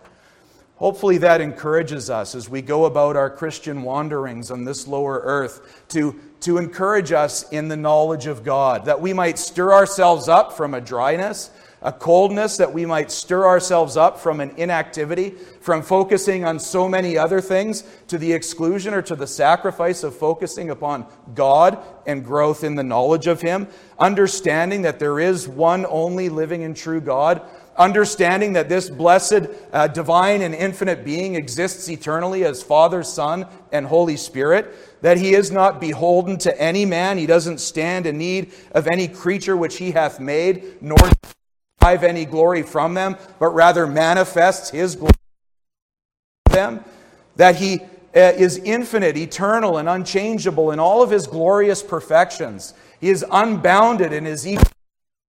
Hopefully, 0.76 1.18
that 1.18 1.40
encourages 1.40 2.10
us 2.10 2.34
as 2.34 2.48
we 2.48 2.60
go 2.60 2.84
about 2.84 3.16
our 3.16 3.30
Christian 3.30 3.82
wanderings 3.82 4.50
on 4.50 4.64
this 4.64 4.88
lower 4.88 5.20
earth 5.24 5.84
to, 5.88 6.18
to 6.40 6.58
encourage 6.58 7.12
us 7.12 7.48
in 7.50 7.68
the 7.68 7.76
knowledge 7.76 8.26
of 8.26 8.42
God, 8.42 8.84
that 8.86 9.00
we 9.00 9.12
might 9.12 9.38
stir 9.38 9.72
ourselves 9.72 10.28
up 10.28 10.52
from 10.52 10.74
a 10.74 10.80
dryness, 10.80 11.50
a 11.84 11.92
coldness, 11.92 12.56
that 12.56 12.72
we 12.72 12.84
might 12.84 13.12
stir 13.12 13.46
ourselves 13.46 13.96
up 13.96 14.18
from 14.18 14.40
an 14.40 14.50
inactivity, 14.56 15.30
from 15.60 15.82
focusing 15.82 16.44
on 16.44 16.58
so 16.58 16.88
many 16.88 17.16
other 17.16 17.40
things 17.40 17.84
to 18.08 18.18
the 18.18 18.32
exclusion 18.32 18.92
or 18.92 19.02
to 19.02 19.14
the 19.14 19.26
sacrifice 19.26 20.02
of 20.02 20.16
focusing 20.16 20.70
upon 20.70 21.06
God 21.34 21.78
and 22.06 22.24
growth 22.24 22.64
in 22.64 22.74
the 22.74 22.82
knowledge 22.82 23.26
of 23.26 23.40
Him, 23.40 23.68
understanding 23.98 24.82
that 24.82 24.98
there 24.98 25.20
is 25.20 25.46
one 25.46 25.86
only 25.88 26.28
living 26.28 26.64
and 26.64 26.76
true 26.76 27.00
God 27.00 27.42
understanding 27.76 28.52
that 28.54 28.68
this 28.68 28.88
blessed, 28.88 29.48
uh, 29.72 29.88
divine, 29.88 30.42
and 30.42 30.54
infinite 30.54 31.04
being 31.04 31.34
exists 31.34 31.88
eternally 31.88 32.44
as 32.44 32.62
Father, 32.62 33.02
Son, 33.02 33.46
and 33.72 33.86
Holy 33.86 34.16
Spirit, 34.16 34.74
that 35.02 35.16
he 35.16 35.34
is 35.34 35.50
not 35.50 35.80
beholden 35.80 36.38
to 36.38 36.60
any 36.60 36.84
man, 36.84 37.18
he 37.18 37.26
doesn't 37.26 37.58
stand 37.58 38.06
in 38.06 38.18
need 38.18 38.52
of 38.72 38.86
any 38.86 39.08
creature 39.08 39.56
which 39.56 39.76
he 39.76 39.90
hath 39.90 40.20
made, 40.20 40.80
nor 40.80 40.98
derive 41.84 42.04
any 42.04 42.24
glory 42.24 42.62
from 42.62 42.94
them, 42.94 43.16
but 43.38 43.48
rather 43.48 43.86
manifests 43.86 44.70
his 44.70 44.96
glory 44.96 45.12
them, 46.50 46.82
that 47.36 47.56
he 47.56 47.80
uh, 48.14 48.32
is 48.36 48.58
infinite, 48.58 49.16
eternal, 49.16 49.76
and 49.76 49.88
unchangeable 49.88 50.70
in 50.70 50.78
all 50.78 51.02
of 51.02 51.10
his 51.10 51.26
glorious 51.26 51.82
perfections. 51.82 52.72
He 53.00 53.10
is 53.10 53.24
unbounded 53.30 54.12
in 54.12 54.24
his 54.24 54.46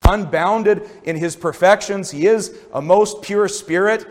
unbounded 0.07 0.88
in 1.05 1.16
his 1.16 1.34
perfections. 1.34 2.11
He 2.11 2.26
is 2.26 2.55
a 2.72 2.82
most 2.82 3.22
pure 3.22 3.48
spirit. 3.48 4.07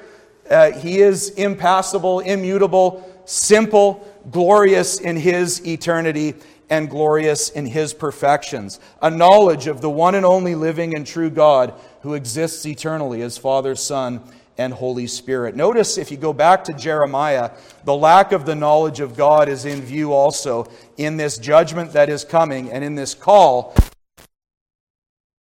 Uh, 0.50 0.72
he 0.72 1.00
is 1.00 1.30
impassible, 1.32 2.20
immutable, 2.22 3.08
simple, 3.26 4.06
glorious 4.32 5.00
in 5.00 5.16
his 5.16 5.66
eternity, 5.66 6.34
and 6.70 6.90
glorious 6.90 7.50
in 7.52 7.68
his 7.68 7.94
perfections. 7.94 8.80
A 9.02 9.12
knowledge 9.12 9.68
of 9.68 9.82
the 9.82 9.90
one 9.90 10.16
and 10.16 10.26
only 10.26 10.56
living 10.56 10.96
and 10.96 11.06
true 11.06 11.30
God 11.30 11.76
who 12.04 12.14
exists 12.14 12.66
eternally 12.66 13.22
as 13.22 13.38
Father, 13.38 13.76
Son, 13.76 14.22
and 14.58 14.74
Holy 14.74 15.08
Spirit. 15.08 15.56
Notice 15.56 15.98
if 15.98 16.12
you 16.12 16.18
go 16.18 16.34
back 16.34 16.66
to 16.66 16.74
Jeremiah, 16.74 17.52
the 17.86 17.96
lack 17.96 18.32
of 18.32 18.46
the 18.46 18.56
knowledge 18.56 19.00
of 19.00 19.18
God 19.18 19.50
is 19.50 19.66
in 19.66 19.82
view 19.82 20.14
also 20.14 20.70
in 20.98 21.18
this 21.18 21.38
judgment 21.38 21.94
that 21.94 22.10
is 22.10 22.24
coming 22.24 22.72
and 22.72 22.84
in 22.84 22.96
this 22.96 23.14
call 23.14 23.76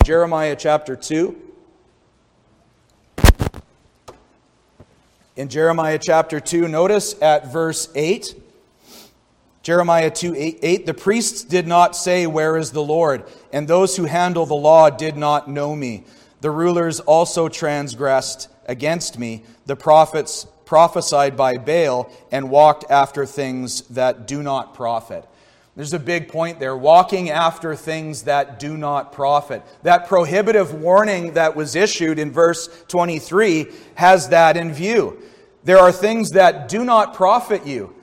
Jeremiah 0.05 0.55
chapter 0.55 0.95
2. 0.95 1.35
In 5.35 5.49
Jeremiah 5.49 5.99
chapter 6.01 6.39
2, 6.39 6.67
notice 6.67 7.19
at 7.21 7.51
verse 7.51 7.89
8. 7.95 8.33
Jeremiah 9.63 10.11
2 10.11 10.35
8, 10.35 10.59
8, 10.61 10.85
The 10.85 10.93
priests 10.93 11.43
did 11.43 11.67
not 11.67 11.95
say, 11.95 12.27
Where 12.27 12.55
is 12.55 12.69
the 12.69 12.83
Lord? 12.83 13.23
And 13.51 13.67
those 13.67 13.97
who 13.97 14.05
handle 14.05 14.45
the 14.45 14.53
law 14.53 14.91
did 14.91 15.17
not 15.17 15.49
know 15.49 15.75
me. 15.75 16.05
The 16.45 16.51
rulers 16.51 16.99
also 16.99 17.49
transgressed 17.49 18.49
against 18.67 19.17
me. 19.17 19.41
The 19.65 19.75
prophets 19.75 20.45
prophesied 20.65 21.35
by 21.35 21.57
Baal 21.57 22.07
and 22.31 22.51
walked 22.51 22.85
after 22.87 23.25
things 23.25 23.81
that 23.87 24.27
do 24.27 24.43
not 24.43 24.75
profit. 24.75 25.27
There's 25.75 25.93
a 25.93 25.97
big 25.97 26.27
point 26.27 26.59
there 26.59 26.77
walking 26.77 27.31
after 27.31 27.75
things 27.75 28.25
that 28.25 28.59
do 28.59 28.77
not 28.77 29.11
profit. 29.11 29.63
That 29.81 30.07
prohibitive 30.07 30.71
warning 30.71 31.33
that 31.33 31.55
was 31.55 31.75
issued 31.75 32.19
in 32.19 32.31
verse 32.31 32.69
23 32.89 33.65
has 33.95 34.29
that 34.29 34.55
in 34.55 34.71
view. 34.71 35.23
There 35.63 35.79
are 35.79 35.91
things 35.91 36.29
that 36.33 36.69
do 36.69 36.85
not 36.85 37.15
profit 37.15 37.65
you, 37.65 37.95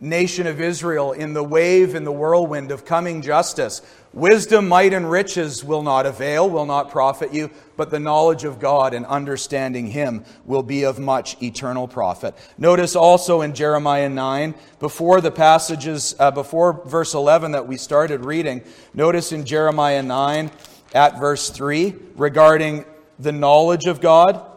nation 0.00 0.46
of 0.46 0.60
Israel, 0.60 1.12
in 1.12 1.32
the 1.32 1.42
wave 1.42 1.94
and 1.94 2.06
the 2.06 2.12
whirlwind 2.12 2.72
of 2.72 2.84
coming 2.84 3.22
justice. 3.22 3.80
Wisdom, 4.16 4.66
might, 4.66 4.94
and 4.94 5.10
riches 5.10 5.62
will 5.62 5.82
not 5.82 6.06
avail, 6.06 6.48
will 6.48 6.64
not 6.64 6.90
profit 6.90 7.34
you, 7.34 7.50
but 7.76 7.90
the 7.90 8.00
knowledge 8.00 8.44
of 8.44 8.58
God 8.58 8.94
and 8.94 9.04
understanding 9.04 9.88
Him 9.88 10.24
will 10.46 10.62
be 10.62 10.84
of 10.84 10.98
much 10.98 11.36
eternal 11.42 11.86
profit. 11.86 12.34
Notice 12.56 12.96
also 12.96 13.42
in 13.42 13.54
Jeremiah 13.54 14.08
9, 14.08 14.54
before 14.78 15.20
the 15.20 15.30
passages, 15.30 16.16
uh, 16.18 16.30
before 16.30 16.82
verse 16.86 17.12
11 17.12 17.52
that 17.52 17.68
we 17.68 17.76
started 17.76 18.24
reading, 18.24 18.62
notice 18.94 19.32
in 19.32 19.44
Jeremiah 19.44 20.02
9 20.02 20.50
at 20.94 21.18
verse 21.18 21.50
3 21.50 21.94
regarding 22.14 22.86
the 23.18 23.32
knowledge 23.32 23.84
of 23.84 24.00
God. 24.00 24.50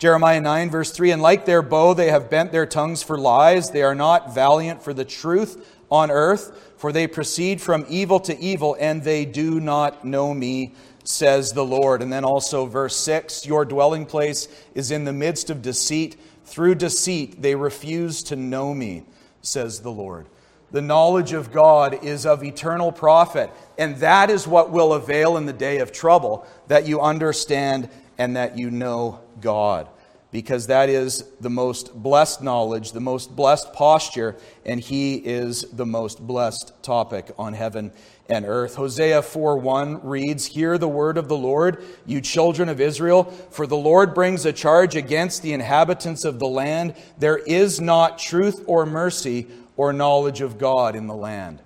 Jeremiah 0.00 0.40
9, 0.40 0.70
verse 0.70 0.90
3 0.90 1.12
And 1.12 1.22
like 1.22 1.44
their 1.44 1.62
bow, 1.62 1.94
they 1.94 2.10
have 2.10 2.30
bent 2.30 2.50
their 2.50 2.66
tongues 2.66 3.04
for 3.04 3.16
lies. 3.16 3.70
They 3.70 3.84
are 3.84 3.94
not 3.94 4.34
valiant 4.34 4.82
for 4.82 4.92
the 4.92 5.04
truth 5.04 5.78
on 5.90 6.10
earth 6.10 6.70
for 6.80 6.92
they 6.92 7.06
proceed 7.06 7.60
from 7.60 7.84
evil 7.90 8.18
to 8.20 8.38
evil, 8.40 8.74
and 8.80 9.04
they 9.04 9.26
do 9.26 9.60
not 9.60 10.02
know 10.02 10.32
me, 10.32 10.72
says 11.04 11.52
the 11.52 11.64
Lord. 11.64 12.00
And 12.00 12.10
then 12.10 12.24
also, 12.24 12.64
verse 12.64 12.96
6 12.96 13.44
Your 13.44 13.66
dwelling 13.66 14.06
place 14.06 14.48
is 14.74 14.90
in 14.90 15.04
the 15.04 15.12
midst 15.12 15.50
of 15.50 15.60
deceit. 15.60 16.18
Through 16.46 16.76
deceit, 16.76 17.42
they 17.42 17.54
refuse 17.54 18.22
to 18.24 18.36
know 18.36 18.72
me, 18.72 19.04
says 19.42 19.80
the 19.80 19.90
Lord. 19.90 20.26
The 20.70 20.80
knowledge 20.80 21.34
of 21.34 21.52
God 21.52 22.02
is 22.02 22.24
of 22.24 22.42
eternal 22.42 22.92
profit, 22.92 23.50
and 23.76 23.98
that 23.98 24.30
is 24.30 24.48
what 24.48 24.70
will 24.70 24.94
avail 24.94 25.36
in 25.36 25.44
the 25.44 25.52
day 25.52 25.80
of 25.80 25.92
trouble, 25.92 26.46
that 26.68 26.86
you 26.86 27.02
understand 27.02 27.90
and 28.16 28.36
that 28.36 28.56
you 28.56 28.70
know 28.70 29.20
God 29.42 29.86
because 30.30 30.66
that 30.68 30.88
is 30.88 31.24
the 31.40 31.50
most 31.50 31.94
blessed 31.94 32.42
knowledge, 32.42 32.92
the 32.92 33.00
most 33.00 33.34
blessed 33.34 33.72
posture, 33.72 34.36
and 34.64 34.80
he 34.80 35.16
is 35.16 35.64
the 35.72 35.86
most 35.86 36.24
blessed 36.24 36.72
topic 36.82 37.32
on 37.38 37.52
heaven 37.52 37.90
and 38.28 38.44
earth. 38.46 38.76
Hosea 38.76 39.22
4:1 39.22 40.00
reads, 40.04 40.46
"Hear 40.46 40.78
the 40.78 40.88
word 40.88 41.18
of 41.18 41.26
the 41.26 41.36
Lord, 41.36 41.82
you 42.06 42.20
children 42.20 42.68
of 42.68 42.80
Israel, 42.80 43.24
for 43.50 43.66
the 43.66 43.76
Lord 43.76 44.14
brings 44.14 44.46
a 44.46 44.52
charge 44.52 44.94
against 44.94 45.42
the 45.42 45.52
inhabitants 45.52 46.24
of 46.24 46.38
the 46.38 46.46
land. 46.46 46.94
There 47.18 47.38
is 47.38 47.80
not 47.80 48.18
truth 48.18 48.62
or 48.66 48.86
mercy 48.86 49.48
or 49.76 49.92
knowledge 49.92 50.40
of 50.40 50.58
God 50.58 50.94
in 50.94 51.08
the 51.08 51.14
land." 51.14 51.60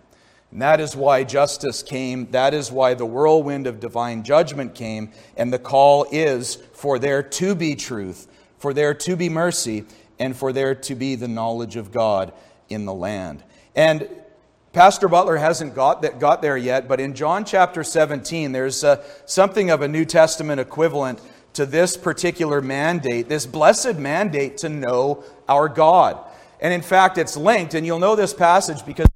And 0.50 0.62
that 0.62 0.80
is 0.80 0.96
why 0.96 1.24
justice 1.24 1.82
came. 1.82 2.28
That 2.30 2.54
is 2.54 2.70
why 2.70 2.94
the 2.94 3.04
whirlwind 3.04 3.66
of 3.66 3.80
divine 3.80 4.22
judgment 4.22 4.74
came. 4.74 5.10
And 5.36 5.52
the 5.52 5.58
call 5.58 6.06
is 6.12 6.58
for 6.72 6.98
there 6.98 7.24
to 7.24 7.54
be 7.56 7.74
truth, 7.74 8.28
for 8.64 8.72
there 8.72 8.94
to 8.94 9.14
be 9.14 9.28
mercy, 9.28 9.84
and 10.18 10.34
for 10.34 10.50
there 10.50 10.74
to 10.74 10.94
be 10.94 11.16
the 11.16 11.28
knowledge 11.28 11.76
of 11.76 11.92
God 11.92 12.32
in 12.70 12.86
the 12.86 12.94
land. 12.94 13.44
And 13.76 14.08
Pastor 14.72 15.06
Butler 15.06 15.36
hasn't 15.36 15.74
got, 15.74 16.00
that, 16.00 16.18
got 16.18 16.40
there 16.40 16.56
yet, 16.56 16.88
but 16.88 16.98
in 16.98 17.14
John 17.14 17.44
chapter 17.44 17.84
17, 17.84 18.52
there's 18.52 18.82
uh, 18.82 19.04
something 19.26 19.68
of 19.68 19.82
a 19.82 19.88
New 19.88 20.06
Testament 20.06 20.62
equivalent 20.62 21.20
to 21.52 21.66
this 21.66 21.98
particular 21.98 22.62
mandate, 22.62 23.28
this 23.28 23.44
blessed 23.44 23.96
mandate 23.96 24.56
to 24.56 24.70
know 24.70 25.24
our 25.46 25.68
God. 25.68 26.18
And 26.58 26.72
in 26.72 26.80
fact, 26.80 27.18
it's 27.18 27.36
linked, 27.36 27.74
and 27.74 27.84
you'll 27.84 27.98
know 27.98 28.16
this 28.16 28.32
passage 28.32 28.86
because 28.86 29.08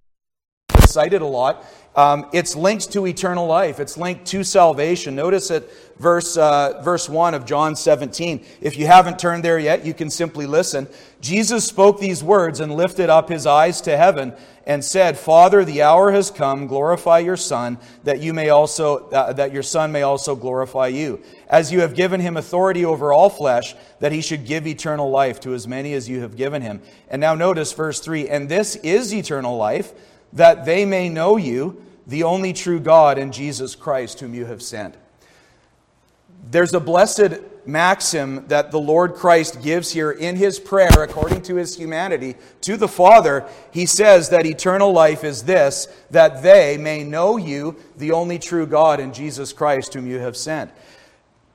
it's 0.75 0.93
cited 0.93 1.23
a 1.23 1.27
lot. 1.27 1.65
Um, 1.99 2.27
it's 2.33 2.55
linked 2.55 2.93
to 2.93 3.09
eternal 3.09 3.49
life. 3.49 3.81
It's 3.81 3.97
linked 3.97 4.25
to 4.27 4.45
salvation. 4.45 5.17
Notice 5.17 5.51
it, 5.51 5.69
verse, 5.99 6.37
uh, 6.37 6.81
verse 6.81 7.09
1 7.09 7.35
of 7.35 7.45
John 7.45 7.75
17. 7.75 8.47
If 8.61 8.79
you 8.79 8.87
haven't 8.87 9.19
turned 9.19 9.43
there 9.43 9.59
yet, 9.59 9.85
you 9.85 9.93
can 9.93 10.09
simply 10.09 10.47
listen. 10.47 10.87
Jesus 11.21 11.67
spoke 11.67 11.99
these 11.99 12.23
words 12.23 12.61
and 12.61 12.73
lifted 12.73 13.11
up 13.11 13.29
his 13.29 13.47
eyes 13.47 13.81
to 13.81 13.97
heaven 13.97 14.33
and 14.65 14.85
said, 14.85 15.19
Father, 15.19 15.65
the 15.65 15.83
hour 15.83 16.13
has 16.13 16.31
come. 16.31 16.69
Glorify 16.69 17.19
your 17.19 17.37
Son, 17.37 17.79
that 18.05 18.21
you 18.21 18.33
may 18.33 18.51
also, 18.51 19.09
uh, 19.09 19.33
that 19.33 19.53
your 19.53 19.65
Son 19.65 19.91
may 19.91 20.03
also 20.03 20.37
glorify 20.37 20.87
you. 20.87 21.21
As 21.49 21.73
you 21.73 21.81
have 21.81 21.97
given 21.97 22.21
him 22.21 22.37
authority 22.37 22.85
over 22.85 23.13
all 23.13 23.29
flesh, 23.29 23.75
that 23.99 24.13
he 24.13 24.21
should 24.21 24.47
give 24.47 24.69
eternal 24.69 25.11
life 25.11 25.41
to 25.41 25.53
as 25.53 25.67
many 25.67 25.95
as 25.95 26.09
you 26.09 26.21
have 26.21 26.37
given 26.37 26.63
him. 26.63 26.81
And 27.09 27.21
now 27.21 27.35
notice 27.35 27.73
verse 27.73 27.99
3 27.99 28.29
And 28.29 28.49
this 28.49 28.77
is 28.77 29.13
eternal 29.13 29.57
life, 29.57 29.93
that 30.33 30.65
they 30.65 30.85
may 30.85 31.09
know 31.09 31.37
you 31.37 31.83
the 32.09 32.25
only 32.25 32.53
true 32.53 32.81
God 32.81 33.19
and 33.19 33.33
Jesus 33.33 33.77
Christ, 33.77 34.21
whom 34.21 34.35
you 34.35 34.47
have 34.47 34.63
sent. 34.63 34.97
There's 36.51 36.73
a 36.73 36.81
blessed 36.81 37.41
maxim 37.67 38.47
that 38.49 38.71
the 38.71 38.81
Lord 38.81 39.15
Christ 39.15 39.63
gives 39.63 39.93
here 39.93 40.11
in 40.11 40.37
his 40.37 40.59
prayer, 40.59 41.03
according 41.03 41.43
to 41.43 41.57
his 41.57 41.77
humanity, 41.77 42.37
to 42.63 42.79
the 42.79 42.89
Father. 42.89 43.47
He 43.71 43.85
says 43.85 44.31
that 44.31 44.47
eternal 44.47 44.91
life 44.91 45.23
is 45.23 45.43
this, 45.43 45.87
that 46.11 46.43
they 46.43 46.79
may 46.79 47.05
know 47.05 47.37
you, 47.37 47.77
the 47.99 48.13
only 48.13 48.39
true 48.39 48.67
God, 48.67 48.99
and 48.99 49.13
Jesus 49.13 49.53
Christ, 49.53 49.93
whom 49.93 50.07
you 50.07 50.19
have 50.19 50.37
sent. 50.37 50.71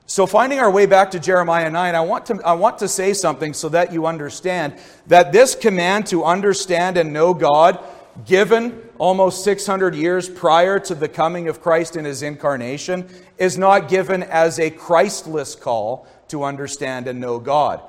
So, 0.06 0.26
finding 0.26 0.60
our 0.60 0.70
way 0.70 0.86
back 0.86 1.10
to 1.12 1.18
Jeremiah 1.18 1.70
9, 1.70 1.94
I 1.94 2.00
want, 2.02 2.26
to, 2.26 2.40
I 2.44 2.52
want 2.52 2.78
to 2.78 2.88
say 2.88 3.14
something 3.14 3.54
so 3.54 3.70
that 3.70 3.92
you 3.92 4.06
understand 4.06 4.78
that 5.06 5.32
this 5.32 5.54
command 5.54 6.06
to 6.08 6.24
understand 6.24 6.98
and 6.98 7.12
know 7.12 7.32
God 7.32 7.82
given 8.26 8.83
almost 8.98 9.44
600 9.44 9.94
years 9.94 10.28
prior 10.28 10.78
to 10.80 10.94
the 10.94 11.08
coming 11.08 11.48
of 11.48 11.60
Christ 11.60 11.96
in 11.96 12.04
his 12.04 12.22
incarnation, 12.22 13.08
is 13.38 13.58
not 13.58 13.88
given 13.88 14.22
as 14.22 14.58
a 14.58 14.70
Christless 14.70 15.54
call 15.54 16.06
to 16.28 16.44
understand 16.44 17.06
and 17.06 17.20
know 17.20 17.38
God. 17.38 17.80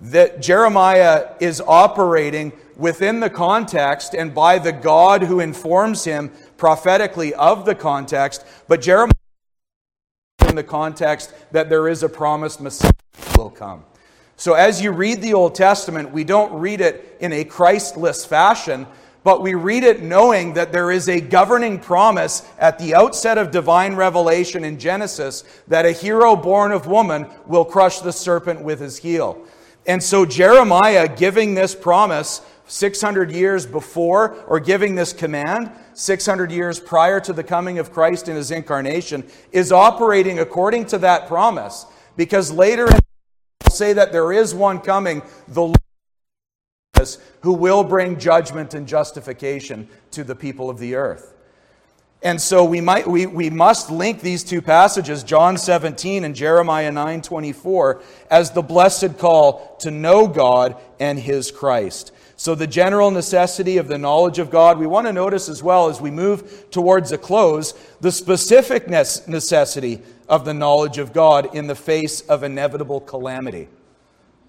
that 0.00 0.40
Jeremiah 0.40 1.34
is 1.40 1.60
operating 1.66 2.52
within 2.76 3.20
the 3.20 3.30
context 3.30 4.14
and 4.14 4.34
by 4.34 4.58
the 4.58 4.72
God 4.72 5.22
who 5.22 5.40
informs 5.40 6.04
him 6.04 6.30
prophetically 6.56 7.34
of 7.34 7.66
the 7.66 7.74
context, 7.74 8.44
but 8.66 8.80
Jeremiah 8.80 9.12
in 10.48 10.56
the 10.56 10.64
context 10.64 11.34
that 11.52 11.68
there 11.68 11.86
is 11.86 12.02
a 12.02 12.08
promised 12.08 12.60
Messiah 12.60 12.92
will 13.36 13.50
come. 13.50 13.84
So 14.36 14.54
as 14.54 14.80
you 14.80 14.90
read 14.90 15.20
the 15.20 15.34
Old 15.34 15.54
Testament, 15.54 16.12
we 16.12 16.24
don't 16.24 16.52
read 16.58 16.80
it 16.80 17.18
in 17.20 17.32
a 17.34 17.44
Christless 17.44 18.24
fashion, 18.24 18.86
but 19.22 19.42
we 19.42 19.54
read 19.54 19.84
it 19.84 20.02
knowing 20.02 20.54
that 20.54 20.72
there 20.72 20.90
is 20.90 21.08
a 21.08 21.20
governing 21.20 21.78
promise 21.78 22.48
at 22.58 22.78
the 22.78 22.94
outset 22.94 23.38
of 23.38 23.50
divine 23.50 23.94
revelation 23.94 24.64
in 24.64 24.78
Genesis 24.78 25.44
that 25.68 25.86
a 25.86 25.92
hero 25.92 26.34
born 26.36 26.72
of 26.72 26.86
woman 26.86 27.26
will 27.46 27.64
crush 27.64 28.00
the 28.00 28.12
serpent 28.12 28.62
with 28.62 28.80
his 28.80 28.98
heel. 28.98 29.44
And 29.86 30.02
so 30.02 30.24
Jeremiah 30.24 31.08
giving 31.08 31.54
this 31.54 31.74
promise 31.74 32.42
600 32.66 33.32
years 33.32 33.66
before, 33.66 34.36
or 34.46 34.60
giving 34.60 34.94
this 34.94 35.12
command 35.12 35.72
600 35.94 36.52
years 36.52 36.78
prior 36.78 37.18
to 37.20 37.32
the 37.32 37.42
coming 37.42 37.80
of 37.80 37.92
Christ 37.92 38.28
in 38.28 38.36
his 38.36 38.52
incarnation, 38.52 39.28
is 39.50 39.72
operating 39.72 40.38
according 40.38 40.86
to 40.86 40.98
that 40.98 41.26
promise. 41.26 41.84
Because 42.16 42.52
later 42.52 42.86
in 42.86 43.00
say 43.70 43.92
that 43.92 44.12
there 44.12 44.32
is 44.32 44.54
one 44.54 44.78
coming, 44.78 45.22
the 45.48 45.74
Lord 47.00 47.16
who 47.40 47.52
will 47.54 47.84
bring 47.84 48.18
judgment 48.18 48.74
and 48.74 48.86
justification 48.86 49.88
to 50.10 50.24
the 50.24 50.34
people 50.34 50.68
of 50.68 50.78
the 50.78 50.94
earth. 50.94 51.34
And 52.22 52.38
so 52.38 52.64
we, 52.64 52.82
might, 52.82 53.06
we, 53.06 53.24
we 53.24 53.48
must 53.48 53.90
link 53.90 54.20
these 54.20 54.44
two 54.44 54.60
passages, 54.60 55.24
John 55.24 55.56
17 55.56 56.24
and 56.24 56.34
Jeremiah 56.34 56.92
9 56.92 57.22
24, 57.22 58.02
as 58.30 58.50
the 58.50 58.62
blessed 58.62 59.16
call 59.16 59.76
to 59.78 59.90
know 59.90 60.28
God 60.28 60.76
and 60.98 61.18
His 61.18 61.50
Christ. 61.50 62.12
So, 62.36 62.54
the 62.54 62.66
general 62.66 63.10
necessity 63.10 63.78
of 63.78 63.88
the 63.88 63.98
knowledge 63.98 64.38
of 64.38 64.50
God, 64.50 64.78
we 64.78 64.86
want 64.86 65.06
to 65.06 65.12
notice 65.12 65.48
as 65.48 65.62
well 65.62 65.88
as 65.88 66.00
we 66.00 66.10
move 66.10 66.70
towards 66.70 67.12
a 67.12 67.18
close, 67.18 67.72
the 68.00 68.12
specific 68.12 68.88
necessity 68.88 70.00
of 70.28 70.44
the 70.44 70.54
knowledge 70.54 70.98
of 70.98 71.12
God 71.12 71.54
in 71.54 71.66
the 71.66 71.74
face 71.74 72.22
of 72.22 72.42
inevitable 72.42 73.00
calamity. 73.00 73.68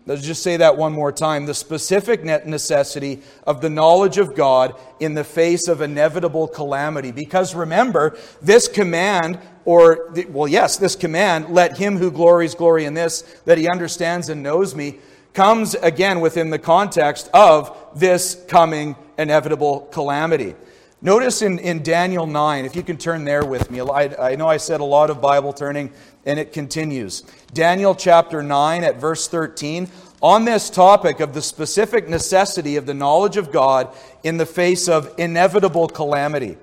Let's 0.08 0.24
just 0.24 0.42
say 0.42 0.58
that 0.58 0.78
one 0.78 0.94
more 0.94 1.12
time. 1.12 1.46
The 1.46 1.54
specific 1.54 2.24
necessity 2.24 3.22
of 3.46 3.62
the 3.62 3.70
knowledge 3.70 4.18
of 4.18 4.36
God 4.36 4.76
in 5.00 5.14
the 5.14 5.24
face 5.24 5.68
of 5.68 5.82
inevitable 5.82 6.48
calamity. 6.48 7.12
Because 7.12 7.54
remember, 7.54 8.18
this 8.42 8.68
command, 8.68 9.40
or, 9.64 10.12
well, 10.30 10.48
yes, 10.48 10.78
this 10.78 10.96
command, 10.96 11.50
let 11.50 11.78
him 11.78 11.98
who 11.98 12.10
glories 12.10 12.56
glory 12.56 12.86
in 12.86 12.96
this, 12.96 13.22
that 13.46 13.60
he 13.60 13.70
understands 13.70 14.30
and 14.30 14.42
knows 14.42 14.74
me, 14.74 14.98
comes 15.34 15.76
again 15.76 16.20
within 16.20 16.50
the 16.50 16.60
context 16.60 17.30
of 17.34 17.78
this 17.96 18.44
coming 18.48 18.96
inevitable 19.20 19.82
calamity. 19.92 20.56
Notice 21.04 21.42
in, 21.42 21.58
in 21.58 21.82
Daniel 21.82 22.28
9, 22.28 22.66
if 22.66 22.76
you 22.76 22.84
can 22.84 22.98
turn 22.98 23.24
there 23.24 23.44
with 23.44 23.72
me. 23.72 23.82
I, 23.82 24.32
I 24.32 24.36
know 24.36 24.48
I 24.48 24.58
said 24.58 24.82
a 24.82 24.86
lot 24.86 25.10
of 25.10 25.20
Bible 25.20 25.52
turning, 25.52 25.92
and 26.28 26.40
it 26.40 26.54
continues. 26.54 27.22
Daniel 27.54 27.96
chapter 27.96 28.44
9 28.44 28.84
at 28.84 28.98
verse 28.98 29.28
13, 29.28 29.90
on 30.22 30.46
this 30.46 30.70
topic 30.70 31.20
of 31.20 31.34
the 31.34 31.42
specific 31.42 32.08
necessity 32.08 32.76
of 32.76 32.86
the 32.86 32.94
knowledge 32.94 33.36
of 33.36 33.52
God 33.52 33.92
in 34.24 34.38
the 34.38 34.46
face 34.46 34.88
of 34.88 35.12
inevitable 35.18 35.88
calamity. 35.88 36.58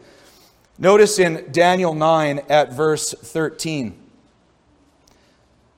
Notice 0.78 1.18
in 1.18 1.48
Daniel 1.50 1.92
9 1.92 2.42
at 2.48 2.72
verse 2.72 3.12
13. 3.12 4.04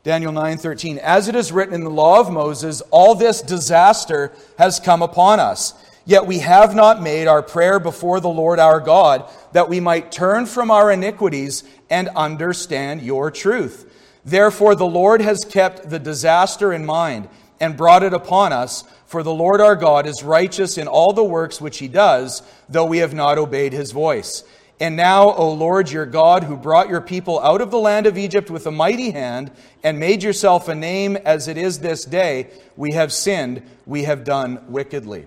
Daniel 0.03 0.33
9:13 0.33 0.97
As 0.99 1.29
it 1.29 1.35
is 1.35 1.53
written 1.53 1.75
in 1.75 1.85
the 1.85 1.91
law 1.91 2.21
of 2.21 2.31
Moses 2.31 2.81
all 2.91 3.15
this 3.15 3.43
disaster 3.43 4.33
has 4.57 4.81
come 4.81 5.03
upon 5.03 5.39
us 5.39 5.75
yet 6.05 6.27
we 6.27 6.39
have 6.39 6.75
not 6.75 7.03
made 7.03 7.27
our 7.27 7.43
prayer 7.43 7.79
before 7.79 8.21
the 8.21 8.29
Lord 8.29 8.59
our 8.59 8.81
God 8.81 9.29
that 9.53 9.69
we 9.69 9.81
might 9.81 10.13
turn 10.13 10.47
from 10.47 10.71
our 10.71 10.91
iniquities 10.91 11.65
and 11.89 12.09
understand 12.11 13.03
your 13.03 13.31
truth 13.31 13.87
Therefore 14.25 14.75
the 14.75 14.87
Lord 14.87 15.23
has 15.23 15.47
kept 15.49 15.89
the 15.89 15.99
disaster 15.99 16.73
in 16.73 16.85
mind 16.85 17.29
and 17.59 17.77
brought 17.77 18.03
it 18.03 18.13
upon 18.13 18.53
us 18.53 18.85
for 19.07 19.23
the 19.23 19.35
Lord 19.35 19.61
our 19.61 19.77
God 19.77 20.07
is 20.07 20.23
righteous 20.23 20.79
in 20.79 20.87
all 20.87 21.13
the 21.13 21.25
works 21.25 21.61
which 21.61 21.79
he 21.79 21.89
does 21.89 22.43
though 22.69 22.87
we 22.87 22.99
have 22.99 23.15
not 23.15 23.39
obeyed 23.39 23.73
his 23.73 23.93
voice 23.93 24.45
and 24.81 24.97
now, 24.97 25.35
O 25.35 25.53
Lord 25.53 25.91
your 25.91 26.07
God, 26.07 26.45
who 26.45 26.57
brought 26.57 26.89
your 26.89 27.03
people 27.03 27.39
out 27.41 27.61
of 27.61 27.71
the 27.71 27.79
land 27.79 28.07
of 28.07 28.17
Egypt 28.17 28.51
with 28.51 28.67
a 28.67 28.71
mighty 28.71 29.11
hand 29.11 29.51
and 29.85 30.01
made 30.01 30.23
yourself 30.23 30.69
a 30.69 30.75
name 30.75 31.17
as 31.19 31.49
it 31.49 31.59
is 31.59 31.81
this 31.81 32.07
day, 32.07 32.49
we 32.77 32.95
have 32.95 33.13
sinned, 33.13 33.63
we 33.85 34.05
have 34.05 34.25
done 34.25 34.65
wickedly. 34.69 35.27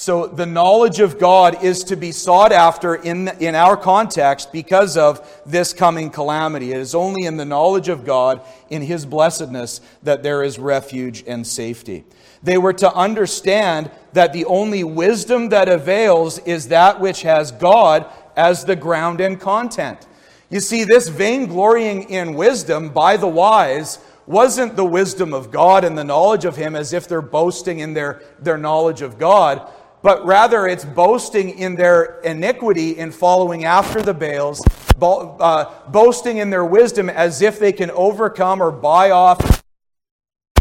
So, 0.00 0.26
the 0.26 0.46
knowledge 0.46 0.98
of 1.00 1.18
God 1.18 1.62
is 1.62 1.84
to 1.84 1.94
be 1.94 2.10
sought 2.10 2.52
after 2.52 2.94
in, 2.94 3.28
in 3.38 3.54
our 3.54 3.76
context 3.76 4.50
because 4.50 4.96
of 4.96 5.20
this 5.44 5.74
coming 5.74 6.08
calamity. 6.08 6.72
It 6.72 6.78
is 6.78 6.94
only 6.94 7.26
in 7.26 7.36
the 7.36 7.44
knowledge 7.44 7.90
of 7.90 8.06
God, 8.06 8.40
in 8.70 8.80
His 8.80 9.04
blessedness, 9.04 9.82
that 10.02 10.22
there 10.22 10.42
is 10.42 10.58
refuge 10.58 11.22
and 11.26 11.46
safety. 11.46 12.04
They 12.42 12.56
were 12.56 12.72
to 12.72 12.90
understand 12.94 13.90
that 14.14 14.32
the 14.32 14.46
only 14.46 14.84
wisdom 14.84 15.50
that 15.50 15.68
avails 15.68 16.38
is 16.38 16.68
that 16.68 16.98
which 16.98 17.20
has 17.20 17.52
God 17.52 18.06
as 18.38 18.64
the 18.64 18.76
ground 18.76 19.20
and 19.20 19.38
content. 19.38 20.06
You 20.48 20.60
see, 20.60 20.84
this 20.84 21.10
vainglorying 21.10 22.08
in 22.08 22.32
wisdom 22.32 22.88
by 22.88 23.18
the 23.18 23.28
wise 23.28 23.98
wasn't 24.26 24.76
the 24.76 24.84
wisdom 24.84 25.34
of 25.34 25.50
God 25.50 25.84
and 25.84 25.98
the 25.98 26.04
knowledge 26.04 26.46
of 26.46 26.56
Him 26.56 26.74
as 26.74 26.94
if 26.94 27.06
they're 27.06 27.20
boasting 27.20 27.80
in 27.80 27.92
their, 27.92 28.22
their 28.38 28.56
knowledge 28.56 29.02
of 29.02 29.18
God, 29.18 29.70
but 30.02 30.24
rather 30.24 30.66
it's 30.66 30.84
boasting 30.84 31.58
in 31.58 31.76
their 31.76 32.20
iniquity 32.20 32.98
in 32.98 33.12
following 33.12 33.64
after 33.64 34.02
the 34.02 34.14
Baals, 34.14 34.62
bo- 34.98 35.36
uh, 35.38 35.88
boasting 35.88 36.38
in 36.38 36.50
their 36.50 36.64
wisdom 36.64 37.10
as 37.10 37.42
if 37.42 37.58
they 37.58 37.72
can 37.72 37.90
overcome 37.90 38.62
or 38.62 38.70
buy 38.70 39.10
off 39.10 39.62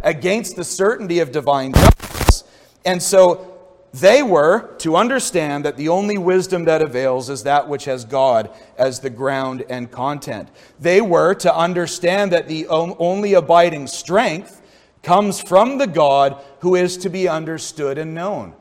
against 0.03 0.55
the 0.55 0.63
certainty 0.63 1.19
of 1.19 1.31
divine 1.31 1.73
justice. 1.73 2.43
And 2.85 3.01
so 3.01 3.49
they 3.93 4.21
were 4.21 4.75
to 4.79 4.95
understand 4.95 5.65
that 5.65 5.77
the 5.77 5.89
only 5.89 6.17
wisdom 6.17 6.65
that 6.65 6.81
avails 6.81 7.29
is 7.29 7.43
that 7.43 7.67
which 7.67 7.85
has 7.85 8.05
God 8.05 8.51
as 8.77 8.99
the 8.99 9.09
ground 9.09 9.63
and 9.69 9.89
content. 9.89 10.49
They 10.79 11.01
were 11.01 11.33
to 11.35 11.55
understand 11.55 12.31
that 12.31 12.47
the 12.47 12.67
only 12.67 13.33
abiding 13.33 13.87
strength 13.87 14.61
comes 15.01 15.41
from 15.41 15.77
the 15.77 15.87
God 15.87 16.41
who 16.59 16.75
is 16.75 16.97
to 16.97 17.09
be 17.09 17.27
understood 17.27 17.97
and 17.97 18.13
known. 18.13 18.53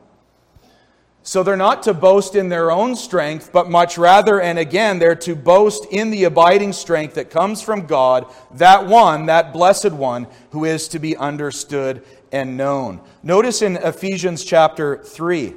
So 1.23 1.43
they're 1.43 1.57
not 1.57 1.83
to 1.83 1.93
boast 1.93 2.35
in 2.35 2.49
their 2.49 2.71
own 2.71 2.95
strength, 2.95 3.51
but 3.51 3.69
much 3.69 3.97
rather, 3.97 4.41
and 4.41 4.57
again, 4.57 4.99
they're 4.99 5.15
to 5.15 5.35
boast 5.35 5.85
in 5.91 6.09
the 6.11 6.23
abiding 6.23 6.73
strength 6.73 7.15
that 7.15 7.29
comes 7.29 7.61
from 7.61 7.85
God, 7.85 8.25
that 8.55 8.87
one, 8.87 9.25
that 9.27 9.53
blessed 9.53 9.91
one, 9.91 10.27
who 10.51 10.65
is 10.65 10.87
to 10.89 10.99
be 10.99 11.15
understood 11.17 12.03
and 12.31 12.57
known. 12.57 13.01
Notice 13.21 13.61
in 13.61 13.75
Ephesians 13.77 14.43
chapter 14.43 14.97
3. 15.03 15.53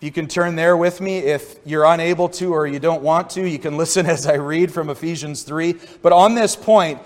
You 0.00 0.10
can 0.10 0.28
turn 0.28 0.56
there 0.56 0.78
with 0.78 1.02
me. 1.02 1.18
If 1.18 1.56
you're 1.66 1.84
unable 1.84 2.30
to 2.30 2.54
or 2.54 2.66
you 2.66 2.78
don't 2.78 3.02
want 3.02 3.28
to, 3.30 3.46
you 3.46 3.58
can 3.58 3.76
listen 3.76 4.06
as 4.06 4.26
I 4.26 4.34
read 4.34 4.72
from 4.72 4.88
Ephesians 4.88 5.42
3. 5.42 5.76
But 6.00 6.12
on 6.12 6.34
this 6.34 6.56
point 6.56 7.00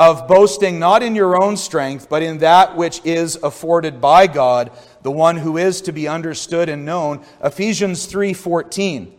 of 0.00 0.26
boasting 0.26 0.78
not 0.78 1.02
in 1.02 1.14
your 1.14 1.44
own 1.44 1.58
strength, 1.58 2.08
but 2.08 2.22
in 2.22 2.38
that 2.38 2.74
which 2.74 3.02
is 3.04 3.36
afforded 3.42 4.00
by 4.00 4.26
God, 4.26 4.72
the 5.02 5.10
one 5.10 5.36
who 5.36 5.58
is 5.58 5.82
to 5.82 5.92
be 5.92 6.08
understood 6.08 6.70
and 6.70 6.86
known, 6.86 7.20
Ephesians 7.44 8.06
3:14. 8.06 9.12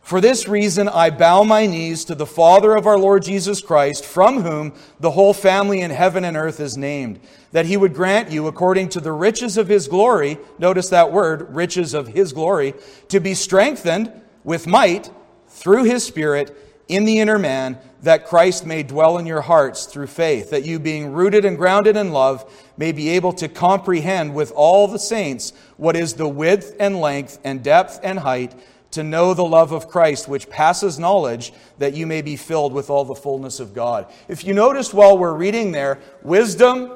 For 0.00 0.18
this 0.18 0.48
reason, 0.48 0.88
I 0.88 1.10
bow 1.10 1.44
my 1.44 1.66
knees 1.66 2.06
to 2.06 2.14
the 2.14 2.24
Father 2.24 2.74
of 2.74 2.86
our 2.86 2.98
Lord 2.98 3.22
Jesus 3.22 3.60
Christ, 3.60 4.02
from 4.02 4.40
whom 4.40 4.72
the 4.98 5.10
whole 5.10 5.34
family 5.34 5.82
in 5.82 5.90
heaven 5.90 6.24
and 6.24 6.34
earth 6.34 6.58
is 6.58 6.78
named, 6.78 7.20
that 7.52 7.66
he 7.66 7.76
would 7.76 7.94
grant 7.94 8.30
you, 8.30 8.46
according 8.46 8.88
to 8.88 9.00
the 9.00 9.12
riches 9.12 9.58
of 9.58 9.68
his 9.68 9.88
glory, 9.88 10.38
notice 10.58 10.88
that 10.88 11.12
word, 11.12 11.54
riches 11.54 11.92
of 11.92 12.08
his 12.08 12.32
glory, 12.32 12.72
to 13.08 13.20
be 13.20 13.34
strengthened 13.34 14.10
with 14.42 14.66
might 14.66 15.10
through 15.48 15.84
his 15.84 16.02
Spirit 16.02 16.56
in 16.92 17.04
the 17.04 17.20
inner 17.20 17.38
man, 17.38 17.78
that 18.02 18.26
Christ 18.26 18.66
may 18.66 18.82
dwell 18.82 19.16
in 19.18 19.26
your 19.26 19.40
hearts 19.40 19.86
through 19.86 20.08
faith, 20.08 20.50
that 20.50 20.64
you, 20.64 20.78
being 20.78 21.12
rooted 21.12 21.44
and 21.44 21.56
grounded 21.56 21.96
in 21.96 22.12
love, 22.12 22.50
may 22.76 22.92
be 22.92 23.10
able 23.10 23.32
to 23.34 23.48
comprehend 23.48 24.34
with 24.34 24.52
all 24.52 24.88
the 24.88 24.98
saints 24.98 25.52
what 25.76 25.96
is 25.96 26.14
the 26.14 26.28
width 26.28 26.74
and 26.80 27.00
length 27.00 27.38
and 27.44 27.62
depth 27.62 28.00
and 28.02 28.18
height 28.18 28.54
to 28.90 29.02
know 29.02 29.32
the 29.32 29.44
love 29.44 29.72
of 29.72 29.88
Christ, 29.88 30.28
which 30.28 30.50
passes 30.50 30.98
knowledge, 30.98 31.52
that 31.78 31.94
you 31.94 32.06
may 32.06 32.20
be 32.20 32.36
filled 32.36 32.72
with 32.72 32.90
all 32.90 33.04
the 33.04 33.14
fullness 33.14 33.58
of 33.58 33.72
God. 33.72 34.06
If 34.28 34.44
you 34.44 34.52
notice 34.52 34.92
while 34.92 35.16
we're 35.16 35.32
reading 35.32 35.72
there, 35.72 35.98
wisdom, 36.22 36.92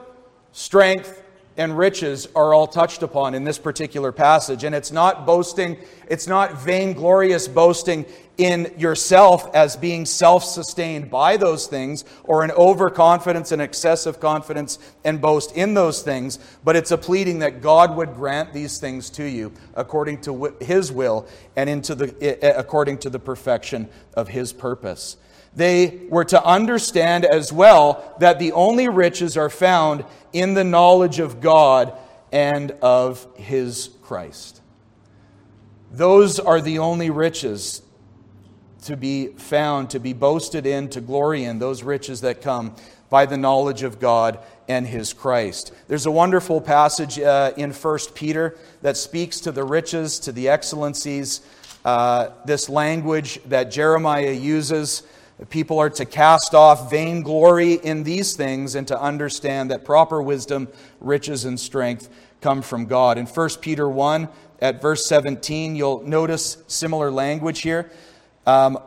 strength, 0.53 1.23
and 1.57 1.77
riches 1.77 2.29
are 2.35 2.53
all 2.53 2.67
touched 2.67 3.03
upon 3.03 3.35
in 3.35 3.45
this 3.45 3.59
particular 3.59 4.13
passage. 4.13 4.65
And 4.65 4.75
it's 4.75 4.93
not 4.93 5.27
boasting, 5.27 5.79
it's 6.09 6.27
not 6.27 6.61
vainglorious 6.61 7.49
boasting 7.49 8.05
in 8.39 8.75
yourself 8.77 9.55
as 9.55 9.77
being 9.77 10.05
self 10.05 10.45
sustained 10.45 11.11
by 11.11 11.37
those 11.37 11.67
things 11.67 12.05
or 12.25 12.45
an 12.45 12.51
overconfidence 12.53 13.53
and 13.53 13.63
excessive 13.63 14.21
confidence 14.21 14.79
and 15.05 15.21
boast 15.21 15.57
in 15.57 15.75
those 15.75 16.03
things, 16.03 16.39
but 16.63 16.77
it's 16.77 16.91
a 16.91 16.99
pleading 16.99 17.39
that 17.39 17.63
God 17.63 17.97
would 17.97 18.15
grant 18.15 18.53
these 18.53 18.79
things 18.79 19.09
to 19.11 19.25
you 19.25 19.53
according 19.75 20.21
to 20.23 20.57
His 20.61 20.93
will 20.93 21.27
and 21.57 21.71
into 21.71 21.95
the, 21.95 22.15
eh, 22.21 22.37
eh, 22.43 22.53
according 22.57 22.99
to 22.99 23.11
the 23.11 23.19
perfection 23.19 23.89
of 24.15 24.29
His 24.29 24.53
purpose. 24.53 25.17
They 25.55 26.01
were 26.11 26.27
to 26.27 26.45
understand 26.45 27.25
as 27.25 27.51
well 27.51 28.15
that 28.21 28.39
the 28.39 28.53
only 28.53 28.89
riches 28.89 29.39
are 29.39 29.49
found 29.49 30.05
in 30.35 30.53
the 30.53 30.65
knowledge 30.65 31.19
of 31.19 31.41
God 31.41 31.97
and 32.31 32.73
of 32.83 33.27
His 33.37 33.89
Christ. 34.03 34.61
Those 35.91 36.39
are 36.39 36.61
the 36.61 36.81
only 36.81 37.09
riches 37.09 37.81
to 38.87 38.97
be 38.97 39.29
found, 39.29 39.91
to 39.91 40.01
be 40.01 40.13
boasted 40.13 40.67
in, 40.67 40.89
to 40.91 41.01
glory 41.01 41.45
in, 41.45 41.59
those 41.59 41.83
riches 41.83 42.21
that 42.23 42.41
come 42.41 42.75
by 43.11 43.27
the 43.27 43.37
knowledge 43.37 43.83
of 43.83 44.01
God 44.01 44.39
and 44.69 44.87
his 44.87 45.13
Christ. 45.13 45.73
There's 45.89 46.07
a 46.07 46.11
wonderful 46.11 46.61
passage 46.61 47.19
uh, 47.19 47.53
in 47.57 47.73
1 47.73 47.99
Peter 48.15 48.57
that 48.83 48.97
speaks 48.97 49.41
to 49.41 49.53
the 49.53 49.65
riches, 49.65 50.19
to 50.21 50.33
the 50.33 50.49
excellencies, 50.49 51.41
uh, 51.85 52.31
this 52.45 52.69
language 52.69 53.41
that 53.47 53.71
Jeremiah 53.71 54.33
uses. 54.33 55.03
People 55.51 55.79
are 55.79 55.91
to 55.91 56.05
cast 56.05 56.55
off 56.55 56.91
vainglory 56.91 57.75
in 57.75 58.05
these 58.05 58.35
things 58.35 58.75
and 58.75 58.89
to 58.89 59.01
understand 59.01 59.71
that 59.71 59.85
proper 59.85 60.23
wisdom, 60.23 60.69
riches, 61.01 61.45
and 61.45 61.61
strength 61.61 62.09
come 62.41 62.63
from 62.63 62.87
God. 62.87 63.19
In 63.19 63.27
1 63.27 63.49
Peter 63.61 63.89
1, 63.89 64.29
at 64.61 64.81
verse 64.81 65.05
17, 65.07 65.77
you'll 65.77 66.03
notice 66.03 66.59
similar 66.67 67.11
language 67.11 67.61
here. 67.61 67.91
Um, 68.47 68.79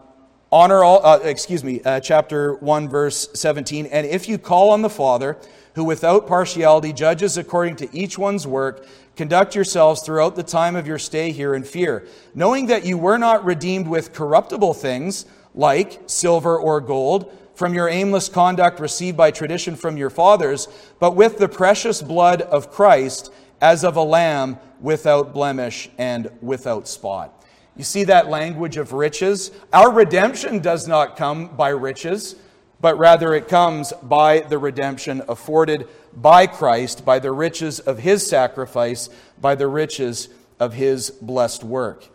honor 0.52 0.84
all, 0.84 1.06
uh, 1.06 1.20
excuse 1.20 1.64
me, 1.64 1.82
uh, 1.82 2.00
chapter 2.00 2.56
1, 2.56 2.88
verse 2.88 3.28
17. 3.34 3.88
And 3.88 4.08
if 4.08 4.30
you 4.30 4.38
call 4.38 4.72
on 4.72 4.82
the 4.82 4.90
Father, 4.90 5.38
who 5.76 5.84
without 5.84 6.28
partiality 6.28 6.94
judges 6.94 7.38
according 7.38 7.76
to 7.78 7.96
each 7.96 8.18
one's 8.18 8.48
work, 8.48 8.86
conduct 9.16 9.54
yourselves 9.56 10.02
throughout 10.02 10.36
the 10.36 10.44
time 10.44 10.76
of 10.76 10.88
your 10.88 10.98
stay 10.98 11.32
here 11.32 11.54
in 11.54 11.64
fear, 11.64 12.08
knowing 12.34 12.68
that 12.68 12.86
you 12.86 12.98
were 12.98 13.18
not 13.18 13.44
redeemed 13.44 13.88
with 13.88 14.14
corruptible 14.14 14.74
things 14.74 15.26
like 15.54 16.00
silver 16.06 16.58
or 16.58 16.80
gold 16.80 17.32
from 17.54 17.74
your 17.74 17.90
aimless 17.90 18.30
conduct 18.30 18.80
received 18.80 19.18
by 19.18 19.30
tradition 19.32 19.76
from 19.76 19.98
your 19.98 20.10
fathers, 20.10 20.70
but 21.00 21.16
with 21.16 21.38
the 21.38 21.50
precious 21.50 22.02
blood 22.02 22.42
of 22.42 22.72
Christ 22.72 23.34
as 23.60 23.84
of 23.84 23.98
a 23.98 24.02
lamb 24.02 24.58
without 24.80 25.34
blemish 25.34 25.90
and 25.98 26.32
without 26.42 26.88
spot. 26.88 27.39
You 27.80 27.86
see 27.86 28.04
that 28.04 28.28
language 28.28 28.76
of 28.76 28.92
riches? 28.92 29.52
Our 29.72 29.90
redemption 29.90 30.60
does 30.60 30.86
not 30.86 31.16
come 31.16 31.56
by 31.56 31.70
riches, 31.70 32.36
but 32.82 32.98
rather 32.98 33.34
it 33.34 33.48
comes 33.48 33.94
by 34.04 34.42
the 34.42 34.58
redemption 34.58 35.22
afforded 35.30 35.88
by 36.14 36.46
Christ, 36.46 37.06
by 37.06 37.20
the 37.20 37.32
riches 37.32 37.80
of 37.80 38.00
his 38.00 38.28
sacrifice, 38.28 39.08
by 39.40 39.56
the 39.56 39.68
riches 39.68 40.28
of 40.60 40.74
his 40.74 41.10
blessed 41.10 41.64
work. 41.64 42.06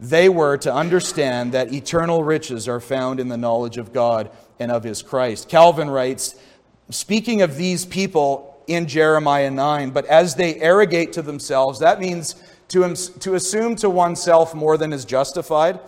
They 0.00 0.28
were 0.28 0.56
to 0.58 0.72
understand 0.72 1.50
that 1.54 1.72
eternal 1.72 2.22
riches 2.22 2.68
are 2.68 2.78
found 2.78 3.18
in 3.18 3.26
the 3.26 3.36
knowledge 3.36 3.78
of 3.78 3.92
God 3.92 4.30
and 4.60 4.70
of 4.70 4.84
his 4.84 5.02
Christ. 5.02 5.48
Calvin 5.48 5.90
writes, 5.90 6.36
speaking 6.88 7.42
of 7.42 7.56
these 7.56 7.84
people 7.84 8.62
in 8.68 8.86
Jeremiah 8.86 9.50
9, 9.50 9.90
but 9.90 10.06
as 10.06 10.36
they 10.36 10.54
arrogate 10.60 11.14
to 11.14 11.22
themselves, 11.22 11.80
that 11.80 11.98
means 11.98 12.36
to, 12.72 12.94
to 12.94 13.34
assume 13.34 13.76
to 13.76 13.90
oneself 13.90 14.54
more 14.54 14.76
than 14.76 14.92
is 14.92 15.04
justified, 15.04 15.78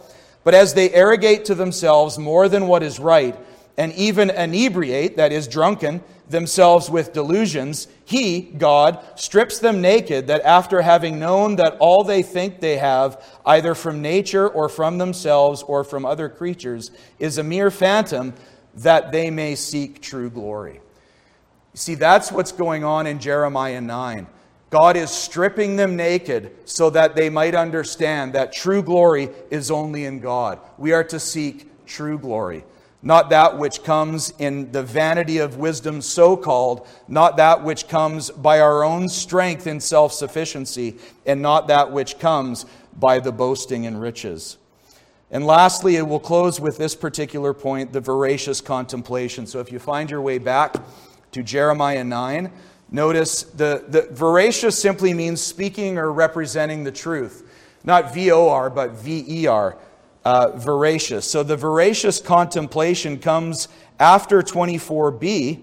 but 0.45 0.55
as 0.55 0.75
they 0.75 0.91
arrogate 0.91 1.47
to 1.47 1.55
themselves 1.55 2.19
more 2.19 2.49
than 2.49 2.67
what 2.67 2.83
is 2.83 3.01
right, 3.01 3.37
and 3.77 3.93
even 3.95 4.31
inebriate, 4.31 5.17
that 5.17 5.33
is, 5.33 5.49
drunken, 5.49 6.03
themselves 6.29 6.89
with 6.89 7.13
delusions, 7.13 7.89
he, 8.05 8.41
God, 8.41 9.03
strips 9.17 9.59
them 9.59 9.81
naked, 9.81 10.29
that 10.29 10.43
after 10.43 10.83
having 10.83 11.19
known 11.19 11.57
that 11.57 11.77
all 11.79 12.05
they 12.05 12.23
think 12.23 12.61
they 12.61 12.77
have, 12.77 13.23
either 13.45 13.75
from 13.75 14.01
nature 14.01 14.49
or 14.49 14.69
from 14.69 14.99
themselves 14.99 15.63
or 15.63 15.85
from 15.85 16.05
other 16.05 16.29
creatures, 16.29 16.91
is 17.19 17.39
a 17.39 17.43
mere 17.43 17.71
phantom, 17.71 18.35
that 18.77 19.13
they 19.13 19.31
may 19.31 19.55
seek 19.55 20.01
true 20.01 20.31
glory. 20.31 20.81
See, 21.75 21.95
that's 21.95 22.31
what's 22.31 22.53
going 22.53 22.85
on 22.85 23.07
in 23.07 23.19
Jeremiah 23.19 23.81
9. 23.81 24.27
God 24.75 24.97
is 24.97 25.09
stripping 25.13 25.77
them 25.77 25.95
naked 25.95 26.51
so 26.65 26.91
that 26.91 27.15
they 27.15 27.31
might 27.31 27.55
understand 27.55 28.33
that 28.33 28.53
true 28.53 28.83
glory 28.83 29.29
is 29.49 29.71
only 29.71 30.05
in 30.05 30.19
God. 30.19 30.59
We 30.79 30.91
are 30.91 31.05
to 31.05 31.21
seek 31.21 31.87
true 31.87 32.19
glory, 32.19 32.65
not 33.01 33.31
that 33.31 33.57
which 33.57 33.85
comes 33.85 34.31
in 34.41 34.73
the 34.73 34.83
vanity 34.83 35.39
of 35.39 35.59
wisdom, 35.59 36.01
so 36.01 36.37
called, 36.37 36.89
not 37.07 37.37
that 37.37 37.63
which 37.63 37.87
comes 37.87 38.33
by 38.33 38.59
our 38.59 38.83
own 38.83 39.09
strength 39.09 39.69
and 39.69 39.81
self 39.81 40.13
sufficiency, 40.13 40.97
and 41.25 41.41
not 41.41 41.69
that 41.69 41.93
which 41.93 42.19
comes 42.19 42.67
by 42.99 43.21
the 43.21 43.31
boasting 43.31 43.85
in 43.85 43.97
riches. 43.97 44.57
And 45.31 45.47
lastly, 45.47 45.95
it 45.95 46.09
will 46.09 46.19
close 46.19 46.59
with 46.59 46.79
this 46.79 46.97
particular 46.97 47.55
point 47.55 47.93
the 47.93 48.01
veracious 48.01 48.61
contemplation. 48.61 49.47
So 49.47 49.61
if 49.61 49.71
you 49.71 49.79
find 49.79 50.11
your 50.11 50.21
way 50.21 50.39
back 50.39 50.75
to 51.31 51.45
Jeremiah 51.45 52.03
9, 52.03 52.51
Notice 52.95 53.43
the, 53.43 53.85
the 53.89 54.03
veracious 54.13 54.81
simply 54.81 55.15
means 55.15 55.41
speaking 55.41 55.99
or 55.99 56.13
representing 56.13 56.85
the 56.85 56.93
truth. 56.93 57.43
Not 57.83 58.15
V 58.15 58.31
O 58.31 58.49
R, 58.49 58.71
but 58.71 58.93
V 58.93 59.25
E 59.27 59.47
R, 59.49 59.77
uh, 60.25 60.53
veracious. 60.57 61.29
So 61.29 61.43
the 61.43 61.57
veracious 61.57 62.21
contemplation 62.21 63.19
comes 63.19 63.67
after 63.99 64.43
24b. 64.43 65.61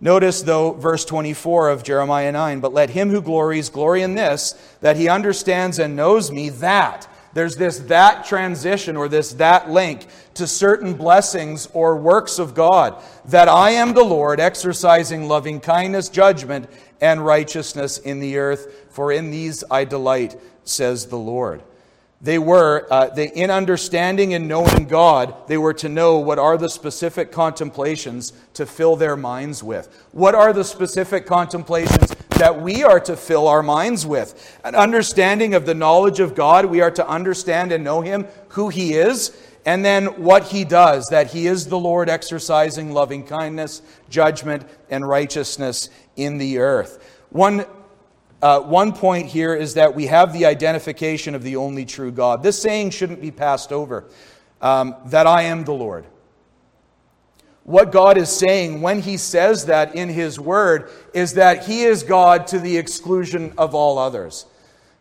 Notice, 0.00 0.42
though, 0.42 0.74
verse 0.74 1.04
24 1.04 1.70
of 1.70 1.82
Jeremiah 1.82 2.30
9, 2.30 2.60
but 2.60 2.72
let 2.72 2.90
him 2.90 3.10
who 3.10 3.20
glories 3.20 3.68
glory 3.68 4.02
in 4.02 4.14
this, 4.14 4.52
that 4.80 4.96
he 4.96 5.08
understands 5.08 5.80
and 5.80 5.96
knows 5.96 6.30
me, 6.30 6.50
that 6.50 7.08
there's 7.32 7.56
this 7.56 7.78
that 7.80 8.24
transition 8.24 8.96
or 8.96 9.08
this 9.08 9.34
that 9.34 9.70
link 9.70 10.06
to 10.34 10.46
certain 10.46 10.94
blessings 10.94 11.68
or 11.72 11.96
works 11.96 12.38
of 12.38 12.54
God. 12.54 13.02
That 13.26 13.48
I 13.48 13.70
am 13.70 13.94
the 13.94 14.04
Lord, 14.04 14.40
exercising 14.40 15.28
loving 15.28 15.60
kindness, 15.60 16.08
judgment, 16.08 16.68
and 17.00 17.24
righteousness 17.24 17.98
in 17.98 18.20
the 18.20 18.38
earth, 18.38 18.86
for 18.90 19.12
in 19.12 19.30
these 19.30 19.62
I 19.70 19.84
delight, 19.84 20.36
says 20.64 21.06
the 21.06 21.18
Lord. 21.18 21.62
They 22.22 22.38
were, 22.38 22.86
uh, 22.90 23.08
they, 23.08 23.28
in 23.28 23.50
understanding 23.50 24.34
and 24.34 24.46
knowing 24.46 24.86
God, 24.86 25.34
they 25.46 25.56
were 25.56 25.72
to 25.74 25.88
know 25.88 26.18
what 26.18 26.38
are 26.38 26.58
the 26.58 26.68
specific 26.68 27.32
contemplations 27.32 28.34
to 28.54 28.66
fill 28.66 28.94
their 28.96 29.16
minds 29.16 29.62
with. 29.62 29.88
What 30.12 30.34
are 30.34 30.52
the 30.52 30.64
specific 30.64 31.24
contemplations 31.24 32.14
that 32.40 32.60
we 32.60 32.82
are 32.82 33.00
to 33.00 33.16
fill 33.16 33.46
our 33.48 33.62
minds 33.62 34.06
with? 34.06 34.58
An 34.64 34.74
understanding 34.74 35.54
of 35.54 35.66
the 35.66 35.74
knowledge 35.74 36.20
of 36.20 36.34
God, 36.34 36.64
we 36.66 36.80
are 36.80 36.90
to 36.90 37.06
understand 37.06 37.70
and 37.70 37.84
know 37.84 38.00
Him, 38.00 38.26
who 38.48 38.68
He 38.68 38.94
is, 38.94 39.36
and 39.64 39.84
then 39.84 40.06
what 40.22 40.44
He 40.44 40.64
does, 40.64 41.06
that 41.10 41.30
He 41.30 41.46
is 41.46 41.66
the 41.66 41.78
Lord 41.78 42.08
exercising 42.08 42.92
loving 42.92 43.24
kindness, 43.24 43.82
judgment, 44.08 44.64
and 44.88 45.06
righteousness 45.06 45.90
in 46.16 46.38
the 46.38 46.58
earth. 46.58 47.04
One 47.30 47.64
uh, 48.42 48.58
one 48.60 48.92
point 48.92 49.26
here 49.26 49.54
is 49.54 49.74
that 49.74 49.94
we 49.94 50.06
have 50.06 50.32
the 50.32 50.46
identification 50.46 51.34
of 51.34 51.42
the 51.42 51.56
only 51.56 51.84
true 51.84 52.10
God. 52.10 52.42
This 52.42 52.60
saying 52.60 52.88
shouldn't 52.90 53.20
be 53.20 53.30
passed 53.30 53.70
over 53.70 54.06
um, 54.62 54.96
that 55.06 55.26
I 55.26 55.42
am 55.42 55.64
the 55.64 55.72
Lord. 55.72 56.06
What 57.70 57.92
God 57.92 58.18
is 58.18 58.28
saying 58.28 58.82
when 58.82 59.00
He 59.00 59.16
says 59.16 59.66
that 59.66 59.94
in 59.94 60.08
His 60.08 60.40
Word 60.40 60.90
is 61.14 61.34
that 61.34 61.66
He 61.66 61.84
is 61.84 62.02
God 62.02 62.48
to 62.48 62.58
the 62.58 62.76
exclusion 62.76 63.54
of 63.56 63.76
all 63.76 63.96
others. 63.96 64.46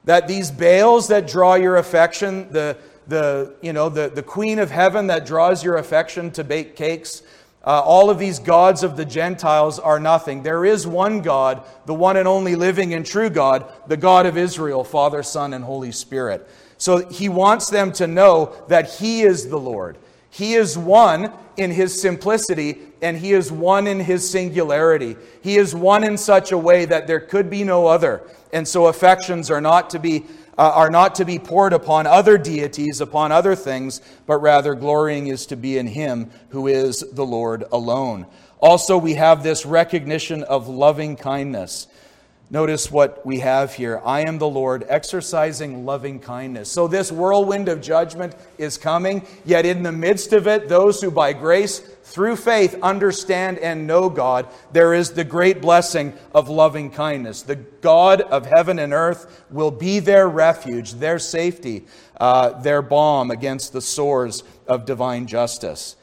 That 0.06 0.28
these 0.28 0.52
Baals 0.52 1.08
that 1.08 1.28
draw 1.28 1.56
your 1.56 1.78
affection, 1.78 2.52
the, 2.52 2.78
the, 3.08 3.56
you 3.64 3.74
know, 3.74 3.90
the, 3.90 4.10
the 4.10 4.22
Queen 4.22 4.60
of 4.60 4.70
Heaven 4.70 5.08
that 5.08 5.26
draws 5.26 5.64
your 5.64 5.78
affection 5.78 6.30
to 6.34 6.44
bake 6.44 6.76
cakes, 6.76 7.24
uh, 7.66 7.82
all 7.82 8.12
of 8.12 8.20
these 8.20 8.38
gods 8.38 8.84
of 8.84 8.96
the 8.96 9.06
Gentiles 9.06 9.80
are 9.80 10.00
nothing. 10.00 10.44
There 10.44 10.64
is 10.64 10.86
one 10.86 11.24
God, 11.24 11.64
the 11.88 11.96
one 11.96 12.18
and 12.18 12.28
only 12.28 12.56
living 12.56 12.94
and 12.94 13.04
true 13.04 13.32
God, 13.32 13.66
the 13.88 13.98
God 13.98 14.28
of 14.28 14.38
Israel, 14.38 14.84
Father, 14.84 15.24
Son, 15.24 15.54
and 15.56 15.64
Holy 15.64 15.92
Spirit. 15.92 16.48
So 16.78 17.10
he 17.10 17.30
wants 17.30 17.72
them 17.72 17.92
to 17.94 18.06
know 18.06 18.56
that 18.68 18.92
he 18.92 19.22
is 19.22 19.50
the 19.50 19.60
Lord. 19.60 19.98
He 20.30 20.54
is 20.54 20.78
one 20.78 21.32
in 21.58 21.72
his 21.72 22.00
simplicity, 22.00 22.80
and 23.02 23.18
he 23.18 23.34
is 23.34 23.52
one 23.52 23.88
in 23.88 24.00
his 24.00 24.30
singularity. 24.30 25.16
He 25.42 25.58
is 25.58 25.76
one 25.76 26.04
in 26.04 26.18
such 26.18 26.52
a 26.52 26.58
way 26.58 26.86
that 26.86 27.08
there 27.08 27.20
could 27.20 27.50
be 27.50 27.64
no 27.64 27.88
other. 27.88 28.22
And 28.54 28.68
so 28.68 28.88
affections 28.88 29.52
are 29.52 29.62
not 29.62 29.90
to 29.92 30.00
be 30.00 30.26
uh, 30.60 30.74
are 30.76 30.90
not 30.90 31.16
to 31.16 31.24
be 31.24 31.40
poured 31.40 31.72
upon 31.72 32.06
other 32.06 32.38
deities, 32.38 33.00
upon 33.00 33.32
other 33.32 33.56
things, 33.56 34.02
but 34.26 34.40
rather 34.40 34.76
glorying 34.76 35.28
is 35.28 35.46
to 35.46 35.56
be 35.56 35.78
in 35.78 35.88
Him 35.88 36.30
who 36.50 36.68
is 36.68 37.00
the 37.14 37.26
Lord 37.26 37.64
alone. 37.72 38.26
Also, 38.60 38.98
we 38.98 39.14
have 39.14 39.42
this 39.42 39.66
recognition 39.66 40.44
of 40.44 40.68
loving 40.68 41.16
kindness. 41.16 41.88
Notice 42.52 42.90
what 42.90 43.24
we 43.24 43.40
have 43.40 43.76
here. 43.76 44.02
I 44.04 44.22
am 44.22 44.40
the 44.40 44.50
Lord, 44.50 44.84
exercising 44.90 45.86
loving 45.86 46.20
kindness. 46.20 46.72
So, 46.72 46.88
this 46.88 47.12
whirlwind 47.12 47.70
of 47.70 47.80
judgment 47.80 48.34
is 48.58 48.76
coming, 48.76 49.28
yet 49.46 49.68
in 49.68 49.84
the 49.84 49.92
midst 49.92 50.34
of 50.34 50.48
it, 50.48 50.68
those 50.68 51.00
who 51.00 51.12
by 51.12 51.34
grace, 51.34 51.78
through 51.78 52.38
faith, 52.38 52.76
understand 52.82 53.60
and 53.60 53.86
know 53.86 54.10
God, 54.10 54.48
there 54.72 54.96
is 54.96 55.12
the 55.12 55.24
great 55.24 55.62
blessing 55.62 56.12
of 56.34 56.50
loving 56.50 56.90
kindness. 56.90 57.44
The 57.44 57.56
God 57.56 58.22
of 58.22 58.48
heaven 58.48 58.80
and 58.80 58.94
earth 58.94 59.46
will 59.52 59.70
be 59.70 60.00
their 60.00 60.28
refuge, 60.28 60.94
their 60.94 61.20
safety, 61.20 61.86
uh, 62.20 62.60
their 62.62 62.82
balm 62.82 63.30
against 63.30 63.74
the 63.74 63.82
sores 63.82 64.44
of 64.68 64.86
divine 64.86 65.28
justice. 65.28 65.98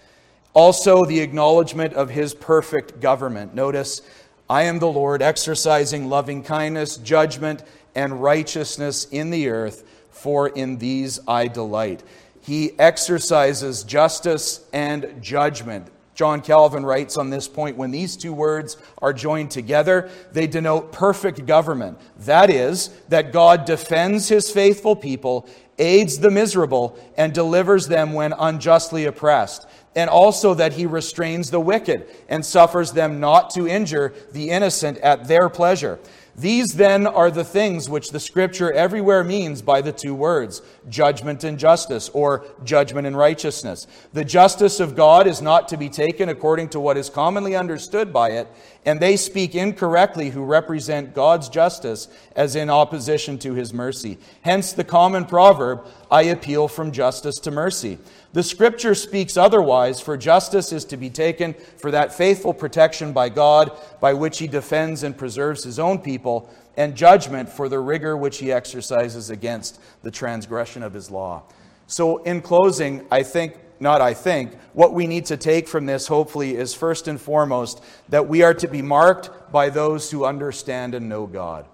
Also, 0.54 1.04
the 1.04 1.20
acknowledgement 1.20 1.92
of 1.94 2.10
his 2.10 2.34
perfect 2.34 3.00
government. 3.00 3.52
Notice, 3.52 4.00
I 4.48 4.62
am 4.62 4.78
the 4.78 4.90
Lord, 4.90 5.22
exercising 5.22 6.08
loving 6.08 6.42
kindness, 6.42 6.98
judgment, 6.98 7.64
and 7.94 8.22
righteousness 8.22 9.06
in 9.10 9.30
the 9.30 9.48
earth, 9.48 9.82
for 10.10 10.48
in 10.48 10.78
these 10.78 11.18
I 11.26 11.48
delight. 11.48 12.04
He 12.42 12.78
exercises 12.78 13.82
justice 13.82 14.64
and 14.72 15.20
judgment. 15.20 15.88
John 16.14 16.40
Calvin 16.40 16.86
writes 16.86 17.18
on 17.18 17.28
this 17.28 17.48
point 17.48 17.76
when 17.76 17.90
these 17.90 18.16
two 18.16 18.32
words 18.32 18.76
are 19.02 19.12
joined 19.12 19.50
together, 19.50 20.08
they 20.32 20.46
denote 20.46 20.92
perfect 20.92 21.44
government. 21.44 21.98
That 22.20 22.48
is, 22.48 22.88
that 23.08 23.32
God 23.32 23.64
defends 23.64 24.28
his 24.28 24.50
faithful 24.50 24.96
people, 24.96 25.46
aids 25.78 26.20
the 26.20 26.30
miserable, 26.30 26.96
and 27.18 27.34
delivers 27.34 27.88
them 27.88 28.12
when 28.14 28.32
unjustly 28.32 29.04
oppressed 29.04 29.66
and 29.96 30.08
also 30.10 30.54
that 30.54 30.74
he 30.74 30.86
restrains 30.86 31.50
the 31.50 31.58
wicked 31.58 32.06
and 32.28 32.44
suffers 32.44 32.92
them 32.92 33.18
not 33.18 33.50
to 33.50 33.66
injure 33.66 34.14
the 34.32 34.50
innocent 34.50 34.98
at 34.98 35.26
their 35.26 35.48
pleasure. 35.48 35.98
These 36.38 36.74
then 36.74 37.06
are 37.06 37.30
the 37.30 37.44
things 37.44 37.88
which 37.88 38.10
the 38.10 38.20
scripture 38.20 38.70
everywhere 38.70 39.24
means 39.24 39.62
by 39.62 39.80
the 39.80 39.90
two 39.90 40.14
words, 40.14 40.60
judgment 40.86 41.44
and 41.44 41.58
justice, 41.58 42.10
or 42.10 42.44
judgment 42.62 43.06
and 43.06 43.16
righteousness. 43.16 43.86
The 44.12 44.24
justice 44.24 44.78
of 44.78 44.94
God 44.94 45.26
is 45.26 45.40
not 45.40 45.66
to 45.68 45.78
be 45.78 45.88
taken 45.88 46.28
according 46.28 46.68
to 46.70 46.80
what 46.80 46.98
is 46.98 47.08
commonly 47.08 47.56
understood 47.56 48.12
by 48.12 48.32
it, 48.32 48.48
and 48.86 49.00
they 49.00 49.16
speak 49.16 49.56
incorrectly 49.56 50.30
who 50.30 50.44
represent 50.44 51.12
God's 51.12 51.48
justice 51.48 52.06
as 52.36 52.54
in 52.54 52.70
opposition 52.70 53.36
to 53.40 53.52
his 53.52 53.74
mercy. 53.74 54.16
Hence 54.42 54.72
the 54.72 54.84
common 54.84 55.24
proverb, 55.24 55.84
I 56.08 56.22
appeal 56.22 56.68
from 56.68 56.92
justice 56.92 57.34
to 57.40 57.50
mercy. 57.50 57.98
The 58.32 58.44
scripture 58.44 58.94
speaks 58.94 59.36
otherwise, 59.36 60.00
for 60.00 60.16
justice 60.16 60.72
is 60.72 60.84
to 60.86 60.96
be 60.96 61.10
taken 61.10 61.54
for 61.78 61.90
that 61.90 62.14
faithful 62.14 62.54
protection 62.54 63.12
by 63.12 63.28
God 63.28 63.76
by 64.00 64.14
which 64.14 64.38
he 64.38 64.46
defends 64.46 65.02
and 65.02 65.18
preserves 65.18 65.64
his 65.64 65.80
own 65.80 65.98
people, 65.98 66.48
and 66.76 66.94
judgment 66.94 67.48
for 67.48 67.68
the 67.68 67.80
rigor 67.80 68.16
which 68.16 68.38
he 68.38 68.52
exercises 68.52 69.30
against 69.30 69.80
the 70.02 70.10
transgression 70.10 70.82
of 70.82 70.92
his 70.92 71.10
law. 71.10 71.42
So, 71.86 72.18
in 72.18 72.42
closing, 72.42 73.06
I 73.10 73.22
think, 73.22 73.56
not 73.80 74.00
I 74.00 74.14
think, 74.14 74.54
what 74.72 74.92
we 74.92 75.06
need 75.06 75.26
to 75.26 75.36
take 75.36 75.68
from 75.68 75.86
this, 75.86 76.06
hopefully, 76.06 76.56
is 76.56 76.74
first 76.74 77.08
and 77.08 77.20
foremost 77.20 77.82
that 78.08 78.28
we 78.28 78.42
are 78.42 78.54
to 78.54 78.68
be 78.68 78.82
marked 78.82 79.30
by 79.52 79.70
those 79.70 80.10
who 80.10 80.24
understand 80.24 80.94
and 80.94 81.08
know 81.08 81.26
God. 81.26 81.66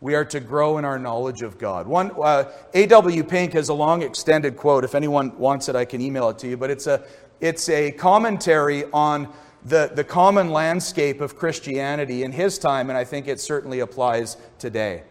We 0.00 0.14
are 0.14 0.24
to 0.26 0.38
grow 0.38 0.78
in 0.78 0.84
our 0.84 0.98
knowledge 0.98 1.42
of 1.42 1.58
God. 1.58 1.88
One, 1.88 2.12
uh, 2.22 2.44
A.W. 2.74 3.24
Pink 3.24 3.52
has 3.54 3.68
a 3.68 3.74
long 3.74 4.02
extended 4.02 4.56
quote. 4.56 4.84
If 4.84 4.94
anyone 4.94 5.36
wants 5.38 5.68
it, 5.68 5.74
I 5.74 5.84
can 5.84 6.00
email 6.00 6.28
it 6.28 6.38
to 6.38 6.48
you. 6.48 6.56
But 6.56 6.70
it's 6.70 6.86
a, 6.86 7.04
it's 7.40 7.68
a 7.68 7.90
commentary 7.90 8.84
on 8.92 9.32
the, 9.64 9.90
the 9.92 10.04
common 10.04 10.50
landscape 10.50 11.20
of 11.20 11.36
Christianity 11.36 12.22
in 12.22 12.30
his 12.30 12.58
time, 12.58 12.90
and 12.90 12.98
I 12.98 13.04
think 13.04 13.26
it 13.26 13.40
certainly 13.40 13.80
applies 13.80 14.36
today. 14.58 15.02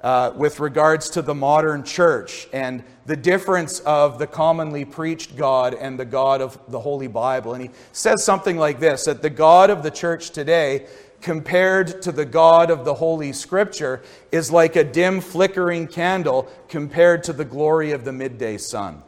Uh, 0.00 0.32
with 0.36 0.60
regards 0.60 1.10
to 1.10 1.20
the 1.20 1.34
modern 1.34 1.82
church 1.82 2.46
and 2.52 2.84
the 3.06 3.16
difference 3.16 3.80
of 3.80 4.20
the 4.20 4.28
commonly 4.28 4.84
preached 4.84 5.34
God 5.34 5.74
and 5.74 5.98
the 5.98 6.04
God 6.04 6.40
of 6.40 6.56
the 6.68 6.78
Holy 6.78 7.08
Bible. 7.08 7.52
And 7.52 7.64
he 7.64 7.70
says 7.90 8.22
something 8.22 8.56
like 8.56 8.78
this 8.78 9.06
that 9.06 9.22
the 9.22 9.30
God 9.30 9.70
of 9.70 9.82
the 9.82 9.90
church 9.90 10.30
today 10.30 10.86
compared 11.20 12.00
to 12.02 12.12
the 12.12 12.24
God 12.24 12.70
of 12.70 12.84
the 12.84 12.94
Holy 12.94 13.32
Scripture 13.32 14.02
is 14.30 14.52
like 14.52 14.76
a 14.76 14.84
dim, 14.84 15.20
flickering 15.20 15.88
candle 15.88 16.48
compared 16.68 17.24
to 17.24 17.32
the 17.32 17.44
glory 17.44 17.90
of 17.90 18.04
the 18.04 18.12
midday 18.12 18.56
sun. 18.56 19.02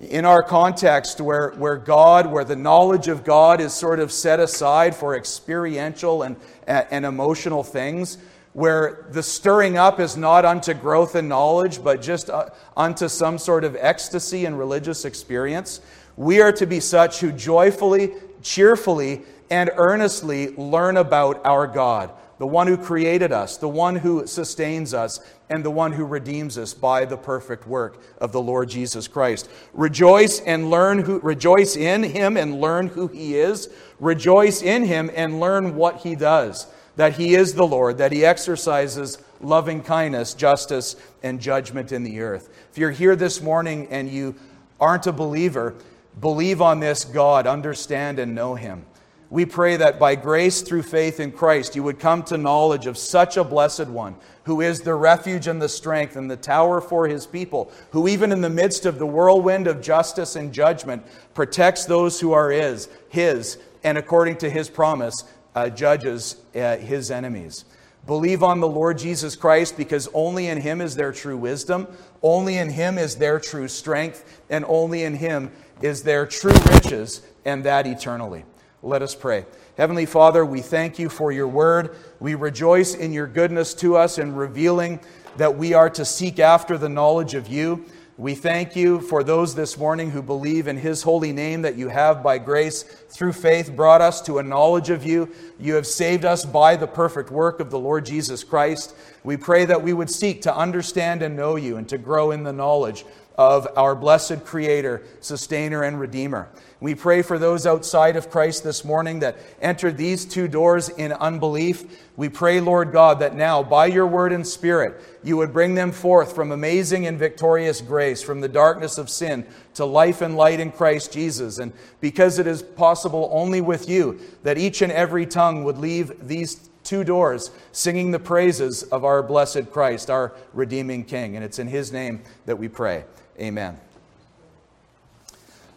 In 0.00 0.24
our 0.24 0.42
context, 0.42 1.20
where, 1.20 1.50
where 1.50 1.76
God, 1.76 2.26
where 2.26 2.44
the 2.44 2.56
knowledge 2.56 3.06
of 3.06 3.24
God 3.24 3.60
is 3.60 3.72
sort 3.72 4.00
of 4.00 4.10
set 4.10 4.40
aside 4.40 4.96
for 4.96 5.16
experiential 5.16 6.22
and, 6.22 6.36
and 6.66 7.04
emotional 7.04 7.62
things, 7.62 8.18
where 8.58 9.06
the 9.12 9.22
stirring 9.22 9.76
up 9.76 10.00
is 10.00 10.16
not 10.16 10.44
unto 10.44 10.74
growth 10.74 11.14
and 11.14 11.28
knowledge, 11.28 11.80
but 11.84 12.02
just 12.02 12.28
uh, 12.28 12.48
unto 12.76 13.06
some 13.06 13.38
sort 13.38 13.62
of 13.62 13.76
ecstasy 13.78 14.46
and 14.46 14.58
religious 14.58 15.04
experience, 15.04 15.80
we 16.16 16.40
are 16.40 16.50
to 16.50 16.66
be 16.66 16.80
such 16.80 17.20
who 17.20 17.30
joyfully, 17.30 18.14
cheerfully, 18.42 19.22
and 19.48 19.70
earnestly 19.76 20.56
learn 20.56 20.96
about 20.96 21.40
our 21.46 21.68
God, 21.68 22.10
the 22.38 22.48
one 22.48 22.66
who 22.66 22.76
created 22.76 23.30
us, 23.30 23.58
the 23.58 23.68
one 23.68 23.94
who 23.94 24.26
sustains 24.26 24.92
us, 24.92 25.20
and 25.48 25.64
the 25.64 25.70
one 25.70 25.92
who 25.92 26.04
redeems 26.04 26.58
us 26.58 26.74
by 26.74 27.04
the 27.04 27.16
perfect 27.16 27.64
work 27.64 28.02
of 28.20 28.32
the 28.32 28.42
Lord 28.42 28.68
Jesus 28.68 29.06
Christ. 29.06 29.48
Rejoice 29.72 30.40
and 30.40 30.68
learn 30.68 30.98
who 30.98 31.20
rejoice 31.20 31.76
in 31.76 32.02
him 32.02 32.36
and 32.36 32.60
learn 32.60 32.88
who 32.88 33.06
he 33.06 33.38
is. 33.38 33.68
Rejoice 34.00 34.62
in 34.62 34.84
him 34.84 35.12
and 35.14 35.38
learn 35.38 35.76
what 35.76 35.98
he 35.98 36.16
does. 36.16 36.66
That 36.98 37.14
he 37.14 37.36
is 37.36 37.54
the 37.54 37.66
Lord, 37.66 37.98
that 37.98 38.10
he 38.10 38.24
exercises 38.24 39.18
loving 39.40 39.82
kindness, 39.82 40.34
justice, 40.34 40.96
and 41.22 41.40
judgment 41.40 41.92
in 41.92 42.02
the 42.02 42.18
earth. 42.18 42.48
If 42.72 42.78
you're 42.78 42.90
here 42.90 43.14
this 43.14 43.40
morning 43.40 43.86
and 43.92 44.10
you 44.10 44.34
aren't 44.80 45.06
a 45.06 45.12
believer, 45.12 45.76
believe 46.20 46.60
on 46.60 46.80
this 46.80 47.04
God, 47.04 47.46
understand 47.46 48.18
and 48.18 48.34
know 48.34 48.56
him. 48.56 48.84
We 49.30 49.44
pray 49.44 49.76
that 49.76 50.00
by 50.00 50.16
grace 50.16 50.62
through 50.62 50.82
faith 50.82 51.20
in 51.20 51.30
Christ, 51.30 51.76
you 51.76 51.84
would 51.84 52.00
come 52.00 52.24
to 52.24 52.36
knowledge 52.36 52.86
of 52.86 52.98
such 52.98 53.36
a 53.36 53.44
blessed 53.44 53.86
one, 53.86 54.16
who 54.42 54.60
is 54.60 54.80
the 54.80 54.96
refuge 54.96 55.46
and 55.46 55.62
the 55.62 55.68
strength 55.68 56.16
and 56.16 56.28
the 56.28 56.36
tower 56.36 56.80
for 56.80 57.06
his 57.06 57.26
people, 57.26 57.70
who, 57.92 58.08
even 58.08 58.32
in 58.32 58.40
the 58.40 58.50
midst 58.50 58.86
of 58.86 58.98
the 58.98 59.06
whirlwind 59.06 59.68
of 59.68 59.80
justice 59.80 60.34
and 60.34 60.52
judgment, 60.52 61.06
protects 61.32 61.84
those 61.84 62.18
who 62.18 62.32
are 62.32 62.50
his, 62.50 62.88
his 63.08 63.56
and 63.84 63.96
according 63.96 64.36
to 64.38 64.50
his 64.50 64.68
promise, 64.68 65.24
uh, 65.58 65.68
judges 65.68 66.36
uh, 66.54 66.76
his 66.76 67.10
enemies. 67.10 67.64
Believe 68.06 68.44
on 68.44 68.60
the 68.60 68.68
Lord 68.68 68.96
Jesus 68.96 69.34
Christ 69.34 69.76
because 69.76 70.08
only 70.14 70.46
in 70.46 70.60
him 70.60 70.80
is 70.80 70.94
there 70.94 71.12
true 71.12 71.36
wisdom, 71.36 71.88
only 72.22 72.56
in 72.56 72.70
him 72.70 72.96
is 72.96 73.16
there 73.16 73.40
true 73.40 73.66
strength, 73.66 74.40
and 74.48 74.64
only 74.68 75.02
in 75.02 75.14
him 75.14 75.50
is 75.82 76.04
there 76.04 76.26
true 76.26 76.54
riches, 76.72 77.22
and 77.44 77.64
that 77.64 77.88
eternally. 77.88 78.44
Let 78.82 79.02
us 79.02 79.16
pray. 79.16 79.46
Heavenly 79.76 80.06
Father, 80.06 80.46
we 80.46 80.60
thank 80.60 80.96
you 80.98 81.08
for 81.08 81.32
your 81.32 81.48
word. 81.48 81.96
We 82.20 82.36
rejoice 82.36 82.94
in 82.94 83.12
your 83.12 83.26
goodness 83.26 83.74
to 83.74 83.96
us 83.96 84.18
in 84.18 84.36
revealing 84.36 85.00
that 85.38 85.56
we 85.56 85.74
are 85.74 85.90
to 85.90 86.04
seek 86.04 86.38
after 86.38 86.78
the 86.78 86.88
knowledge 86.88 87.34
of 87.34 87.48
you. 87.48 87.84
We 88.18 88.34
thank 88.34 88.74
you 88.74 89.00
for 89.00 89.22
those 89.22 89.54
this 89.54 89.78
morning 89.78 90.10
who 90.10 90.22
believe 90.22 90.66
in 90.66 90.76
his 90.76 91.04
holy 91.04 91.32
name 91.32 91.62
that 91.62 91.76
you 91.76 91.86
have 91.86 92.20
by 92.20 92.38
grace 92.38 92.82
through 92.82 93.32
faith 93.32 93.76
brought 93.76 94.00
us 94.00 94.20
to 94.22 94.38
a 94.38 94.42
knowledge 94.42 94.90
of 94.90 95.06
you. 95.06 95.32
You 95.56 95.74
have 95.74 95.86
saved 95.86 96.24
us 96.24 96.44
by 96.44 96.74
the 96.74 96.88
perfect 96.88 97.30
work 97.30 97.60
of 97.60 97.70
the 97.70 97.78
Lord 97.78 98.04
Jesus 98.04 98.42
Christ. 98.42 98.96
We 99.22 99.36
pray 99.36 99.66
that 99.66 99.84
we 99.84 99.92
would 99.92 100.10
seek 100.10 100.42
to 100.42 100.56
understand 100.56 101.22
and 101.22 101.36
know 101.36 101.54
you 101.54 101.76
and 101.76 101.88
to 101.90 101.96
grow 101.96 102.32
in 102.32 102.42
the 102.42 102.52
knowledge 102.52 103.04
of 103.38 103.68
our 103.76 103.94
blessed 103.94 104.44
Creator, 104.44 105.02
Sustainer, 105.20 105.84
and 105.84 106.00
Redeemer. 106.00 106.48
We 106.80 106.96
pray 106.96 107.22
for 107.22 107.38
those 107.38 107.66
outside 107.66 108.16
of 108.16 108.30
Christ 108.30 108.64
this 108.64 108.84
morning 108.84 109.20
that 109.20 109.36
entered 109.60 109.96
these 109.96 110.24
two 110.24 110.48
doors 110.48 110.88
in 110.88 111.12
unbelief. 111.12 112.04
We 112.16 112.28
pray, 112.28 112.60
Lord 112.60 112.92
God, 112.92 113.20
that 113.20 113.36
now, 113.36 113.62
by 113.62 113.86
your 113.86 114.06
word 114.06 114.32
and 114.32 114.46
spirit, 114.46 115.00
you 115.22 115.36
would 115.36 115.52
bring 115.52 115.74
them 115.74 115.92
forth 115.92 116.34
from 116.34 116.50
amazing 116.50 117.06
and 117.06 117.18
victorious 117.18 117.80
grace, 117.80 118.22
from 118.22 118.40
the 118.40 118.48
darkness 118.48 118.98
of 118.98 119.08
sin 119.08 119.46
to 119.74 119.84
life 119.84 120.20
and 120.20 120.36
light 120.36 120.58
in 120.58 120.72
Christ 120.72 121.12
Jesus. 121.12 121.58
And 121.58 121.72
because 122.00 122.40
it 122.40 122.46
is 122.48 122.62
possible 122.62 123.28
only 123.32 123.60
with 123.60 123.88
you, 123.88 124.20
that 124.42 124.58
each 124.58 124.82
and 124.82 124.92
every 124.92 125.26
tongue 125.26 125.62
would 125.62 125.78
leave 125.78 126.26
these 126.26 126.68
two 126.82 127.04
doors 127.04 127.50
singing 127.70 128.10
the 128.10 128.18
praises 128.18 128.82
of 128.84 129.04
our 129.04 129.22
blessed 129.22 129.70
Christ, 129.70 130.10
our 130.10 130.32
redeeming 130.54 131.04
King. 131.04 131.36
And 131.36 131.44
it's 131.44 131.58
in 131.58 131.68
his 131.68 131.92
name 131.92 132.22
that 132.46 132.58
we 132.58 132.68
pray. 132.68 133.04
Amen. 133.40 133.78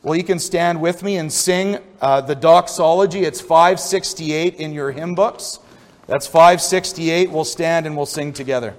Well, 0.03 0.15
you 0.15 0.23
can 0.23 0.39
stand 0.39 0.81
with 0.81 1.03
me 1.03 1.17
and 1.17 1.31
sing 1.31 1.77
uh, 2.01 2.21
the 2.21 2.33
doxology. 2.33 3.19
It's 3.19 3.39
568 3.39 4.55
in 4.55 4.73
your 4.73 4.91
hymn 4.91 5.13
books. 5.13 5.59
That's 6.07 6.25
568. 6.25 7.29
We'll 7.29 7.43
stand 7.43 7.85
and 7.85 7.95
we'll 7.95 8.07
sing 8.07 8.33
together. 8.33 8.73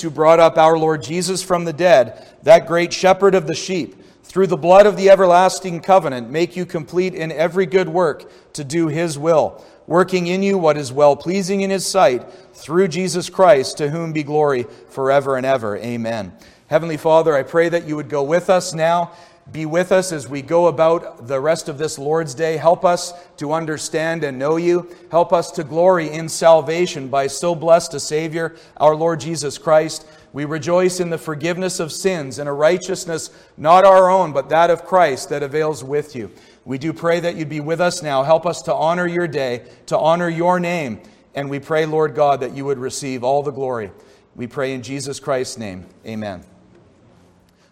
Peace, 0.00 0.08
who 0.08 0.10
brought 0.10 0.40
up 0.40 0.56
our 0.56 0.78
Lord 0.78 1.02
Jesus 1.02 1.42
from 1.42 1.66
the 1.66 1.74
dead, 1.74 2.26
that 2.42 2.66
great 2.66 2.90
shepherd 2.90 3.34
of 3.34 3.46
the 3.46 3.54
sheep, 3.54 3.96
through 4.24 4.46
the 4.46 4.56
blood 4.56 4.86
of 4.86 4.96
the 4.96 5.10
everlasting 5.10 5.80
covenant, 5.80 6.30
make 6.30 6.56
you 6.56 6.64
complete 6.64 7.14
in 7.14 7.30
every 7.30 7.66
good 7.66 7.86
work 7.86 8.30
to 8.54 8.64
do 8.64 8.88
his 8.88 9.18
will, 9.18 9.62
working 9.86 10.26
in 10.26 10.42
you 10.42 10.56
what 10.56 10.78
is 10.78 10.90
well 10.90 11.16
pleasing 11.16 11.60
in 11.60 11.68
his 11.68 11.84
sight, 11.84 12.24
through 12.54 12.88
Jesus 12.88 13.28
Christ, 13.28 13.76
to 13.76 13.90
whom 13.90 14.14
be 14.14 14.22
glory 14.22 14.64
forever 14.88 15.36
and 15.36 15.44
ever. 15.44 15.76
Amen. 15.76 16.32
Heavenly 16.68 16.96
Father, 16.96 17.36
I 17.36 17.42
pray 17.42 17.68
that 17.68 17.86
you 17.86 17.96
would 17.96 18.08
go 18.08 18.22
with 18.22 18.48
us 18.48 18.72
now 18.72 19.12
be 19.52 19.66
with 19.66 19.90
us 19.90 20.12
as 20.12 20.28
we 20.28 20.42
go 20.42 20.66
about 20.66 21.26
the 21.26 21.40
rest 21.40 21.68
of 21.68 21.76
this 21.76 21.98
Lord's 21.98 22.34
Day. 22.34 22.56
Help 22.56 22.84
us 22.84 23.12
to 23.38 23.52
understand 23.52 24.22
and 24.22 24.38
know 24.38 24.56
you. 24.56 24.94
Help 25.10 25.32
us 25.32 25.50
to 25.52 25.64
glory 25.64 26.08
in 26.08 26.28
salvation 26.28 27.08
by 27.08 27.26
so 27.26 27.54
blessed 27.54 27.94
a 27.94 28.00
Savior, 28.00 28.54
our 28.76 28.94
Lord 28.94 29.18
Jesus 29.18 29.58
Christ. 29.58 30.06
We 30.32 30.44
rejoice 30.44 31.00
in 31.00 31.10
the 31.10 31.18
forgiveness 31.18 31.80
of 31.80 31.90
sins 31.90 32.38
and 32.38 32.48
a 32.48 32.52
righteousness 32.52 33.30
not 33.56 33.84
our 33.84 34.08
own, 34.08 34.32
but 34.32 34.48
that 34.50 34.70
of 34.70 34.84
Christ 34.84 35.30
that 35.30 35.42
avails 35.42 35.82
with 35.82 36.14
you. 36.14 36.30
We 36.64 36.78
do 36.78 36.92
pray 36.92 37.18
that 37.20 37.34
you'd 37.34 37.48
be 37.48 37.60
with 37.60 37.80
us 37.80 38.02
now. 38.02 38.22
Help 38.22 38.46
us 38.46 38.62
to 38.62 38.74
honor 38.74 39.08
your 39.08 39.26
day, 39.26 39.64
to 39.86 39.98
honor 39.98 40.28
your 40.28 40.60
name. 40.60 41.00
And 41.34 41.50
we 41.50 41.58
pray, 41.58 41.86
Lord 41.86 42.14
God, 42.14 42.40
that 42.40 42.54
you 42.54 42.64
would 42.66 42.78
receive 42.78 43.24
all 43.24 43.42
the 43.42 43.50
glory. 43.50 43.90
We 44.36 44.46
pray 44.46 44.74
in 44.74 44.82
Jesus 44.82 45.18
Christ's 45.18 45.58
name. 45.58 45.86
Amen. 46.06 46.44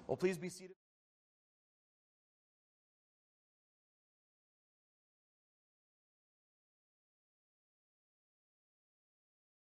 Well, 0.08 0.16
please 0.16 0.38
be 0.38 0.48
seated. 0.48 0.77